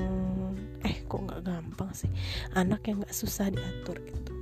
eh 0.85 1.01
kok 1.09 1.17
nggak 1.17 1.41
gampang 1.41 1.89
sih? 1.97 2.09
Anak 2.53 2.85
yang 2.85 3.01
nggak 3.01 3.15
susah 3.17 3.49
diatur 3.49 3.97
gitu 4.05 4.32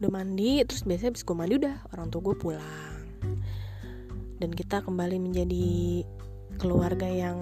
udah 0.00 0.10
mandi 0.10 0.64
terus 0.64 0.88
biasanya 0.88 1.12
habis 1.12 1.28
gue 1.28 1.36
mandi 1.36 1.54
udah 1.60 1.76
orang 1.92 2.08
tua 2.08 2.32
gue 2.32 2.36
pulang. 2.40 3.04
Dan 4.40 4.56
kita 4.56 4.80
kembali 4.80 5.20
menjadi 5.20 6.00
keluarga 6.56 7.04
yang 7.04 7.36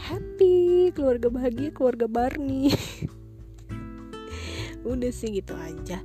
happy 0.00 0.88
keluarga 0.96 1.28
bahagia 1.28 1.68
keluarga 1.68 2.08
Barney. 2.08 2.72
Udah 4.88 5.12
sih 5.12 5.36
gitu 5.36 5.52
aja 5.52 6.00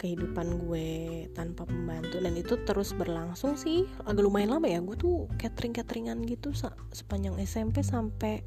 kehidupan 0.00 0.64
gue 0.64 1.28
tanpa 1.36 1.68
pembantu. 1.68 2.24
Dan 2.24 2.32
itu 2.40 2.56
terus 2.64 2.96
berlangsung 2.96 3.60
sih 3.60 3.84
agak 4.08 4.24
lumayan 4.24 4.56
lama 4.56 4.64
ya. 4.64 4.80
Gue 4.80 4.96
tuh 4.96 5.28
catering 5.36 5.76
cateringan 5.76 6.24
gitu 6.24 6.56
sepanjang 6.96 7.36
SMP 7.44 7.84
sampai 7.84 8.40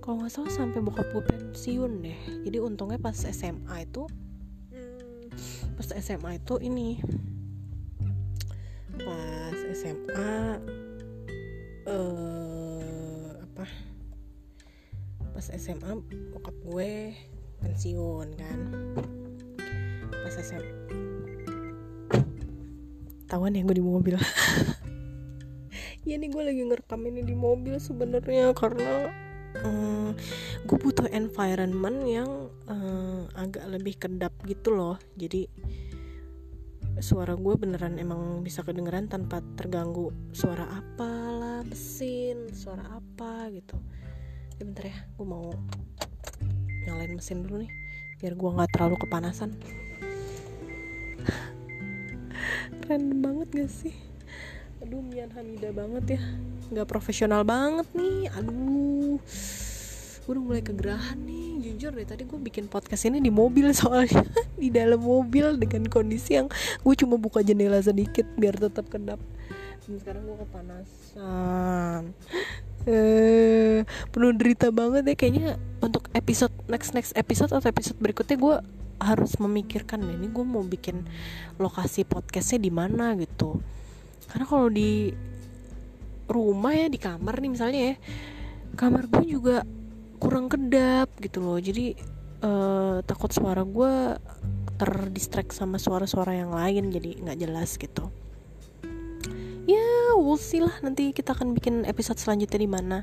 kalau 0.00 0.24
nggak 0.24 0.32
salah 0.32 0.48
sampai 0.48 0.80
bokap 0.80 1.12
gue 1.12 1.28
pensiun 1.28 2.00
deh. 2.00 2.48
Jadi 2.48 2.56
untungnya 2.56 2.96
pas 2.96 3.12
SMA 3.12 3.84
itu 3.84 4.08
pas 5.80 5.96
SMA 5.96 6.36
itu 6.36 6.60
ini. 6.60 7.00
Pas 9.00 9.58
SMA 9.72 10.60
uh, 11.88 12.84
eh, 12.84 13.32
apa? 13.40 13.64
Pas 15.32 15.46
SMA 15.56 16.04
bokap 16.36 16.52
gue 16.68 17.16
pensiun 17.64 18.28
kan. 18.36 18.60
Pas 20.12 20.36
SMA 20.36 20.68
tawan 23.24 23.56
ya 23.56 23.64
gue 23.64 23.80
di 23.80 23.84
mobil. 23.84 24.20
Ya 26.08 26.16
nih 26.16 26.32
gue 26.32 26.42
lagi 26.42 26.64
ngerekam 26.64 27.04
ini 27.12 27.20
di 27.28 27.36
mobil 27.36 27.76
sebenarnya 27.76 28.56
karena 28.56 29.12
um, 29.62 29.89
gue 30.64 30.78
butuh 30.78 31.08
environment 31.10 31.98
yang 32.06 32.30
uh, 32.70 33.26
agak 33.36 33.64
lebih 33.70 33.94
kedap 33.98 34.34
gitu 34.46 34.74
loh. 34.74 34.96
Jadi 35.16 35.46
suara 37.00 37.32
gue 37.32 37.54
beneran 37.56 37.96
emang 37.96 38.44
bisa 38.44 38.60
kedengeran 38.60 39.08
tanpa 39.08 39.40
terganggu 39.56 40.12
suara 40.36 40.68
apa 40.68 41.10
lah 41.32 41.60
mesin 41.64 42.52
suara 42.52 42.84
apa 43.00 43.48
gitu. 43.56 43.80
Ya 44.60 44.62
bentar 44.68 44.84
ya 44.84 44.98
gue 45.16 45.26
mau 45.26 45.48
nyalain 46.84 47.16
mesin 47.16 47.40
dulu 47.44 47.64
nih 47.64 47.72
biar 48.20 48.36
gue 48.36 48.50
nggak 48.52 48.70
terlalu 48.76 48.96
kepanasan. 49.00 49.56
Keren 52.84 53.22
banget 53.24 53.48
gak 53.54 53.72
sih? 53.72 53.94
Aduh 54.84 55.00
Mian 55.00 55.32
Hamida 55.32 55.72
banget 55.72 56.18
ya. 56.18 56.22
Nggak 56.68 56.88
profesional 56.90 57.48
banget 57.48 57.88
nih 57.96 58.28
aduh 58.36 59.16
gue 60.30 60.38
udah 60.38 60.46
mulai 60.46 60.62
kegerahan 60.62 61.18
nih. 61.26 61.58
Jujur 61.58 61.90
deh 61.90 62.06
tadi 62.06 62.22
gue 62.22 62.38
bikin 62.38 62.70
podcast 62.70 63.02
ini 63.10 63.18
di 63.18 63.34
mobil 63.34 63.66
soalnya. 63.74 64.22
Di 64.54 64.70
dalam 64.70 65.02
mobil 65.02 65.58
dengan 65.58 65.90
kondisi 65.90 66.38
yang 66.38 66.46
gue 66.86 66.94
cuma 66.94 67.18
buka 67.18 67.42
jendela 67.42 67.82
sedikit 67.82 68.22
biar 68.38 68.54
tetap 68.54 68.86
kedap. 68.86 69.18
Dan 69.82 69.98
sekarang 69.98 70.22
gue 70.22 70.38
kepanasan. 70.46 72.02
Eh 72.88 73.84
penuh 74.08 74.32
derita 74.32 74.72
banget 74.72 75.04
deh 75.04 75.12
kayaknya 75.12 75.60
untuk 75.84 76.08
episode 76.16 76.48
next 76.64 76.96
next 76.96 77.12
episode 77.12 77.52
atau 77.52 77.68
episode 77.68 78.00
berikutnya 78.00 78.40
gue 78.40 78.56
harus 79.04 79.36
memikirkan 79.36 80.00
ini 80.00 80.32
gue 80.32 80.40
mau 80.40 80.64
bikin 80.64 81.04
lokasi 81.60 82.08
podcastnya 82.08 82.64
di 82.64 82.72
mana 82.72 83.12
gitu. 83.20 83.60
Karena 84.32 84.48
kalau 84.48 84.72
di 84.72 85.12
rumah 86.24 86.72
ya 86.72 86.88
di 86.88 86.96
kamar 86.96 87.36
nih 87.36 87.50
misalnya 87.52 87.80
ya 87.92 87.94
kamar 88.80 89.12
gue 89.12 89.28
juga 89.28 89.60
kurang 90.20 90.52
kedap 90.52 91.08
gitu 91.18 91.40
loh. 91.40 91.56
Jadi 91.56 91.96
uh, 92.44 93.00
takut 93.08 93.32
suara 93.32 93.64
gue 93.64 94.20
terdistract 94.76 95.56
sama 95.56 95.76
suara-suara 95.76 96.36
yang 96.36 96.52
lain 96.52 96.92
jadi 96.92 97.10
nggak 97.24 97.38
jelas 97.40 97.80
gitu. 97.80 98.12
Ya 99.64 100.16
we'll 100.16 100.40
see 100.40 100.60
lah 100.60 100.76
nanti 100.84 101.16
kita 101.16 101.32
akan 101.32 101.56
bikin 101.56 101.88
episode 101.88 102.20
selanjutnya 102.20 102.60
di 102.60 102.70
mana. 102.70 102.98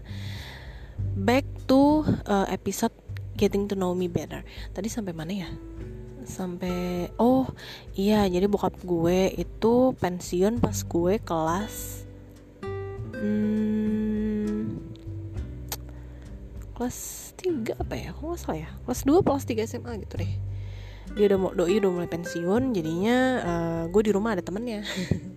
Back 1.17 1.45
to 1.65 2.05
uh, 2.29 2.45
episode 2.49 2.93
getting 3.37 3.65
to 3.69 3.73
know 3.73 3.97
me 3.97 4.05
better. 4.05 4.45
Tadi 4.73 4.89
sampai 4.89 5.13
mana 5.13 5.33
ya? 5.33 5.49
Sampai 6.27 7.07
oh 7.17 7.49
iya 7.97 8.29
jadi 8.29 8.45
bokap 8.45 8.77
gue 8.85 9.31
itu 9.37 9.95
pensiun 9.95 10.59
pas 10.59 10.75
gue 10.75 11.13
kelas 11.23 12.03
hmm, 13.15 14.16
kelas 16.77 17.33
3 17.41 17.81
apa 17.81 17.93
ya? 17.97 18.13
Kok 18.13 18.21
nggak 18.21 18.41
salah 18.45 18.59
ya. 18.61 18.69
Kelas 18.85 19.01
2 19.01 19.25
kelas 19.25 19.43
3 19.49 19.65
SMA 19.65 19.91
gitu 20.05 20.13
deh. 20.21 20.31
Dia 21.17 21.25
udah 21.33 21.39
mau 21.41 21.51
doi 21.57 21.81
udah 21.81 21.89
mulai 21.89 22.09
pensiun 22.11 22.77
jadinya 22.77 23.17
uh, 23.41 23.83
gue 23.89 24.01
di 24.05 24.11
rumah 24.13 24.37
ada 24.37 24.45
temennya. 24.45 24.85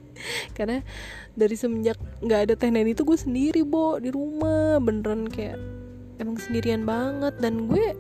Karena 0.57 0.85
dari 1.33 1.57
semenjak 1.57 1.97
nggak 2.21 2.41
ada 2.45 2.55
teh 2.61 2.69
itu 2.69 3.03
gue 3.09 3.17
sendiri 3.17 3.65
bo 3.65 3.97
di 3.97 4.13
rumah. 4.13 4.77
Beneran 4.85 5.25
kayak 5.33 5.57
emang 6.21 6.37
sendirian 6.37 6.85
banget. 6.85 7.41
Dan 7.41 7.65
gue 7.65 7.97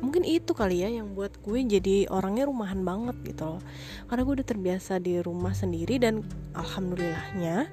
mungkin 0.00 0.24
itu 0.24 0.56
kali 0.56 0.80
ya 0.80 0.88
yang 0.88 1.12
buat 1.12 1.36
gue 1.44 1.60
jadi 1.60 2.08
orangnya 2.08 2.48
rumahan 2.48 2.80
banget 2.80 3.20
gitu 3.28 3.44
loh. 3.44 3.60
Karena 4.08 4.24
gue 4.24 4.34
udah 4.40 4.48
terbiasa 4.48 4.96
di 4.96 5.20
rumah 5.20 5.52
sendiri 5.52 6.00
dan 6.00 6.24
alhamdulillahnya 6.56 7.68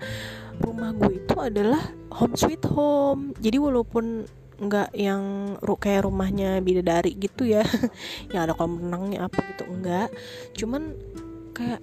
rumah 0.60 0.91
gue 0.91 1.24
itu 1.24 1.36
adalah 1.39 1.80
home 2.12 2.36
sweet 2.36 2.68
home. 2.68 3.32
Jadi 3.39 3.55
walaupun 3.55 4.28
nggak 4.58 4.89
yang 4.97 5.53
ru 5.62 5.76
kayak 5.78 6.05
rumahnya 6.10 6.62
bidadari 6.62 7.14
gitu 7.18 7.45
ya. 7.45 7.62
Yang 8.34 8.41
ada 8.41 8.53
kolam 8.58 8.82
renangnya 8.82 9.20
apa 9.30 9.39
gitu 9.53 9.64
enggak 9.70 10.10
cuman 10.58 10.93
kayak 11.53 11.82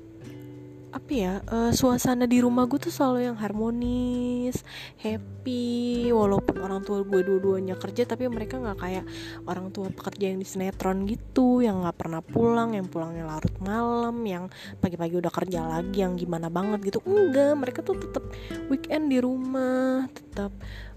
apa 0.95 1.11
ya 1.11 1.43
uh, 1.51 1.75
suasana 1.75 2.23
di 2.23 2.39
rumah 2.39 2.71
gue 2.71 2.79
tuh 2.79 2.95
selalu 2.95 3.27
yang 3.27 3.35
harmonis 3.35 4.63
happy. 5.03 6.07
Walaupun 6.15 6.63
orang 6.63 6.87
tua 6.87 7.03
gue 7.03 7.21
dua-duanya 7.27 7.75
kerja 7.75 8.07
tapi 8.07 8.31
mereka 8.31 8.63
nggak 8.63 8.79
kayak 8.79 9.05
orang 9.51 9.75
tua 9.75 9.91
pekerja 9.91 10.31
yang 10.31 10.39
di 10.39 10.47
sinetron 10.47 11.03
gitu 11.11 11.67
yang 11.67 11.83
nggak 11.83 11.99
pernah 11.99 12.23
pulang 12.23 12.79
yang 12.79 12.87
pulangnya 12.87 13.27
larut 13.27 13.53
malam 13.59 14.23
yang 14.23 14.47
pagi-pagi 14.79 15.19
udah 15.19 15.33
kerja 15.35 15.67
lagi 15.67 16.07
yang 16.07 16.15
gimana 16.15 16.47
banget 16.47 16.95
gitu. 16.95 17.03
Enggak 17.03 17.59
mereka 17.59 17.83
tuh 17.83 17.99
tetap 17.99 18.23
weekend 18.71 19.11
di 19.11 19.19
rumah 19.19 20.07
tetap 20.15 20.55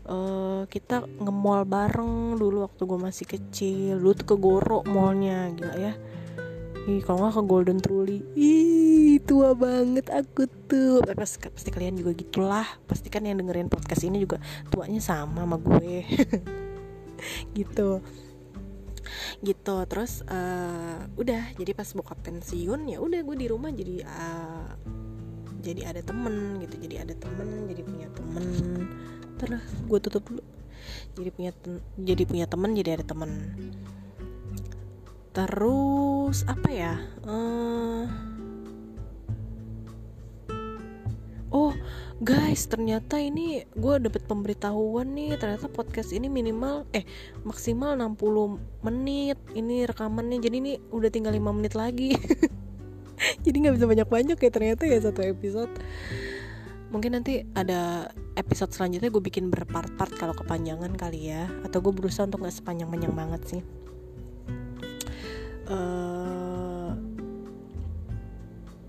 uh, 0.08 0.64
kita 0.72 1.04
nge-mall 1.20 1.68
bareng 1.68 2.40
dulu 2.40 2.66
waktu 2.66 2.82
gue 2.88 3.00
masih 3.00 3.26
kecil. 3.28 4.00
Dulu 4.00 4.14
tuh 4.16 4.28
ke 4.28 4.36
Goro 4.40 4.80
mallnya 4.88 5.52
gila 5.54 5.76
ya. 5.76 5.94
Ih, 6.88 7.04
kalau 7.04 7.28
nggak 7.28 7.36
ke 7.36 7.44
Golden 7.44 7.80
Truly. 7.84 8.24
Ih, 8.40 9.20
tua 9.28 9.52
banget 9.52 10.08
aku 10.08 10.48
tuh. 10.72 11.04
Pasti, 11.04 11.52
pasti 11.52 11.70
kalian 11.70 12.00
juga 12.00 12.16
gitulah. 12.16 12.68
Pasti 12.88 13.12
kan 13.12 13.28
yang 13.28 13.44
dengerin 13.44 13.68
podcast 13.68 14.08
ini 14.08 14.24
juga 14.24 14.40
tuanya 14.72 15.04
sama 15.04 15.44
sama 15.44 15.60
gue. 15.60 16.08
Gitu. 17.58 18.00
Gitu 19.44 19.76
terus 19.92 20.24
uh, 20.32 21.04
udah. 21.20 21.52
Jadi 21.60 21.72
pas 21.76 21.90
bokap 21.92 22.24
pensiun 22.24 22.88
ya 22.88 23.04
udah 23.04 23.20
gue 23.20 23.36
di 23.36 23.48
rumah 23.52 23.74
jadi 23.74 24.06
uh, 24.08 24.72
jadi 25.60 25.92
ada 25.92 26.02
temen 26.06 26.64
gitu. 26.64 26.80
Jadi 26.88 26.96
ada 27.04 27.14
temen 27.18 27.68
jadi 27.68 27.82
punya 27.84 28.08
temen 28.16 28.48
terus 29.38 29.64
gue 29.86 30.00
tutup 30.02 30.26
dulu. 30.26 30.44
Jadi 31.18 31.30
punya 31.34 31.52
jadi 31.98 32.24
punya 32.26 32.46
temen 32.46 32.74
jadi 32.78 33.00
ada 33.00 33.06
temen. 33.06 33.32
Terus 35.34 36.42
apa 36.50 36.70
ya? 36.74 36.94
Uh, 37.26 38.06
oh 41.54 41.74
guys 42.18 42.66
ternyata 42.66 43.22
ini 43.22 43.62
gue 43.78 43.96
dapet 44.02 44.26
pemberitahuan 44.26 45.14
nih. 45.14 45.38
Ternyata 45.38 45.70
podcast 45.70 46.14
ini 46.14 46.30
minimal 46.30 46.90
eh 46.94 47.06
maksimal 47.46 47.94
60 47.94 48.86
menit. 48.86 49.38
Ini 49.54 49.86
rekamannya 49.90 50.42
jadi 50.42 50.56
ini 50.58 50.74
udah 50.90 51.10
tinggal 51.14 51.34
5 51.34 51.58
menit 51.58 51.74
lagi. 51.78 52.18
Jadi 53.18 53.66
nggak 53.66 53.82
bisa 53.82 53.90
banyak-banyak 53.90 54.38
ya 54.38 54.52
ternyata 54.54 54.84
ya 54.86 55.02
satu 55.02 55.26
episode 55.26 55.74
mungkin 56.88 57.20
nanti 57.20 57.44
ada 57.56 58.12
episode 58.40 58.72
selanjutnya 58.72 59.12
gue 59.12 59.24
bikin 59.24 59.52
berpart-part 59.52 60.14
kalau 60.16 60.34
kepanjangan 60.36 60.94
kali 60.96 61.32
ya. 61.34 61.50
Atau 61.68 61.84
gue 61.84 61.94
berusaha 61.94 62.28
untuk 62.28 62.44
nggak 62.44 62.56
sepanjang-panjang 62.56 63.14
banget 63.14 63.42
sih. 63.48 63.62
Uh, 65.68 66.96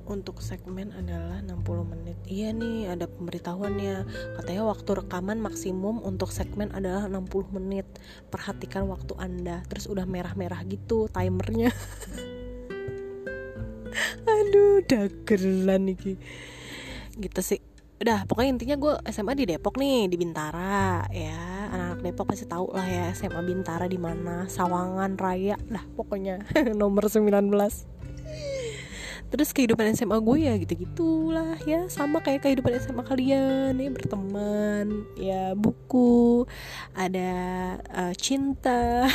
untuk 0.08 0.40
segmen 0.40 0.94
adalah 0.94 1.42
60 1.44 1.92
menit. 1.92 2.16
Iya 2.24 2.54
nih 2.54 2.94
ada 2.94 3.10
pemberitahuannya. 3.10 4.06
Katanya 4.40 4.62
waktu 4.64 4.90
rekaman 5.04 5.42
maksimum 5.42 6.00
untuk 6.00 6.32
segmen 6.32 6.72
adalah 6.72 7.10
60 7.10 7.56
menit. 7.60 7.84
Perhatikan 8.32 8.88
waktu 8.88 9.12
anda. 9.20 9.60
Terus 9.68 9.90
udah 9.90 10.08
merah-merah 10.08 10.64
gitu 10.70 11.10
timernya. 11.12 11.74
Aduh 14.28 14.80
dagelan 14.86 15.90
nih 15.90 16.16
gitu 17.18 17.40
sih 17.42 17.67
udah 17.98 18.30
pokoknya 18.30 18.50
intinya 18.54 18.76
gue 18.78 18.94
SMA 19.10 19.34
di 19.34 19.44
Depok 19.50 19.74
nih 19.74 20.06
di 20.06 20.16
Bintara 20.16 21.02
ya. 21.10 21.66
Anak-anak 21.74 22.00
Depok 22.06 22.26
pasti 22.30 22.46
tahu 22.46 22.70
lah 22.70 22.86
ya 22.86 23.10
SMA 23.10 23.42
Bintara 23.42 23.90
di 23.90 23.98
mana 23.98 24.46
Sawangan 24.46 25.18
Raya. 25.18 25.58
Dah 25.66 25.82
pokoknya 25.98 26.46
nomor 26.80 27.10
19 27.10 27.28
terus 29.28 29.52
kehidupan 29.52 29.92
SMA 29.92 30.16
gue 30.24 30.38
ya 30.40 30.54
gitu 30.56 30.72
gitulah 30.78 31.58
ya. 31.66 31.90
Sama 31.90 32.22
kayak 32.22 32.46
kehidupan 32.46 32.78
SMA 32.78 33.02
kalian 33.02 33.74
ya 33.76 33.90
berteman 33.90 34.86
ya 35.18 35.42
buku 35.58 36.46
ada 36.94 37.32
uh, 37.92 38.14
cinta. 38.14 39.10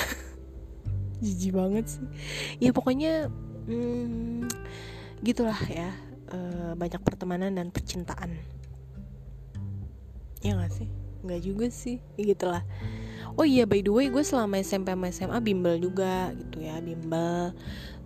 Jijik 1.23 1.55
banget 1.55 1.88
sih. 1.88 2.05
Ya 2.59 2.75
pokoknya 2.75 3.31
hmm, 3.71 4.51
gitulah 5.23 5.57
ya 5.71 5.88
uh, 6.36 6.75
banyak 6.75 6.99
pertemanan 6.99 7.55
dan 7.55 7.71
percintaan 7.71 8.36
ya 10.44 10.60
gak 10.60 10.74
sih? 10.76 10.88
Nggak 11.24 11.41
juga 11.41 11.66
sih 11.72 11.98
ya 12.20 12.24
gitulah. 12.36 12.64
Oh 13.34 13.48
iya 13.48 13.66
by 13.66 13.82
the 13.82 13.89
way 13.89 14.14
gue 14.14 14.22
selama 14.22 14.62
SMP 14.62 14.94
sama 14.94 15.10
SMA 15.10 15.38
bimbel 15.41 15.82
juga 15.82 16.36
gitu 16.36 16.62
ya 16.62 16.78
bimbel. 16.84 17.56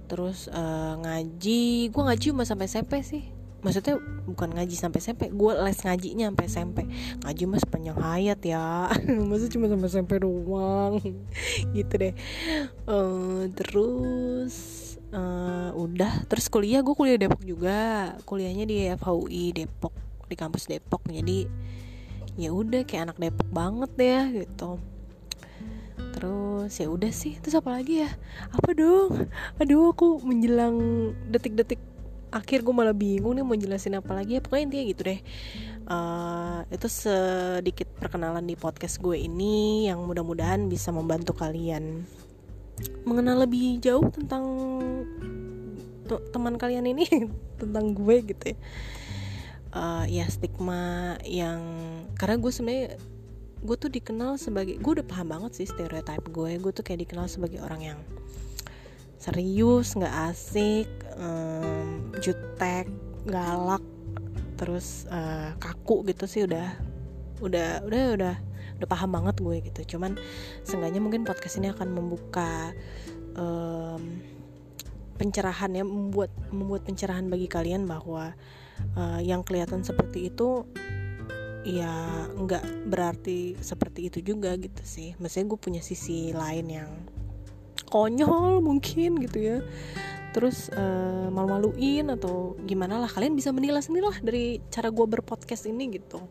Terus 0.07 0.47
uh, 0.53 0.95
ngaji 1.03 1.91
gue 1.91 2.03
ngaji 2.05 2.23
cuma 2.31 2.47
sampai 2.47 2.69
SMP 2.69 3.03
sih. 3.03 3.27
Maksudnya 3.65 3.97
bukan 4.29 4.53
ngaji 4.53 4.75
sampai 4.77 5.01
SMP 5.01 5.33
gue 5.33 5.51
les 5.65 5.79
ngajinya 5.81 6.31
sampai 6.31 6.45
SMP 6.47 6.77
ngaji 7.25 7.43
mas 7.49 7.61
sepanjang 7.65 7.97
hayat 7.99 8.39
ya. 8.45 8.87
Maksudnya 9.27 9.51
cuma 9.57 9.65
sampai 9.67 9.89
SMP 9.91 10.11
doang. 10.21 11.01
Gitu 11.75 11.93
deh. 11.97 12.13
Uh, 12.87 13.51
terus 13.51 14.55
uh, 15.11 15.75
udah. 15.75 16.23
Terus 16.31 16.47
kuliah 16.47 16.79
gue 16.79 16.95
kuliah 16.95 17.19
Depok 17.19 17.43
juga. 17.43 18.13
Kuliahnya 18.23 18.63
di 18.63 18.87
FHUI 18.95 19.51
Depok 19.51 19.91
di 20.31 20.35
kampus 20.39 20.71
Depok. 20.71 21.03
Jadi 21.09 21.49
ya 22.37 22.53
udah 22.53 22.85
kayak 22.85 23.11
anak 23.11 23.17
Depok 23.17 23.49
banget 23.49 23.91
ya 23.97 24.21
gitu. 24.29 24.77
Terus 26.13 26.71
ya 26.77 26.87
udah 26.89 27.11
sih 27.11 27.37
terus 27.41 27.57
apa 27.57 27.73
lagi 27.73 28.05
ya? 28.05 28.09
Apa 28.53 28.77
dong? 28.77 29.27
Aduh 29.57 29.91
aku 29.91 30.21
menjelang 30.21 30.77
detik-detik 31.33 31.81
akhir 32.29 32.61
gue 32.61 32.75
malah 32.75 32.93
bingung 32.93 33.33
nih 33.33 33.41
mau 33.41 33.57
jelasin 33.57 33.97
apa 33.97 34.13
lagi 34.13 34.37
ya. 34.37 34.41
Pokoknya 34.45 34.63
intinya 34.69 34.85
gitu 34.85 35.01
deh. 35.01 35.19
Uh, 35.87 36.61
itu 36.69 36.87
sedikit 36.91 37.89
perkenalan 37.97 38.45
di 38.45 38.53
podcast 38.53 39.01
gue 39.01 39.17
ini 39.17 39.87
yang 39.89 40.03
mudah-mudahan 40.05 40.69
bisa 40.69 40.93
membantu 40.93 41.33
kalian 41.33 42.05
mengenal 43.07 43.47
lebih 43.47 43.81
jauh 43.81 44.05
tentang 44.13 44.43
teman 46.07 46.55
kalian 46.55 46.87
ini 46.87 47.05
tentang 47.61 47.91
gue 47.91 48.15
gitu 48.23 48.53
ya 48.53 48.57
uh, 49.73 50.05
ya 50.07 50.27
stigma 50.29 51.15
yang 51.25 51.59
karena 52.15 52.35
gue 52.39 52.51
sebenarnya 52.51 52.87
gue 53.57 53.75
tuh 53.75 53.89
dikenal 53.89 54.37
sebagai 54.37 54.77
gue 54.77 54.91
udah 55.01 55.07
paham 55.07 55.33
banget 55.33 55.63
sih 55.63 55.67
stereotype 55.67 56.27
gue. 56.29 56.61
Gue 56.61 56.71
tuh 56.71 56.85
kayak 56.85 57.07
dikenal 57.07 57.25
sebagai 57.27 57.59
orang 57.63 57.81
yang 57.81 57.99
serius 59.17 59.97
nggak 59.97 60.15
asik 60.29 60.89
um, 61.17 62.13
jutek 62.21 62.85
galak 63.25 63.81
terus 64.57 65.09
uh, 65.09 65.57
kaku 65.57 66.05
gitu 66.05 66.29
sih 66.29 66.45
udah 66.45 66.69
udah 67.41 67.81
udah 67.85 68.03
udah 68.13 68.35
udah 68.77 68.87
paham 68.87 69.09
banget 69.17 69.35
gue 69.41 69.55
gitu. 69.73 69.97
Cuman 69.97 70.17
seenggaknya 70.61 71.01
mungkin 71.01 71.25
podcast 71.25 71.57
ini 71.57 71.73
akan 71.73 71.97
membuka 71.97 72.73
um, 73.33 74.21
pencerahan 75.17 75.73
ya 75.73 75.81
membuat 75.81 76.29
membuat 76.53 76.85
pencerahan 76.85 77.25
bagi 77.25 77.49
kalian 77.49 77.89
bahwa 77.89 78.37
uh, 78.97 79.21
yang 79.21 79.41
kelihatan 79.45 79.81
seperti 79.85 80.29
itu 80.33 80.65
ya 81.67 81.91
nggak 82.31 82.87
berarti 82.87 83.59
seperti 83.59 84.07
itu 84.07 84.23
juga 84.23 84.55
gitu 84.55 84.83
sih. 84.87 85.13
Maksudnya 85.19 85.47
gue 85.51 85.59
punya 85.59 85.81
sisi 85.83 86.31
lain 86.31 86.67
yang 86.71 86.91
konyol 87.91 88.63
mungkin 88.63 89.19
gitu 89.19 89.37
ya. 89.39 89.57
Terus 90.31 90.69
uh, 90.71 91.27
malu-maluin 91.33 92.13
atau 92.13 92.55
gimana 92.63 93.01
lah 93.01 93.09
kalian 93.09 93.33
bisa 93.35 93.49
menilai 93.51 93.81
sendiri 93.83 94.05
lah 94.05 94.17
dari 94.23 94.63
cara 94.71 94.93
gue 94.93 95.05
berpodcast 95.05 95.67
ini 95.67 95.97
gitu. 95.97 96.23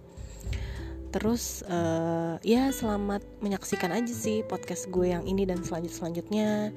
Terus 1.12 1.64
uh, 1.64 2.36
ya 2.44 2.68
selamat 2.72 3.24
menyaksikan 3.40 3.88
aja 3.88 4.12
sih 4.12 4.44
podcast 4.44 4.88
gue 4.92 5.16
yang 5.16 5.24
ini 5.24 5.49
dan 5.49 5.64
selanjut 5.64 5.92
selanjutnya 5.92 6.76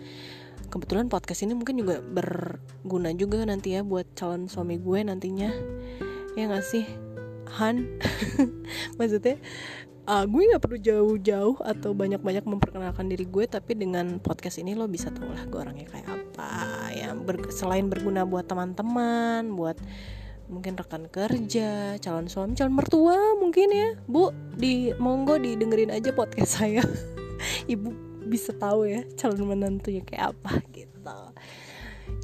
kebetulan 0.69 1.09
podcast 1.09 1.43
ini 1.43 1.57
mungkin 1.57 1.81
juga 1.81 1.99
berguna 1.99 3.11
juga 3.17 3.43
nanti 3.43 3.75
ya 3.75 3.81
buat 3.81 4.05
calon 4.13 4.45
suami 4.45 4.77
gue 4.77 4.99
nantinya. 5.03 5.49
Ya 6.37 6.47
gak 6.47 6.65
sih 6.65 6.85
Han? 7.57 7.99
Maksudnya 9.01 9.41
uh, 10.09 10.25
gue 10.25 10.41
nggak 10.49 10.63
perlu 10.65 10.79
jauh-jauh 10.81 11.57
atau 11.61 11.93
banyak-banyak 11.93 12.45
memperkenalkan 12.45 13.09
diri 13.09 13.29
gue 13.29 13.45
tapi 13.45 13.77
dengan 13.77 14.17
podcast 14.17 14.57
ini 14.57 14.73
lo 14.73 14.89
bisa 14.89 15.13
tahu 15.13 15.29
lah 15.29 15.45
gue 15.45 15.59
orangnya 15.61 15.85
kayak 15.89 16.09
apa. 16.09 16.53
Ya 16.93 17.13
ber 17.13 17.49
selain 17.53 17.89
berguna 17.89 18.25
buat 18.25 18.49
teman-teman 18.49 19.53
buat 19.53 19.77
mungkin 20.49 20.73
rekan 20.81 21.05
kerja 21.13 22.01
calon 22.01 22.25
suami 22.25 22.57
calon 22.57 22.73
mertua 22.73 23.37
mungkin 23.37 23.69
ya. 23.69 23.89
Bu 24.09 24.33
di 24.57 24.93
monggo 24.97 25.37
didengerin 25.37 25.93
aja 25.93 26.09
podcast 26.13 26.61
saya. 26.61 26.81
Ibu 27.73 28.08
bisa 28.29 28.53
tahu 28.53 28.85
ya 28.85 29.01
calon 29.17 29.49
menantunya 29.49 30.05
kayak 30.05 30.37
apa 30.37 30.61
gitu. 30.69 31.17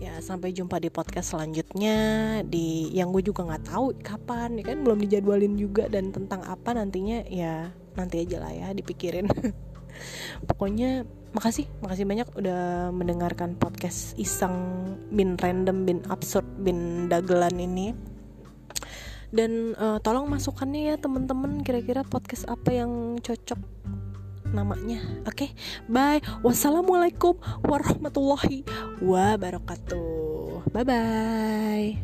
Ya 0.01 0.20
sampai 0.22 0.51
jumpa 0.53 0.78
di 0.82 0.93
podcast 0.93 1.34
selanjutnya 1.34 1.97
di 2.45 2.91
yang 2.93 3.10
gue 3.10 3.26
juga 3.26 3.45
nggak 3.45 3.66
tahu 3.66 3.86
kapan 4.06 4.62
ya 4.62 4.74
kan? 4.74 4.78
Belum 4.86 4.99
dijadwalin 5.01 5.58
juga 5.58 5.89
dan 5.89 6.14
tentang 6.14 6.45
apa 6.45 6.78
nantinya 6.78 7.26
ya 7.26 7.74
nanti 7.97 8.22
aja 8.22 8.38
lah 8.43 8.53
ya 8.53 8.68
dipikirin. 8.76 9.26
Pokoknya 10.49 11.08
makasih 11.32 11.68
makasih 11.80 12.06
banyak 12.08 12.28
udah 12.36 12.91
mendengarkan 12.91 13.56
podcast 13.56 14.16
iseng 14.20 14.56
bin 15.12 15.39
random 15.39 15.88
bin 15.88 15.99
absurd 16.12 16.45
bin 16.62 17.08
dagelan 17.08 17.56
ini. 17.58 17.95
Dan 19.34 19.76
uh, 19.76 19.99
tolong 19.99 20.32
masukannya 20.32 20.93
ya 20.93 20.95
temen-temen 20.95 21.60
kira-kira 21.66 22.08
podcast 22.08 22.47
apa 22.47 22.72
yang 22.72 23.20
cocok 23.20 23.60
namanya. 24.56 25.03
Oke, 25.28 25.51
okay? 25.51 25.51
bye. 25.91 26.24
Wassalamualaikum 26.39 27.36
warahmatullahi 27.68 28.64
wabarakatuh. 29.03 30.72
Bye 30.72 30.86
bye. 30.88 31.99